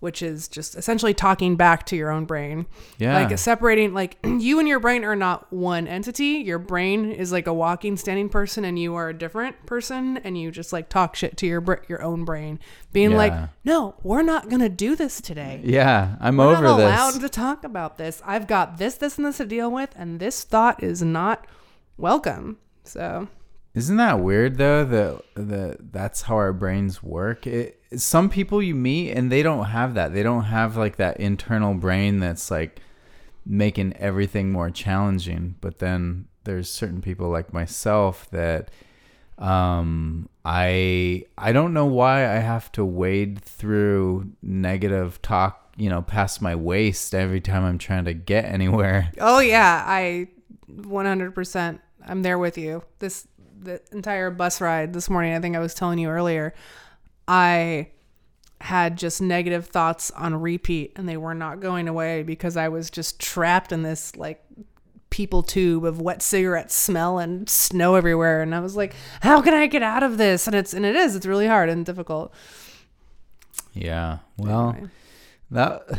which 0.00 0.22
is 0.22 0.46
just 0.46 0.76
essentially 0.76 1.12
talking 1.12 1.56
back 1.56 1.84
to 1.86 1.96
your 1.96 2.10
own 2.10 2.24
brain. 2.24 2.66
Yeah. 2.98 3.14
Like 3.24 3.36
separating, 3.38 3.94
like 3.94 4.16
you 4.24 4.58
and 4.58 4.68
your 4.68 4.78
brain 4.78 5.04
are 5.04 5.16
not 5.16 5.52
one 5.52 5.88
entity. 5.88 6.42
Your 6.44 6.58
brain 6.58 7.10
is 7.10 7.32
like 7.32 7.46
a 7.46 7.52
walking, 7.52 7.96
standing 7.96 8.28
person, 8.28 8.64
and 8.64 8.78
you 8.78 8.94
are 8.94 9.08
a 9.08 9.14
different 9.14 9.66
person. 9.66 10.18
And 10.18 10.38
you 10.38 10.50
just 10.50 10.72
like 10.72 10.88
talk 10.88 11.16
shit 11.16 11.36
to 11.38 11.46
your 11.46 11.60
br- 11.60 11.84
your 11.88 12.02
own 12.02 12.24
brain, 12.24 12.60
being 12.92 13.14
like, 13.16 13.32
"No, 13.64 13.96
we're 14.02 14.22
not 14.22 14.48
gonna 14.48 14.68
do 14.68 14.94
this 14.94 15.20
today. 15.20 15.60
yeah, 15.64 16.16
I'm 16.20 16.36
We're 16.36 16.46
over 16.52 16.62
not 16.62 16.80
allowed 16.80 17.10
this. 17.14 17.22
to 17.22 17.28
talk 17.28 17.64
about 17.64 17.98
this. 17.98 18.22
I've 18.24 18.46
got 18.46 18.78
this, 18.78 18.94
this, 18.94 19.16
and 19.16 19.26
this 19.26 19.38
to 19.38 19.46
deal 19.46 19.70
with, 19.70 19.90
and 19.96 20.20
this 20.20 20.44
thought 20.44 20.82
is 20.82 21.02
not 21.02 21.44
welcome." 21.96 22.58
So 22.84 23.28
Isn't 23.74 23.96
that 23.96 24.20
weird 24.20 24.58
though 24.58 24.84
that 24.84 25.22
that 25.34 25.92
that's 25.92 26.22
how 26.22 26.36
our 26.36 26.52
brains 26.52 27.02
work? 27.02 27.46
It, 27.46 27.77
some 27.96 28.28
people 28.28 28.62
you 28.62 28.74
meet 28.74 29.12
and 29.12 29.32
they 29.32 29.42
don't 29.42 29.66
have 29.66 29.94
that. 29.94 30.12
They 30.12 30.22
don't 30.22 30.44
have 30.44 30.76
like 30.76 30.96
that 30.96 31.18
internal 31.18 31.74
brain 31.74 32.20
that's 32.20 32.50
like 32.50 32.80
making 33.46 33.94
everything 33.96 34.52
more 34.52 34.70
challenging. 34.70 35.56
But 35.60 35.78
then 35.78 36.26
there's 36.44 36.70
certain 36.70 37.00
people 37.00 37.28
like 37.30 37.52
myself 37.52 38.28
that 38.30 38.70
um 39.38 40.28
I 40.44 41.24
I 41.36 41.52
don't 41.52 41.72
know 41.72 41.86
why 41.86 42.24
I 42.24 42.38
have 42.38 42.70
to 42.72 42.84
wade 42.84 43.40
through 43.40 44.32
negative 44.42 45.22
talk, 45.22 45.72
you 45.76 45.88
know, 45.88 46.02
past 46.02 46.42
my 46.42 46.54
waist 46.54 47.14
every 47.14 47.40
time 47.40 47.64
I'm 47.64 47.78
trying 47.78 48.04
to 48.06 48.14
get 48.14 48.44
anywhere. 48.44 49.12
Oh 49.20 49.38
yeah, 49.38 49.84
I 49.86 50.28
100% 50.70 51.78
I'm 52.06 52.22
there 52.22 52.38
with 52.38 52.58
you. 52.58 52.82
This 52.98 53.26
the 53.60 53.80
entire 53.92 54.30
bus 54.30 54.60
ride 54.60 54.92
this 54.92 55.10
morning, 55.10 55.34
I 55.34 55.40
think 55.40 55.56
I 55.56 55.58
was 55.58 55.74
telling 55.74 55.98
you 55.98 56.08
earlier, 56.08 56.54
I 57.28 57.90
had 58.60 58.98
just 58.98 59.20
negative 59.22 59.66
thoughts 59.66 60.10
on 60.12 60.34
repeat 60.34 60.92
and 60.96 61.08
they 61.08 61.16
were 61.16 61.34
not 61.34 61.60
going 61.60 61.86
away 61.86 62.24
because 62.24 62.56
I 62.56 62.68
was 62.68 62.90
just 62.90 63.20
trapped 63.20 63.70
in 63.70 63.82
this 63.82 64.16
like 64.16 64.42
people 65.10 65.42
tube 65.42 65.84
of 65.84 66.00
wet 66.00 66.20
cigarette 66.22 66.72
smell 66.72 67.18
and 67.18 67.48
snow 67.48 67.94
everywhere 67.94 68.42
and 68.42 68.54
I 68.54 68.60
was 68.60 68.74
like, 68.74 68.94
how 69.20 69.40
can 69.42 69.54
I 69.54 69.66
get 69.68 69.82
out 69.82 70.02
of 70.02 70.18
this? 70.18 70.46
And 70.46 70.56
it's 70.56 70.74
and 70.74 70.84
it 70.84 70.96
is, 70.96 71.14
it's 71.14 71.26
really 71.26 71.46
hard 71.46 71.68
and 71.68 71.86
difficult. 71.86 72.32
Yeah. 73.74 74.18
Well, 74.36 74.70
Anyway. 74.70 74.90
that 75.52 75.82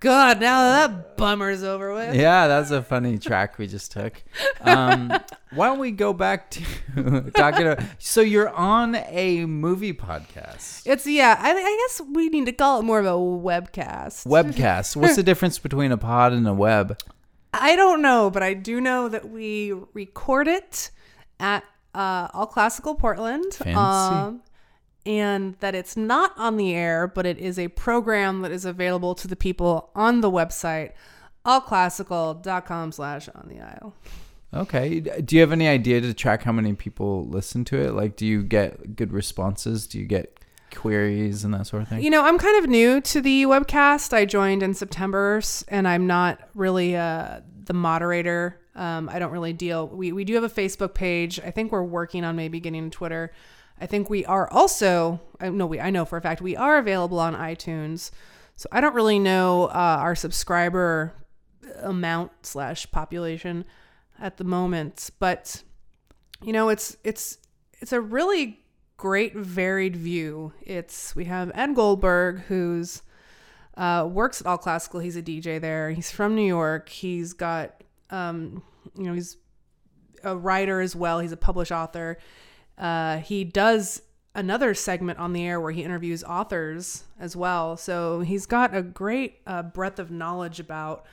God, 0.00 0.40
now 0.40 0.62
that 0.86 1.16
bummer's 1.16 1.62
over 1.62 1.92
with. 1.92 2.14
yeah, 2.14 2.46
that's 2.48 2.70
a 2.70 2.82
funny 2.82 3.18
track 3.18 3.58
we 3.58 3.66
just 3.66 3.92
took. 3.92 4.22
Um, 4.60 5.12
why 5.52 5.66
don't 5.66 5.78
we 5.78 5.90
go 5.90 6.12
back 6.12 6.50
to 6.52 7.30
talking 7.34 7.66
about? 7.66 7.80
So 7.98 8.20
you're 8.20 8.48
on 8.50 8.94
a 8.94 9.44
movie 9.46 9.92
podcast, 9.92 10.82
It's 10.86 11.06
yeah. 11.06 11.36
I, 11.38 11.50
I 11.52 11.86
guess 11.88 12.00
we 12.12 12.28
need 12.28 12.46
to 12.46 12.52
call 12.52 12.80
it 12.80 12.82
more 12.84 12.98
of 12.98 13.06
a 13.06 13.10
webcast. 13.10 14.26
webcast. 14.26 14.96
What's 14.96 15.16
the 15.16 15.22
difference 15.24 15.58
between 15.58 15.92
a 15.92 15.98
pod 15.98 16.32
and 16.32 16.46
a 16.46 16.54
web? 16.54 16.98
I 17.52 17.76
don't 17.76 18.02
know, 18.02 18.30
but 18.30 18.42
I 18.42 18.54
do 18.54 18.80
know 18.80 19.08
that 19.08 19.30
we 19.30 19.72
record 19.94 20.48
it 20.48 20.90
at 21.40 21.64
uh, 21.94 22.28
All 22.34 22.46
Classical 22.46 22.94
Portland. 22.94 23.54
Fancy. 23.54 24.38
And 25.08 25.56
that 25.60 25.74
it's 25.74 25.96
not 25.96 26.34
on 26.36 26.58
the 26.58 26.74
air, 26.74 27.08
but 27.08 27.24
it 27.24 27.38
is 27.38 27.58
a 27.58 27.68
program 27.68 28.42
that 28.42 28.52
is 28.52 28.66
available 28.66 29.14
to 29.14 29.26
the 29.26 29.34
people 29.34 29.90
on 29.94 30.20
the 30.20 30.30
website, 30.30 30.92
allclassical.com 31.46 32.92
slash 32.92 33.26
on 33.34 33.48
the 33.48 33.58
aisle. 33.58 33.94
Okay. 34.52 35.00
Do 35.00 35.34
you 35.34 35.40
have 35.40 35.50
any 35.50 35.66
idea 35.66 36.02
to 36.02 36.12
track 36.12 36.42
how 36.42 36.52
many 36.52 36.74
people 36.74 37.26
listen 37.26 37.64
to 37.66 37.80
it? 37.80 37.94
Like, 37.94 38.16
do 38.16 38.26
you 38.26 38.42
get 38.42 38.96
good 38.96 39.10
responses? 39.10 39.86
Do 39.86 39.98
you 39.98 40.04
get 40.04 40.40
queries 40.74 41.42
and 41.42 41.54
that 41.54 41.66
sort 41.66 41.82
of 41.82 41.88
thing? 41.88 42.02
You 42.02 42.10
know, 42.10 42.24
I'm 42.24 42.36
kind 42.36 42.62
of 42.62 42.68
new 42.68 43.00
to 43.00 43.22
the 43.22 43.44
webcast. 43.44 44.12
I 44.12 44.26
joined 44.26 44.62
in 44.62 44.74
September, 44.74 45.40
and 45.68 45.88
I'm 45.88 46.06
not 46.06 46.38
really 46.54 46.96
uh, 46.96 47.40
the 47.64 47.72
moderator. 47.72 48.60
Um, 48.74 49.08
I 49.08 49.18
don't 49.18 49.32
really 49.32 49.54
deal. 49.54 49.88
We 49.88 50.12
we 50.12 50.24
do 50.24 50.34
have 50.34 50.44
a 50.44 50.50
Facebook 50.50 50.92
page. 50.92 51.40
I 51.40 51.50
think 51.50 51.72
we're 51.72 51.82
working 51.82 52.24
on 52.24 52.36
maybe 52.36 52.60
getting 52.60 52.86
a 52.86 52.90
Twitter. 52.90 53.32
I 53.80 53.86
think 53.86 54.10
we 54.10 54.24
are 54.24 54.50
also. 54.50 55.20
I 55.40 55.48
know 55.50 55.66
we. 55.66 55.80
I 55.80 55.90
know 55.90 56.04
for 56.04 56.18
a 56.18 56.20
fact 56.20 56.40
we 56.40 56.56
are 56.56 56.78
available 56.78 57.18
on 57.18 57.34
iTunes. 57.34 58.10
So 58.56 58.68
I 58.72 58.80
don't 58.80 58.94
really 58.94 59.20
know 59.20 59.66
uh, 59.66 59.98
our 60.00 60.16
subscriber 60.16 61.14
amount 61.80 62.32
slash 62.42 62.90
population 62.90 63.64
at 64.18 64.36
the 64.36 64.44
moment, 64.44 65.10
but 65.20 65.62
you 66.42 66.52
know, 66.52 66.68
it's 66.68 66.96
it's 67.04 67.38
it's 67.80 67.92
a 67.92 68.00
really 68.00 68.60
great 68.96 69.34
varied 69.36 69.96
view. 69.96 70.52
It's 70.62 71.14
we 71.14 71.26
have 71.26 71.50
Ed 71.54 71.74
Goldberg 71.74 72.40
who's 72.42 73.02
uh, 73.76 74.08
works 74.10 74.40
at 74.40 74.46
All 74.46 74.58
Classical. 74.58 75.00
He's 75.00 75.16
a 75.16 75.22
DJ 75.22 75.60
there. 75.60 75.90
He's 75.90 76.10
from 76.10 76.34
New 76.34 76.46
York. 76.46 76.88
He's 76.88 77.32
got 77.32 77.82
um, 78.10 78.62
you 78.96 79.04
know 79.04 79.14
he's 79.14 79.36
a 80.24 80.36
writer 80.36 80.80
as 80.80 80.96
well. 80.96 81.20
He's 81.20 81.32
a 81.32 81.36
published 81.36 81.72
author. 81.72 82.18
Uh, 82.78 83.18
he 83.18 83.44
does 83.44 84.02
another 84.34 84.72
segment 84.72 85.18
on 85.18 85.32
the 85.32 85.44
air 85.44 85.60
where 85.60 85.72
he 85.72 85.82
interviews 85.82 86.22
authors 86.22 87.04
as 87.18 87.34
well. 87.34 87.76
So 87.76 88.20
he's 88.20 88.46
got 88.46 88.74
a 88.74 88.82
great 88.82 89.40
uh, 89.46 89.62
breadth 89.62 89.98
of 89.98 90.10
knowledge 90.10 90.60
about 90.60 91.04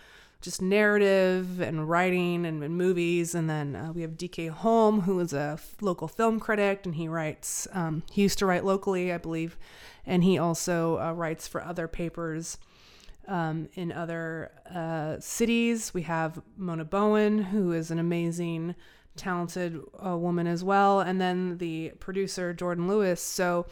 just 0.41 0.61
narrative 0.61 1.59
and 1.59 1.89
writing 1.89 2.45
and, 2.45 2.63
and 2.63 2.77
movies. 2.77 3.33
And 3.33 3.49
then 3.49 3.75
uh, 3.75 3.91
we 3.93 4.03
have 4.03 4.11
DK 4.11 4.49
Holm, 4.49 5.01
who 5.01 5.19
is 5.19 5.33
a 5.33 5.53
f- 5.57 5.75
local 5.81 6.07
film 6.07 6.39
critic, 6.39 6.85
and 6.85 6.95
he 6.95 7.07
writes. 7.07 7.67
Um, 7.73 8.03
he 8.11 8.21
used 8.21 8.37
to 8.39 8.45
write 8.45 8.63
locally, 8.63 9.11
I 9.11 9.17
believe, 9.17 9.57
and 10.05 10.23
he 10.23 10.37
also 10.37 10.99
uh, 10.99 11.13
writes 11.13 11.47
for 11.47 11.63
other 11.63 11.87
papers 11.87 12.59
um, 13.27 13.69
in 13.73 13.91
other 13.91 14.51
uh, 14.73 15.19
cities. 15.19 15.95
We 15.95 16.03
have 16.03 16.41
Mona 16.57 16.85
Bowen, 16.85 17.39
who 17.45 17.71
is 17.71 17.89
an 17.89 17.97
amazing, 17.97 18.75
talented 19.15 19.79
uh, 20.05 20.17
woman 20.17 20.47
as 20.47 20.63
well, 20.63 20.99
and 20.99 21.19
then 21.19 21.57
the 21.57 21.91
producer 21.99 22.53
Jordan 22.53 22.87
Lewis. 22.87 23.21
So 23.21 23.65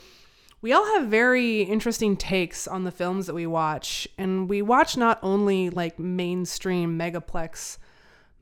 we 0.61 0.71
all 0.71 0.85
have 0.97 1.07
very 1.07 1.63
interesting 1.63 2.15
takes 2.15 2.67
on 2.67 2.85
the 2.85 2.91
films 2.91 3.25
that 3.27 3.33
we 3.33 3.45
watch, 3.45 4.07
and 4.17 4.49
we 4.49 4.61
watch 4.61 4.95
not 4.95 5.19
only 5.21 5.69
like 5.69 5.99
mainstream 5.99 6.97
megaplex 6.97 7.77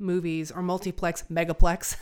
movies 0.01 0.51
or 0.51 0.61
multiplex 0.61 1.23
megaplex. 1.31 1.95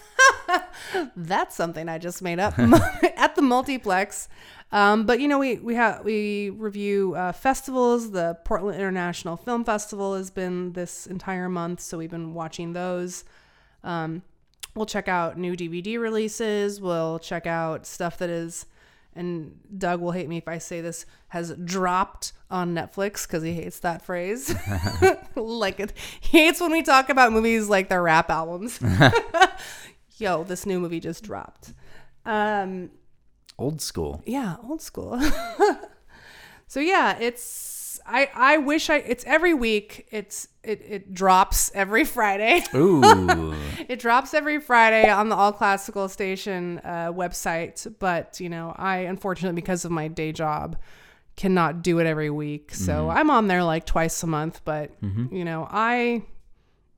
That's 1.16 1.56
something 1.56 1.88
I 1.88 1.98
just 1.98 2.22
made 2.22 2.40
up 2.40 2.58
at 3.18 3.36
the 3.36 3.42
multiplex. 3.42 4.28
Um, 4.72 5.06
but 5.06 5.20
you 5.20 5.28
know, 5.28 5.40
we 5.40 5.56
we 5.56 5.76
have 5.76 6.04
we 6.04 6.50
review 6.52 7.16
uh, 7.16 7.32
festivals. 7.32 8.12
The 8.12 8.38
Portland 8.46 8.76
International 8.76 9.36
Film 9.38 9.64
Festival 9.64 10.16
has 10.16 10.30
been 10.32 10.74
this 10.74 11.08
entire 11.08 11.50
month, 11.50 11.82
so 11.82 11.98
we've 11.98 12.12
been 12.12 12.34
watching 12.34 12.74
those. 12.74 13.24
Um, 13.84 14.22
we'll 14.76 14.86
check 14.86 15.08
out 15.08 15.38
new 15.38 15.56
DVD 15.56 16.00
releases. 16.00 16.80
We'll 16.82 17.20
check 17.20 17.46
out 17.48 17.86
stuff 17.86 18.18
that 18.20 18.30
is, 18.30 18.66
and 19.16 19.58
Doug 19.78 20.02
will 20.02 20.12
hate 20.12 20.28
me 20.30 20.38
if 20.38 20.48
I 20.48 20.58
say 20.58 20.82
this, 20.82 21.06
has 21.30 21.54
dropped 21.64 22.34
on 22.52 22.74
Netflix 22.74 23.28
because 23.28 23.44
he 23.44 23.54
hates 23.54 23.80
that 23.80 24.02
phrase. 24.04 24.54
like 25.36 25.80
it, 25.80 25.94
he 26.20 26.40
hates 26.40 26.60
when 26.62 26.72
we 26.72 26.82
talk 26.82 27.10
about 27.10 27.32
movies 27.32 27.68
like 27.70 27.90
their 27.90 28.02
rap 28.04 28.30
albums. 28.30 28.80
Yo, 30.18 30.44
this 30.44 30.66
new 30.66 30.80
movie 30.80 31.00
just 31.00 31.24
dropped. 31.24 31.74
Um, 32.26 32.92
Old 33.58 33.82
school. 33.82 34.22
yeah, 34.26 34.56
old 34.64 34.82
school. 34.82 35.20
so 36.68 36.80
yeah, 36.80 37.18
it's 37.20 37.44
it's 38.00 38.08
I 38.10 38.30
I 38.34 38.58
wish 38.58 38.90
I 38.90 38.98
it's 38.98 39.24
every 39.26 39.54
week. 39.54 40.08
It's 40.12 40.48
it 40.64 40.82
it 40.88 41.14
drops 41.14 41.72
every 41.74 42.04
Friday. 42.06 42.64
Ooh. 42.76 43.54
it 43.88 44.00
drops 44.00 44.34
every 44.34 44.60
Friday 44.60 45.10
on 45.10 45.30
the 45.30 45.36
All 45.36 45.52
Classical 45.52 46.08
Station 46.10 46.80
uh, 46.84 47.12
website, 47.12 47.94
but 48.00 48.40
you 48.40 48.50
know, 48.50 48.74
I 48.78 48.98
unfortunately 48.98 49.62
because 49.62 49.86
of 49.86 49.92
my 49.92 50.08
day 50.08 50.32
job 50.32 50.78
cannot 51.36 51.82
do 51.82 52.00
it 52.00 52.06
every 52.06 52.30
week. 52.30 52.74
So 52.74 53.10
I'm 53.10 53.30
on 53.30 53.48
there 53.48 53.64
like 53.64 53.86
twice 53.86 54.22
a 54.24 54.28
month, 54.28 54.62
but 54.66 54.92
you 55.32 55.46
know, 55.46 55.68
I 55.70 56.24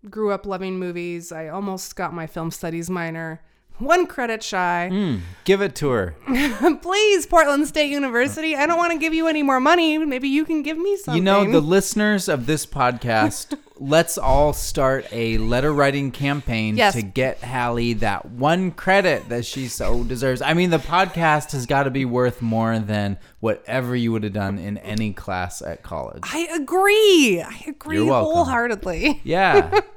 grew 0.09 0.31
up 0.31 0.45
loving 0.45 0.79
movies. 0.79 1.31
I 1.31 1.49
almost 1.49 1.95
got 1.95 2.13
my 2.13 2.25
film 2.27 2.49
studies 2.49 2.89
minor. 2.89 3.41
One 3.81 4.05
credit 4.05 4.43
shy. 4.43 4.89
Mm, 4.91 5.21
give 5.43 5.61
it 5.61 5.75
to 5.75 5.89
her. 5.89 6.15
Please, 6.81 7.25
Portland 7.25 7.67
State 7.67 7.89
University. 7.89 8.55
I 8.55 8.65
don't 8.67 8.77
want 8.77 8.93
to 8.93 8.99
give 8.99 9.13
you 9.13 9.27
any 9.27 9.43
more 9.43 9.59
money. 9.59 9.97
Maybe 9.97 10.27
you 10.29 10.45
can 10.45 10.61
give 10.61 10.77
me 10.77 10.95
something. 10.97 11.15
You 11.17 11.23
know, 11.23 11.51
the 11.51 11.59
listeners 11.59 12.29
of 12.29 12.45
this 12.45 12.65
podcast, 12.65 13.57
let's 13.79 14.17
all 14.19 14.53
start 14.53 15.07
a 15.11 15.39
letter 15.39 15.73
writing 15.73 16.11
campaign 16.11 16.77
Yes. 16.77 16.93
to 16.93 17.01
get 17.01 17.43
Hallie 17.43 17.93
that 17.93 18.25
one 18.29 18.69
credit 18.71 19.29
that 19.29 19.45
she 19.45 19.67
so 19.67 20.03
deserves. 20.03 20.41
I 20.43 20.53
mean, 20.53 20.69
the 20.69 20.77
podcast 20.77 21.51
has 21.53 21.65
got 21.65 21.83
to 21.83 21.89
be 21.91 22.05
worth 22.05 22.41
more 22.41 22.77
than 22.77 23.17
whatever 23.39 23.95
you 23.95 24.11
would 24.11 24.23
have 24.23 24.33
done 24.33 24.59
in 24.59 24.77
any 24.77 25.11
class 25.11 25.61
at 25.63 25.81
college. 25.81 26.21
I 26.23 26.47
agree. 26.53 27.41
I 27.41 27.63
agree 27.67 28.05
wholeheartedly. 28.07 29.21
Yeah. 29.23 29.79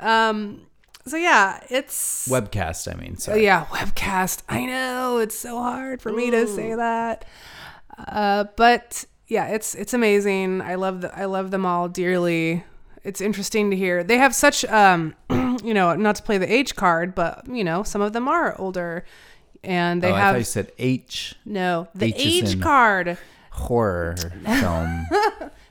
Um. 0.00 0.62
So 1.06 1.16
yeah, 1.16 1.60
it's 1.70 2.28
Webcast, 2.28 2.92
I 2.92 3.00
mean. 3.00 3.16
Sorry. 3.16 3.44
yeah 3.44 3.64
webcast. 3.66 4.42
I 4.48 4.66
know 4.66 5.18
it's 5.18 5.36
so 5.36 5.58
hard 5.58 6.02
for 6.02 6.12
me 6.12 6.30
to 6.30 6.46
say 6.46 6.74
that. 6.74 7.24
Uh, 7.98 8.44
but 8.56 9.04
yeah, 9.28 9.46
it's 9.48 9.74
it's 9.74 9.94
amazing. 9.94 10.60
I 10.60 10.74
love 10.74 11.00
the, 11.02 11.16
I 11.18 11.24
love 11.24 11.50
them 11.50 11.64
all 11.66 11.88
dearly. 11.88 12.64
It's 13.02 13.20
interesting 13.20 13.70
to 13.70 13.76
hear. 13.76 14.04
They 14.04 14.18
have 14.18 14.34
such 14.34 14.64
um, 14.66 15.14
you 15.30 15.72
know, 15.72 15.94
not 15.96 16.16
to 16.16 16.22
play 16.22 16.36
the 16.38 16.52
age 16.52 16.76
card, 16.76 17.14
but 17.14 17.46
you 17.48 17.64
know, 17.64 17.82
some 17.82 18.02
of 18.02 18.12
them 18.12 18.28
are 18.28 18.54
older, 18.60 19.04
and 19.64 20.02
they 20.02 20.10
oh, 20.12 20.14
I 20.14 20.18
have 20.20 20.32
thought 20.34 20.38
you 20.38 20.44
said 20.44 20.72
H 20.78 21.34
no 21.46 21.88
the 21.94 22.06
H 22.14 22.14
age 22.18 22.60
card. 22.60 23.16
horror 23.52 24.16
film. 24.44 25.06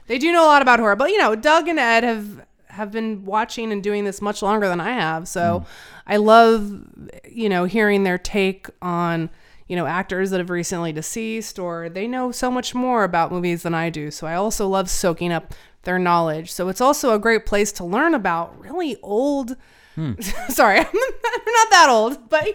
They 0.07 0.17
do 0.17 0.31
know 0.31 0.43
a 0.43 0.47
lot 0.49 0.63
about 0.63 0.79
horror, 0.79 0.95
but 0.95 1.11
you 1.11 1.19
know, 1.19 1.35
Doug 1.35 1.67
and 1.67 1.79
Ed 1.79 2.03
have 2.03 2.45
have 2.79 2.91
been 2.91 3.23
watching 3.25 3.71
and 3.71 3.83
doing 3.83 4.05
this 4.05 4.21
much 4.21 4.41
longer 4.41 4.67
than 4.67 4.81
I 4.81 4.93
have. 4.93 5.27
So 5.27 5.59
mm. 5.59 5.65
I 6.07 6.17
love, 6.17 6.83
you 7.29 7.49
know, 7.49 7.65
hearing 7.65 8.03
their 8.03 8.17
take 8.17 8.67
on, 8.81 9.29
you 9.67 9.75
know, 9.75 9.85
actors 9.85 10.31
that 10.31 10.39
have 10.39 10.49
recently 10.49 10.91
deceased 10.91 11.59
or 11.59 11.89
they 11.89 12.07
know 12.07 12.31
so 12.31 12.49
much 12.49 12.73
more 12.73 13.03
about 13.03 13.31
movies 13.31 13.63
than 13.63 13.75
I 13.75 13.89
do. 13.89 14.09
So 14.09 14.25
I 14.25 14.33
also 14.33 14.67
love 14.67 14.89
soaking 14.89 15.31
up 15.31 15.53
their 15.83 15.99
knowledge. 15.99 16.51
So 16.51 16.69
it's 16.69 16.81
also 16.81 17.13
a 17.13 17.19
great 17.19 17.45
place 17.45 17.71
to 17.73 17.83
learn 17.83 18.15
about 18.15 18.59
really 18.59 18.97
old 19.03 19.55
hmm. 19.95 20.13
sorry, 20.49 20.79
I'm 20.79 20.85
not 20.85 21.69
that 21.71 21.87
old, 21.89 22.29
but 22.29 22.45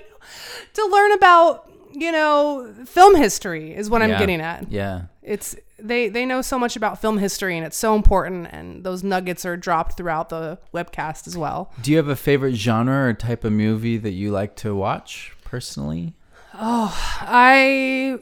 to 0.74 0.86
learn 0.86 1.12
about, 1.12 1.70
you 1.94 2.12
know, 2.12 2.74
film 2.86 3.14
history 3.14 3.74
is 3.74 3.88
what 3.88 4.02
I'm 4.02 4.10
getting 4.10 4.40
at. 4.40 4.70
Yeah. 4.70 5.02
it's 5.22 5.56
they 5.78 6.08
they 6.08 6.24
know 6.24 6.40
so 6.42 6.58
much 6.58 6.76
about 6.76 7.00
film 7.00 7.18
history 7.18 7.56
and 7.56 7.66
it's 7.66 7.76
so 7.76 7.94
important 7.94 8.48
and 8.50 8.84
those 8.84 9.02
nuggets 9.02 9.44
are 9.44 9.56
dropped 9.56 9.96
throughout 9.96 10.28
the 10.28 10.58
webcast 10.72 11.26
as 11.26 11.36
well. 11.36 11.72
Do 11.82 11.90
you 11.90 11.96
have 11.96 12.08
a 12.08 12.16
favorite 12.16 12.54
genre 12.54 13.08
or 13.08 13.12
type 13.14 13.44
of 13.44 13.52
movie 13.52 13.96
that 13.98 14.12
you 14.12 14.30
like 14.30 14.56
to 14.56 14.74
watch 14.74 15.32
personally? 15.44 16.14
Oh, 16.54 16.96
I 17.20 18.18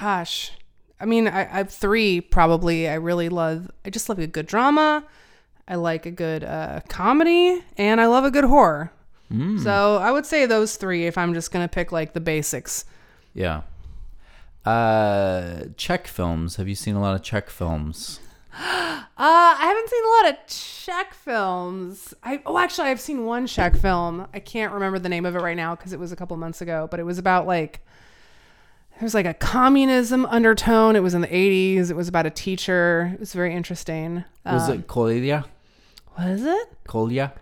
gosh. 0.00 0.52
I 0.98 1.04
mean 1.06 1.26
I, 1.28 1.40
I 1.40 1.58
have 1.58 1.70
three 1.70 2.20
probably. 2.20 2.88
I 2.88 2.94
really 2.94 3.28
love 3.28 3.70
i 3.84 3.90
just 3.90 4.08
love 4.08 4.18
a 4.18 4.26
good 4.26 4.46
drama. 4.46 5.04
I 5.68 5.76
like 5.76 6.04
a 6.04 6.10
good 6.10 6.42
uh, 6.42 6.80
comedy 6.88 7.62
and 7.76 8.00
i 8.00 8.06
love 8.06 8.24
a 8.24 8.30
good 8.32 8.42
horror 8.44 8.92
so 9.62 9.96
i 9.98 10.10
would 10.10 10.26
say 10.26 10.44
those 10.46 10.76
three 10.76 11.06
if 11.06 11.16
i'm 11.16 11.32
just 11.34 11.52
gonna 11.52 11.68
pick 11.68 11.92
like 11.92 12.12
the 12.14 12.20
basics 12.20 12.84
Yeah. 13.34 13.62
Uh, 14.64 15.64
Czech 15.76 16.06
films. 16.06 16.56
Have 16.56 16.68
you 16.68 16.74
seen 16.74 16.94
a 16.96 17.00
lot 17.00 17.14
of 17.14 17.22
Czech 17.22 17.48
films? 17.50 18.20
Uh, 19.20 19.54
I 19.58 19.66
haven't 19.66 19.88
seen 19.90 20.04
a 20.04 20.08
lot 20.08 20.32
of 20.32 20.46
Czech 20.48 21.12
films. 21.14 22.14
I 22.24 22.40
oh, 22.46 22.56
actually, 22.56 22.88
I've 22.88 23.00
seen 23.00 23.26
one 23.26 23.46
Czech 23.46 23.76
film. 23.76 24.26
I 24.32 24.40
can't 24.40 24.72
remember 24.72 24.98
the 24.98 25.10
name 25.10 25.26
of 25.26 25.36
it 25.36 25.40
right 25.40 25.56
now 25.56 25.74
because 25.76 25.92
it 25.92 26.00
was 26.00 26.10
a 26.10 26.16
couple 26.16 26.34
months 26.38 26.62
ago. 26.62 26.88
But 26.90 27.00
it 27.00 27.02
was 27.04 27.18
about 27.18 27.46
like 27.46 27.80
there 28.92 29.02
was 29.04 29.12
like 29.14 29.26
a 29.26 29.34
communism 29.34 30.24
undertone. 30.26 30.96
It 30.96 31.02
was 31.02 31.12
in 31.12 31.20
the 31.20 31.28
'80s. 31.28 31.90
It 31.90 31.96
was 31.96 32.08
about 32.08 32.24
a 32.24 32.30
teacher. 32.30 33.10
It 33.12 33.20
was 33.20 33.34
very 33.34 33.54
interesting. 33.54 34.24
Was 34.46 34.70
Um, 34.70 34.78
it 34.78 34.86
Kolya? 34.86 35.44
Was 36.18 36.42
it? 36.42 36.68
Kolya? 36.86 37.32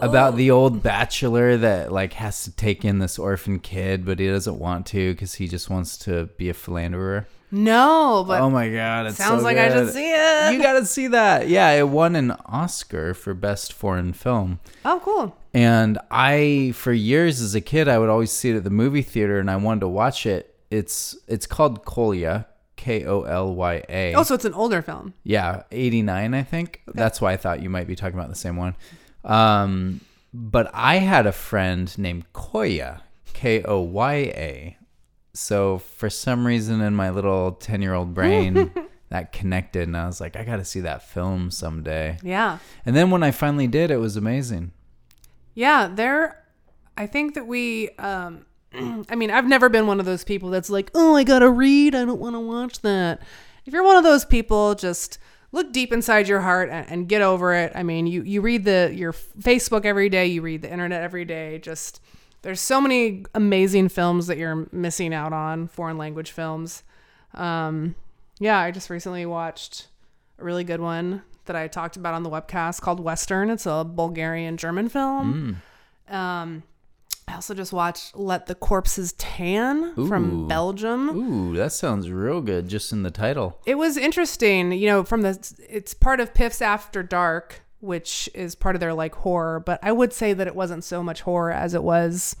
About 0.00 0.34
oh. 0.34 0.36
the 0.36 0.50
old 0.50 0.82
bachelor 0.82 1.56
that 1.56 1.92
like 1.92 2.12
has 2.14 2.44
to 2.44 2.50
take 2.50 2.84
in 2.84 2.98
this 2.98 3.18
orphan 3.18 3.58
kid, 3.58 4.04
but 4.04 4.18
he 4.18 4.26
doesn't 4.28 4.58
want 4.58 4.86
to 4.86 5.12
because 5.12 5.34
he 5.34 5.48
just 5.48 5.70
wants 5.70 5.96
to 5.98 6.26
be 6.36 6.48
a 6.48 6.54
philanderer. 6.54 7.26
No, 7.50 8.24
but 8.26 8.40
oh 8.40 8.50
my 8.50 8.68
god, 8.68 9.06
it 9.06 9.14
sounds 9.14 9.44
like 9.44 9.56
I 9.56 9.70
should 9.70 9.92
see 9.92 10.10
it. 10.12 10.52
You 10.52 10.60
gotta 10.60 10.84
see 10.84 11.06
that. 11.08 11.48
Yeah, 11.48 11.70
it 11.70 11.88
won 11.88 12.16
an 12.16 12.32
Oscar 12.46 13.14
for 13.14 13.32
best 13.32 13.72
foreign 13.72 14.12
film. 14.12 14.58
oh, 14.84 15.00
cool. 15.04 15.36
And 15.52 15.98
I, 16.10 16.72
for 16.74 16.92
years 16.92 17.40
as 17.40 17.54
a 17.54 17.60
kid, 17.60 17.86
I 17.86 17.98
would 17.98 18.08
always 18.08 18.32
see 18.32 18.50
it 18.50 18.56
at 18.56 18.64
the 18.64 18.70
movie 18.70 19.02
theater, 19.02 19.38
and 19.38 19.48
I 19.48 19.56
wanted 19.56 19.80
to 19.80 19.88
watch 19.88 20.26
it. 20.26 20.56
It's 20.70 21.16
it's 21.28 21.46
called 21.46 21.84
Kolya, 21.84 22.46
K 22.74 23.04
O 23.04 23.22
L 23.22 23.54
Y 23.54 23.84
A. 23.88 24.14
Oh, 24.14 24.24
so 24.24 24.34
it's 24.34 24.44
an 24.44 24.54
older 24.54 24.82
film. 24.82 25.14
Yeah, 25.22 25.62
89, 25.70 26.34
I 26.34 26.42
think. 26.42 26.82
That's 26.88 27.20
why 27.20 27.32
I 27.32 27.36
thought 27.36 27.62
you 27.62 27.70
might 27.70 27.86
be 27.86 27.94
talking 27.94 28.18
about 28.18 28.30
the 28.30 28.34
same 28.34 28.56
one. 28.56 28.74
Um, 29.24 30.00
but 30.32 30.70
I 30.74 30.96
had 30.96 31.26
a 31.26 31.32
friend 31.32 31.96
named 31.98 32.32
Koya, 32.32 33.00
K 33.32 33.62
O 33.62 33.80
Y 33.80 34.14
A. 34.14 34.76
So 35.32 35.78
for 35.78 36.08
some 36.10 36.46
reason 36.46 36.80
in 36.80 36.94
my 36.94 37.10
little 37.10 37.52
10 37.52 37.82
year 37.82 37.94
old 37.94 38.14
brain, 38.14 38.72
that 39.10 39.32
connected, 39.32 39.88
and 39.88 39.96
I 39.96 40.06
was 40.06 40.20
like, 40.20 40.36
I 40.36 40.44
got 40.44 40.56
to 40.56 40.64
see 40.64 40.80
that 40.80 41.08
film 41.08 41.50
someday. 41.50 42.18
Yeah. 42.22 42.58
And 42.86 42.94
then 42.94 43.10
when 43.10 43.22
I 43.22 43.30
finally 43.30 43.66
did, 43.66 43.90
it 43.90 43.98
was 43.98 44.16
amazing. 44.16 44.72
Yeah, 45.54 45.88
there. 45.92 46.44
I 46.96 47.06
think 47.06 47.34
that 47.34 47.46
we. 47.46 47.90
Um, 47.90 48.46
I 49.08 49.14
mean, 49.14 49.30
I've 49.30 49.46
never 49.46 49.68
been 49.68 49.86
one 49.86 50.00
of 50.00 50.06
those 50.06 50.24
people 50.24 50.50
that's 50.50 50.70
like, 50.70 50.90
oh, 50.94 51.14
I 51.16 51.24
gotta 51.24 51.48
read. 51.48 51.94
I 51.94 52.04
don't 52.04 52.20
want 52.20 52.34
to 52.34 52.40
watch 52.40 52.80
that. 52.80 53.20
If 53.66 53.72
you're 53.72 53.84
one 53.84 53.96
of 53.96 54.04
those 54.04 54.24
people, 54.24 54.74
just 54.74 55.18
look 55.54 55.72
deep 55.72 55.92
inside 55.92 56.28
your 56.28 56.40
heart 56.40 56.68
and, 56.68 56.90
and 56.90 57.08
get 57.08 57.22
over 57.22 57.54
it. 57.54 57.72
I 57.74 57.82
mean, 57.82 58.06
you 58.06 58.22
you 58.22 58.40
read 58.40 58.64
the 58.64 58.92
your 58.94 59.12
Facebook 59.12 59.84
every 59.84 60.08
day. 60.08 60.26
You 60.26 60.42
read 60.42 60.62
the 60.62 60.70
internet 60.70 61.02
every 61.02 61.24
day. 61.24 61.58
Just 61.58 62.00
there's 62.42 62.60
so 62.60 62.80
many 62.80 63.24
amazing 63.34 63.88
films 63.88 64.26
that 64.26 64.36
you're 64.36 64.68
missing 64.72 65.14
out 65.14 65.32
on. 65.32 65.68
Foreign 65.68 65.96
language 65.96 66.32
films. 66.32 66.82
Um, 67.32 67.94
yeah, 68.38 68.58
I 68.58 68.70
just 68.70 68.90
recently 68.90 69.24
watched 69.24 69.86
a 70.38 70.44
really 70.44 70.64
good 70.64 70.80
one 70.80 71.22
that 71.46 71.56
I 71.56 71.68
talked 71.68 71.96
about 71.96 72.14
on 72.14 72.22
the 72.22 72.30
webcast 72.30 72.80
called 72.80 73.00
Western. 73.00 73.48
It's 73.48 73.66
a 73.66 73.84
Bulgarian 73.84 74.56
German 74.56 74.88
film. 74.88 75.62
Um, 76.08 76.62
I 77.26 77.34
also 77.34 77.54
just 77.54 77.72
watched 77.72 78.16
Let 78.16 78.46
the 78.46 78.54
Corpses 78.54 79.12
Tan 79.14 79.94
Ooh. 79.98 80.06
from 80.06 80.46
Belgium. 80.46 81.08
Ooh, 81.10 81.56
that 81.56 81.72
sounds 81.72 82.10
real 82.10 82.40
good 82.40 82.68
just 82.68 82.92
in 82.92 83.02
the 83.02 83.10
title. 83.10 83.58
It 83.66 83.76
was 83.76 83.96
interesting, 83.96 84.72
you 84.72 84.86
know, 84.86 85.04
from 85.04 85.22
the 85.22 85.52
it's 85.68 85.94
part 85.94 86.20
of 86.20 86.34
PIFF's 86.34 86.60
After 86.60 87.02
Dark, 87.02 87.62
which 87.80 88.28
is 88.34 88.54
part 88.54 88.76
of 88.76 88.80
their 88.80 88.94
like 88.94 89.14
horror, 89.14 89.60
but 89.60 89.78
I 89.82 89.92
would 89.92 90.12
say 90.12 90.32
that 90.32 90.46
it 90.46 90.54
wasn't 90.54 90.84
so 90.84 91.02
much 91.02 91.22
horror 91.22 91.52
as 91.52 91.74
it 91.74 91.82
was 91.82 92.36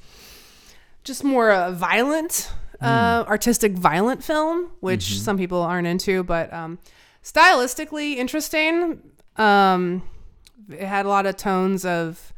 just 1.02 1.24
more 1.24 1.50
a 1.50 1.70
violent, 1.70 2.50
uh, 2.80 3.24
artistic 3.26 3.72
violent 3.72 4.22
film, 4.24 4.70
which 4.80 5.18
some 5.18 5.38
people 5.38 5.60
aren't 5.60 5.86
into, 5.86 6.22
but 6.24 6.52
um, 6.52 6.78
stylistically 7.22 8.16
interesting. 8.16 9.00
Um, 9.36 10.02
it 10.70 10.86
had 10.86 11.06
a 11.06 11.08
lot 11.08 11.26
of 11.26 11.36
tones 11.36 11.84
of 11.84 12.32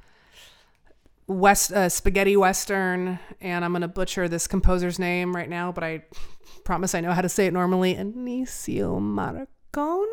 west 1.27 1.73
uh, 1.73 1.89
spaghetti 1.89 2.37
western, 2.37 3.19
and 3.41 3.65
I'm 3.65 3.73
gonna 3.73 3.89
butcher 3.89 4.29
this 4.29 4.47
composer's 4.47 4.99
name 4.99 5.35
right 5.35 5.49
now, 5.49 5.73
but 5.73 5.83
I 5.85 6.05
promise 6.65 6.95
I 6.95 7.01
know 7.01 7.13
how 7.13 7.23
to 7.23 7.29
say 7.29 7.47
it 7.47 7.53
normally. 7.53 7.95
Anicio 7.95 9.01
Marcon. 9.01 10.07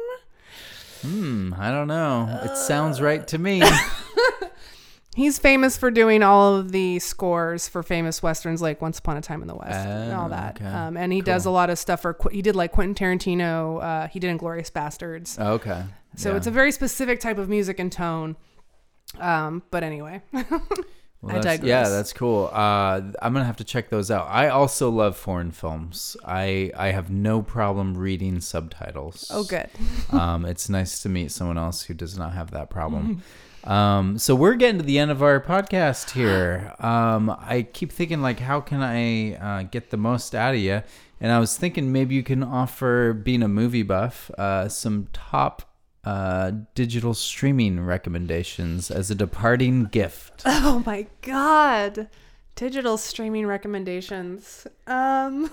Hmm, 1.01 1.53
I 1.57 1.69
don't 1.71 1.87
know. 1.87 2.39
It 2.43 2.55
sounds 2.57 3.01
right 3.01 3.27
to 3.27 3.37
me. 3.37 3.61
He's 5.15 5.37
famous 5.37 5.77
for 5.77 5.91
doing 5.91 6.23
all 6.23 6.55
of 6.55 6.71
the 6.71 6.97
scores 6.97 7.67
for 7.67 7.83
famous 7.83 8.23
westerns 8.23 8.63
like 8.63 8.81
Once 8.81 8.97
Upon 8.97 9.15
a 9.15 9.21
Time 9.21 9.43
in 9.43 9.47
the 9.47 9.53
West 9.55 9.71
and 9.87 10.11
all 10.11 10.25
Oh, 10.25 10.29
that. 10.29 10.55
okay. 10.59 10.65
Um, 10.65 10.97
and 10.97 11.13
he 11.13 11.21
does 11.21 11.45
a 11.45 11.51
lot 11.51 11.69
of 11.69 11.77
stuff 11.77 12.01
for. 12.01 12.17
He 12.31 12.41
did 12.41 12.55
like 12.55 12.71
Quentin 12.71 12.95
Tarantino. 12.95 13.83
Uh, 13.83 14.07
he 14.07 14.19
did 14.19 14.35
Inglourious 14.35 14.71
Basterds. 14.71 15.37
okay. 15.37 15.83
So 16.15 16.31
Yeah. 16.31 16.37
it's 16.37 16.47
a 16.47 16.51
very 16.51 16.71
specific 16.71 17.19
type 17.19 17.37
of 17.37 17.47
music 17.47 17.77
and 17.79 17.91
tone. 17.91 18.35
Um, 19.19 19.61
but 19.69 19.83
anyway, 19.83 20.21
I 21.27 21.39
digress. 21.39 21.63
Yeah, 21.63 21.89
that's 21.89 22.13
cool. 22.13 22.49
Uh, 22.51 23.01
I'm 23.21 23.33
gonna 23.33 23.45
have 23.45 23.57
to 23.57 23.63
check 23.63 23.89
those 23.89 24.11
out. 24.11 24.27
I 24.29 24.49
also 24.49 24.89
love 24.89 25.15
foreign 25.15 25.51
films. 25.51 26.17
I 26.25 26.71
I 26.75 26.87
have 26.87 27.09
no 27.09 27.41
problem 27.41 27.97
reading 27.97 28.41
subtitles. 28.41 29.29
Oh, 29.33 29.43
good. 29.43 29.69
um, 30.11 30.45
it's 30.45 30.69
nice 30.69 31.01
to 31.03 31.09
meet 31.09 31.31
someone 31.31 31.57
else 31.57 31.83
who 31.83 31.93
does 31.93 32.17
not 32.17 32.33
have 32.33 32.51
that 32.51 32.69
problem. 32.69 33.23
Um, 33.63 34.17
so 34.17 34.35
we're 34.35 34.55
getting 34.55 34.79
to 34.79 34.83
the 34.83 34.99
end 34.99 35.09
of 35.09 35.23
our 35.23 35.39
podcast 35.39 36.11
here. 36.11 36.75
Um, 36.79 37.29
I 37.29 37.61
keep 37.71 37.93
thinking 37.93 38.21
like, 38.21 38.39
how 38.39 38.59
can 38.59 38.81
I 38.81 39.35
uh, 39.35 39.63
get 39.63 39.89
the 39.89 39.95
most 39.95 40.35
out 40.35 40.53
of 40.53 40.59
you? 40.59 40.83
And 41.21 41.31
I 41.31 41.39
was 41.39 41.55
thinking 41.55 41.93
maybe 41.93 42.15
you 42.15 42.23
can 42.23 42.43
offer, 42.43 43.13
being 43.13 43.41
a 43.41 43.47
movie 43.47 43.83
buff, 43.83 44.29
uh, 44.31 44.67
some 44.67 45.07
top 45.13 45.72
uh, 46.03 46.51
digital 46.75 47.13
streaming 47.13 47.79
recommendations 47.79 48.91
as 48.91 49.09
a 49.11 49.15
departing 49.15 49.85
gift. 49.85 50.43
Oh 50.65 50.81
my 50.85 51.07
god. 51.21 52.09
Digital 52.55 52.97
streaming 52.97 53.45
recommendations. 53.47 54.67
Um 54.87 55.49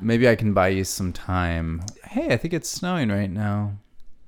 Maybe 0.00 0.28
I 0.28 0.36
can 0.36 0.52
buy 0.54 0.68
you 0.68 0.84
some 0.84 1.12
time. 1.12 1.82
Hey, 2.04 2.32
I 2.32 2.36
think 2.36 2.54
it's 2.54 2.68
snowing 2.68 3.08
right 3.10 3.30
now. 3.30 3.72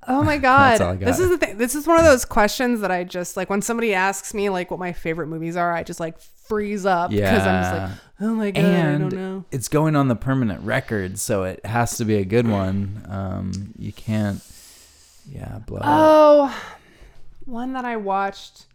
Oh 0.09 0.23
my 0.23 0.37
god. 0.49 0.81
all 0.81 0.91
I 0.91 0.95
got. 0.97 1.05
This 1.05 1.19
is 1.19 1.29
the 1.29 1.37
thing. 1.37 1.57
This 1.57 1.75
is 1.75 1.87
one 1.87 1.97
of 1.99 2.03
those 2.05 2.25
questions 2.25 2.81
that 2.81 2.91
I 2.91 3.03
just 3.03 3.37
like 3.37 3.49
when 3.49 3.61
somebody 3.61 3.93
asks 3.93 4.33
me 4.33 4.49
like 4.49 4.69
what 4.71 4.79
my 4.79 4.91
favorite 4.91 5.27
movies 5.27 5.55
are, 5.55 5.71
I 5.73 5.83
just 5.83 5.99
like 5.99 6.19
freeze 6.19 6.85
up 6.85 7.11
because 7.11 7.45
I'm 7.45 7.63
just 7.63 7.73
Yeah. 7.75 7.83
like, 7.85 7.91
"Oh 8.21 8.33
my 8.33 8.51
god, 8.51 8.65
I 8.65 8.71
don't 8.71 9.01
and 9.01 9.11
know." 9.13 9.45
it's 9.51 9.67
going 9.67 9.95
on 9.95 10.07
the 10.07 10.15
permanent 10.15 10.61
record, 10.63 11.19
so 11.19 11.43
it 11.43 11.63
has 11.65 11.95
to 11.97 12.05
be 12.05 12.15
a 12.15 12.25
good 12.25 12.47
one. 12.47 13.05
Um, 13.07 13.73
you 13.77 13.93
can't, 13.93 14.41
yeah, 15.31 15.59
blow 15.59 15.77
it. 15.77 15.83
Oh, 15.85 16.61
one 17.45 17.73
that 17.73 17.85
I 17.85 17.97
watched. 17.97 18.65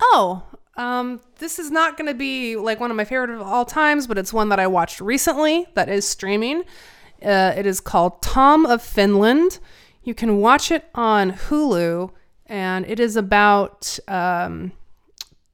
Oh, 0.00 0.42
um, 0.76 1.20
this 1.38 1.60
is 1.60 1.70
not 1.70 1.96
going 1.96 2.08
to 2.08 2.14
be 2.14 2.56
like 2.56 2.80
one 2.80 2.90
of 2.90 2.96
my 2.96 3.04
favorite 3.04 3.30
of 3.30 3.40
all 3.42 3.64
times, 3.64 4.08
but 4.08 4.18
it's 4.18 4.32
one 4.32 4.48
that 4.48 4.58
I 4.58 4.66
watched 4.66 5.00
recently 5.00 5.66
that 5.74 5.88
is 5.88 6.08
streaming. 6.08 6.64
Uh, 7.24 7.52
it 7.56 7.66
is 7.66 7.78
called 7.80 8.20
Tom 8.20 8.66
of 8.66 8.82
Finland. 8.82 9.60
You 10.04 10.14
can 10.14 10.38
watch 10.38 10.70
it 10.70 10.88
on 10.94 11.32
Hulu, 11.32 12.10
and 12.46 12.84
it 12.86 12.98
is 12.98 13.16
about 13.16 13.98
um, 14.08 14.72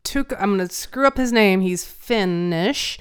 Touko. 0.04 0.36
I'm 0.40 0.56
going 0.56 0.66
to 0.68 0.74
screw 0.74 1.06
up 1.06 1.16
his 1.16 1.32
name. 1.32 1.60
He's 1.60 1.84
Finnish. 1.84 2.98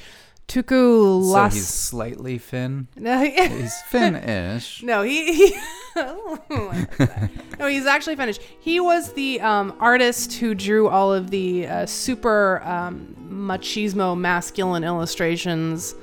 Touko 0.48 1.30
So 1.34 1.44
he's 1.56 1.68
slightly 1.68 2.38
Finn. 2.38 2.88
No, 2.96 3.20
he- 3.20 3.48
He's 3.50 3.76
Finn-ish. 3.90 4.82
no, 4.84 5.02
he. 5.04 5.34
he 5.34 5.56
Oh, 6.00 6.40
I 6.52 6.56
like 6.68 6.98
that. 6.98 7.30
no, 7.60 7.68
he's 7.68 7.86
actually 7.88 8.16
Finnish. 8.16 8.38
He 8.60 8.80
was 8.80 9.12
the 9.14 9.42
um, 9.42 9.76
artist 9.80 10.34
who 10.36 10.54
drew 10.56 10.88
all 10.88 11.12
of 11.14 11.32
the 11.32 11.66
uh, 11.68 11.86
super 11.88 12.62
um, 12.64 13.16
machismo 13.30 14.16
masculine 14.18 14.84
illustrations. 14.86 15.96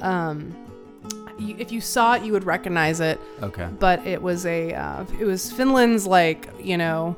Um, 0.00 0.56
you, 1.38 1.56
if 1.58 1.72
you 1.72 1.80
saw 1.80 2.14
it, 2.14 2.22
you 2.22 2.32
would 2.32 2.44
recognize 2.44 3.00
it. 3.00 3.20
Okay. 3.42 3.68
But 3.78 4.06
it 4.06 4.20
was 4.22 4.46
a. 4.46 4.72
Uh, 4.74 5.04
it 5.18 5.24
was 5.24 5.52
Finland's 5.52 6.06
like 6.06 6.48
you 6.60 6.76
know 6.76 7.16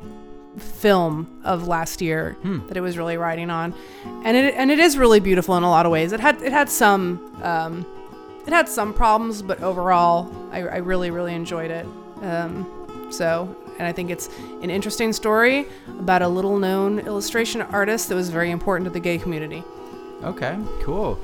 film 0.59 1.41
of 1.45 1.69
last 1.69 2.01
year 2.03 2.37
that 2.66 2.77
it 2.77 2.81
was 2.81 2.99
really 2.99 3.16
riding 3.16 3.51
on, 3.51 3.75
and 4.25 4.37
it 4.37 4.55
and 4.55 4.71
it 4.71 4.79
is 4.79 4.99
really 4.99 5.21
beautiful 5.21 5.57
in 5.57 5.62
a 5.62 5.71
lot 5.71 5.87
of 5.87 5.93
ways. 5.93 6.12
It 6.12 6.21
had 6.21 6.43
it 6.43 6.53
had 6.53 6.69
some 6.69 7.33
um, 7.43 7.87
it 8.47 8.53
had 8.53 8.69
some 8.69 8.93
problems, 8.93 9.43
but 9.43 9.62
overall, 9.62 10.33
I, 10.51 10.62
I 10.62 10.77
really 10.79 11.11
really 11.11 11.35
enjoyed 11.35 11.71
it. 11.71 11.87
Um, 12.23 13.07
so, 13.11 13.55
and 13.79 13.87
I 13.87 13.93
think 13.93 14.11
it's 14.11 14.29
an 14.62 14.71
interesting 14.71 15.12
story 15.12 15.66
about 16.01 16.23
a 16.23 16.29
little 16.29 16.59
known 16.59 16.99
illustration 17.01 17.62
artist 17.62 18.09
that 18.09 18.14
was 18.14 18.29
very 18.31 18.51
important 18.51 18.87
to 18.87 18.91
the 18.91 19.01
gay 19.01 19.19
community. 19.19 19.62
Okay. 20.25 20.59
Cool. 20.83 21.19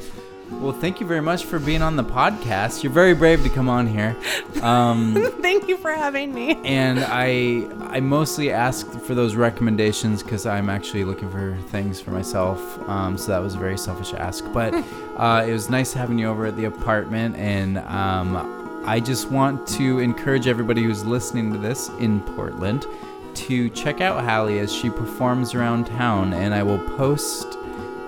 Well, 0.50 0.72
thank 0.72 1.00
you 1.00 1.06
very 1.06 1.20
much 1.22 1.44
for 1.44 1.58
being 1.58 1.82
on 1.82 1.96
the 1.96 2.04
podcast. 2.04 2.82
You're 2.82 2.92
very 2.92 3.14
brave 3.14 3.42
to 3.44 3.48
come 3.48 3.68
on 3.68 3.86
here. 3.86 4.16
Um, 4.62 5.14
Thank 5.40 5.68
you 5.68 5.76
for 5.76 5.90
having 5.90 6.34
me. 6.34 6.56
and 6.64 7.00
I 7.06 7.66
I 7.94 8.00
mostly 8.00 8.50
ask 8.50 8.90
for 9.00 9.14
those 9.14 9.34
recommendations 9.36 10.22
because 10.22 10.46
I'm 10.46 10.68
actually 10.68 11.04
looking 11.04 11.30
for 11.30 11.56
things 11.68 12.00
for 12.00 12.10
myself. 12.10 12.60
Um, 12.88 13.16
so 13.18 13.32
that 13.32 13.38
was 13.38 13.54
a 13.54 13.58
very 13.58 13.78
selfish 13.78 14.12
ask, 14.14 14.44
but 14.52 14.74
uh, 15.16 15.44
it 15.46 15.52
was 15.52 15.70
nice 15.70 15.92
having 15.92 16.18
you 16.18 16.28
over 16.28 16.46
at 16.46 16.56
the 16.56 16.64
apartment, 16.66 17.36
and 17.36 17.78
um, 17.78 18.82
I 18.86 19.00
just 19.00 19.30
want 19.30 19.66
to 19.68 19.98
encourage 19.98 20.46
everybody 20.46 20.82
who's 20.82 21.04
listening 21.04 21.52
to 21.52 21.58
this 21.58 21.88
in 22.00 22.20
Portland 22.20 22.86
to 23.34 23.68
check 23.70 24.00
out 24.00 24.22
Hallie 24.24 24.58
as 24.60 24.72
she 24.72 24.90
performs 24.90 25.54
around 25.54 25.86
town, 25.86 26.32
and 26.34 26.54
I 26.54 26.62
will 26.62 26.78
post 26.96 27.58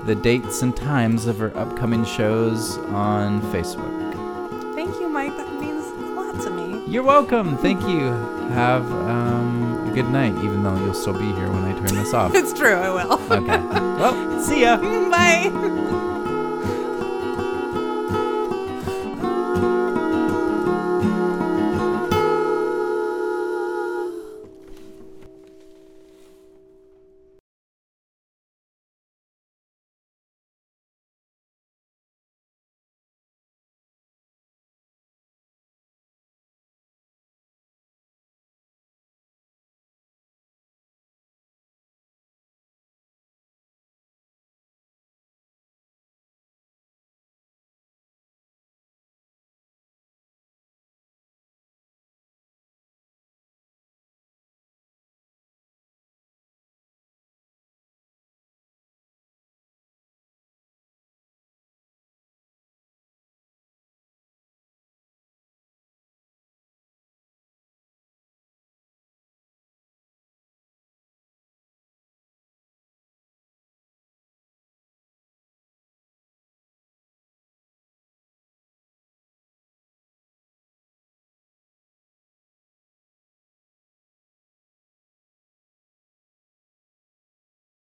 the 0.04 0.14
dates 0.14 0.62
and 0.62 0.76
times 0.76 1.26
of 1.26 1.38
her 1.38 1.56
upcoming 1.56 2.04
shows 2.04 2.78
on 2.78 3.40
Facebook. 3.52 3.94
Thank 4.74 4.94
you, 5.00 5.08
Mike. 5.08 5.36
That 5.36 5.52
means 5.60 5.84
a 5.86 6.12
lot 6.14 6.40
to 6.42 6.50
me. 6.50 6.82
You're 6.86 7.02
welcome. 7.02 7.56
Thank 7.58 7.80
you. 7.82 8.12
Have 8.50 8.90
um, 8.92 9.88
a 9.88 9.94
good 9.94 10.08
night, 10.10 10.34
even 10.44 10.62
though 10.62 10.76
you'll 10.84 10.94
still 10.94 11.12
be 11.14 11.26
here 11.32 11.50
when 11.50 11.64
I 11.64 11.72
turn 11.72 11.96
this 11.96 12.14
off. 12.14 12.32
It's 12.34 12.52
true, 12.52 12.74
I 12.74 12.90
will. 12.90 13.20
Okay. 13.32 13.82
Well, 13.96 14.42
see 14.42 14.60
ya. 14.60 14.76
Bye. 15.08 15.84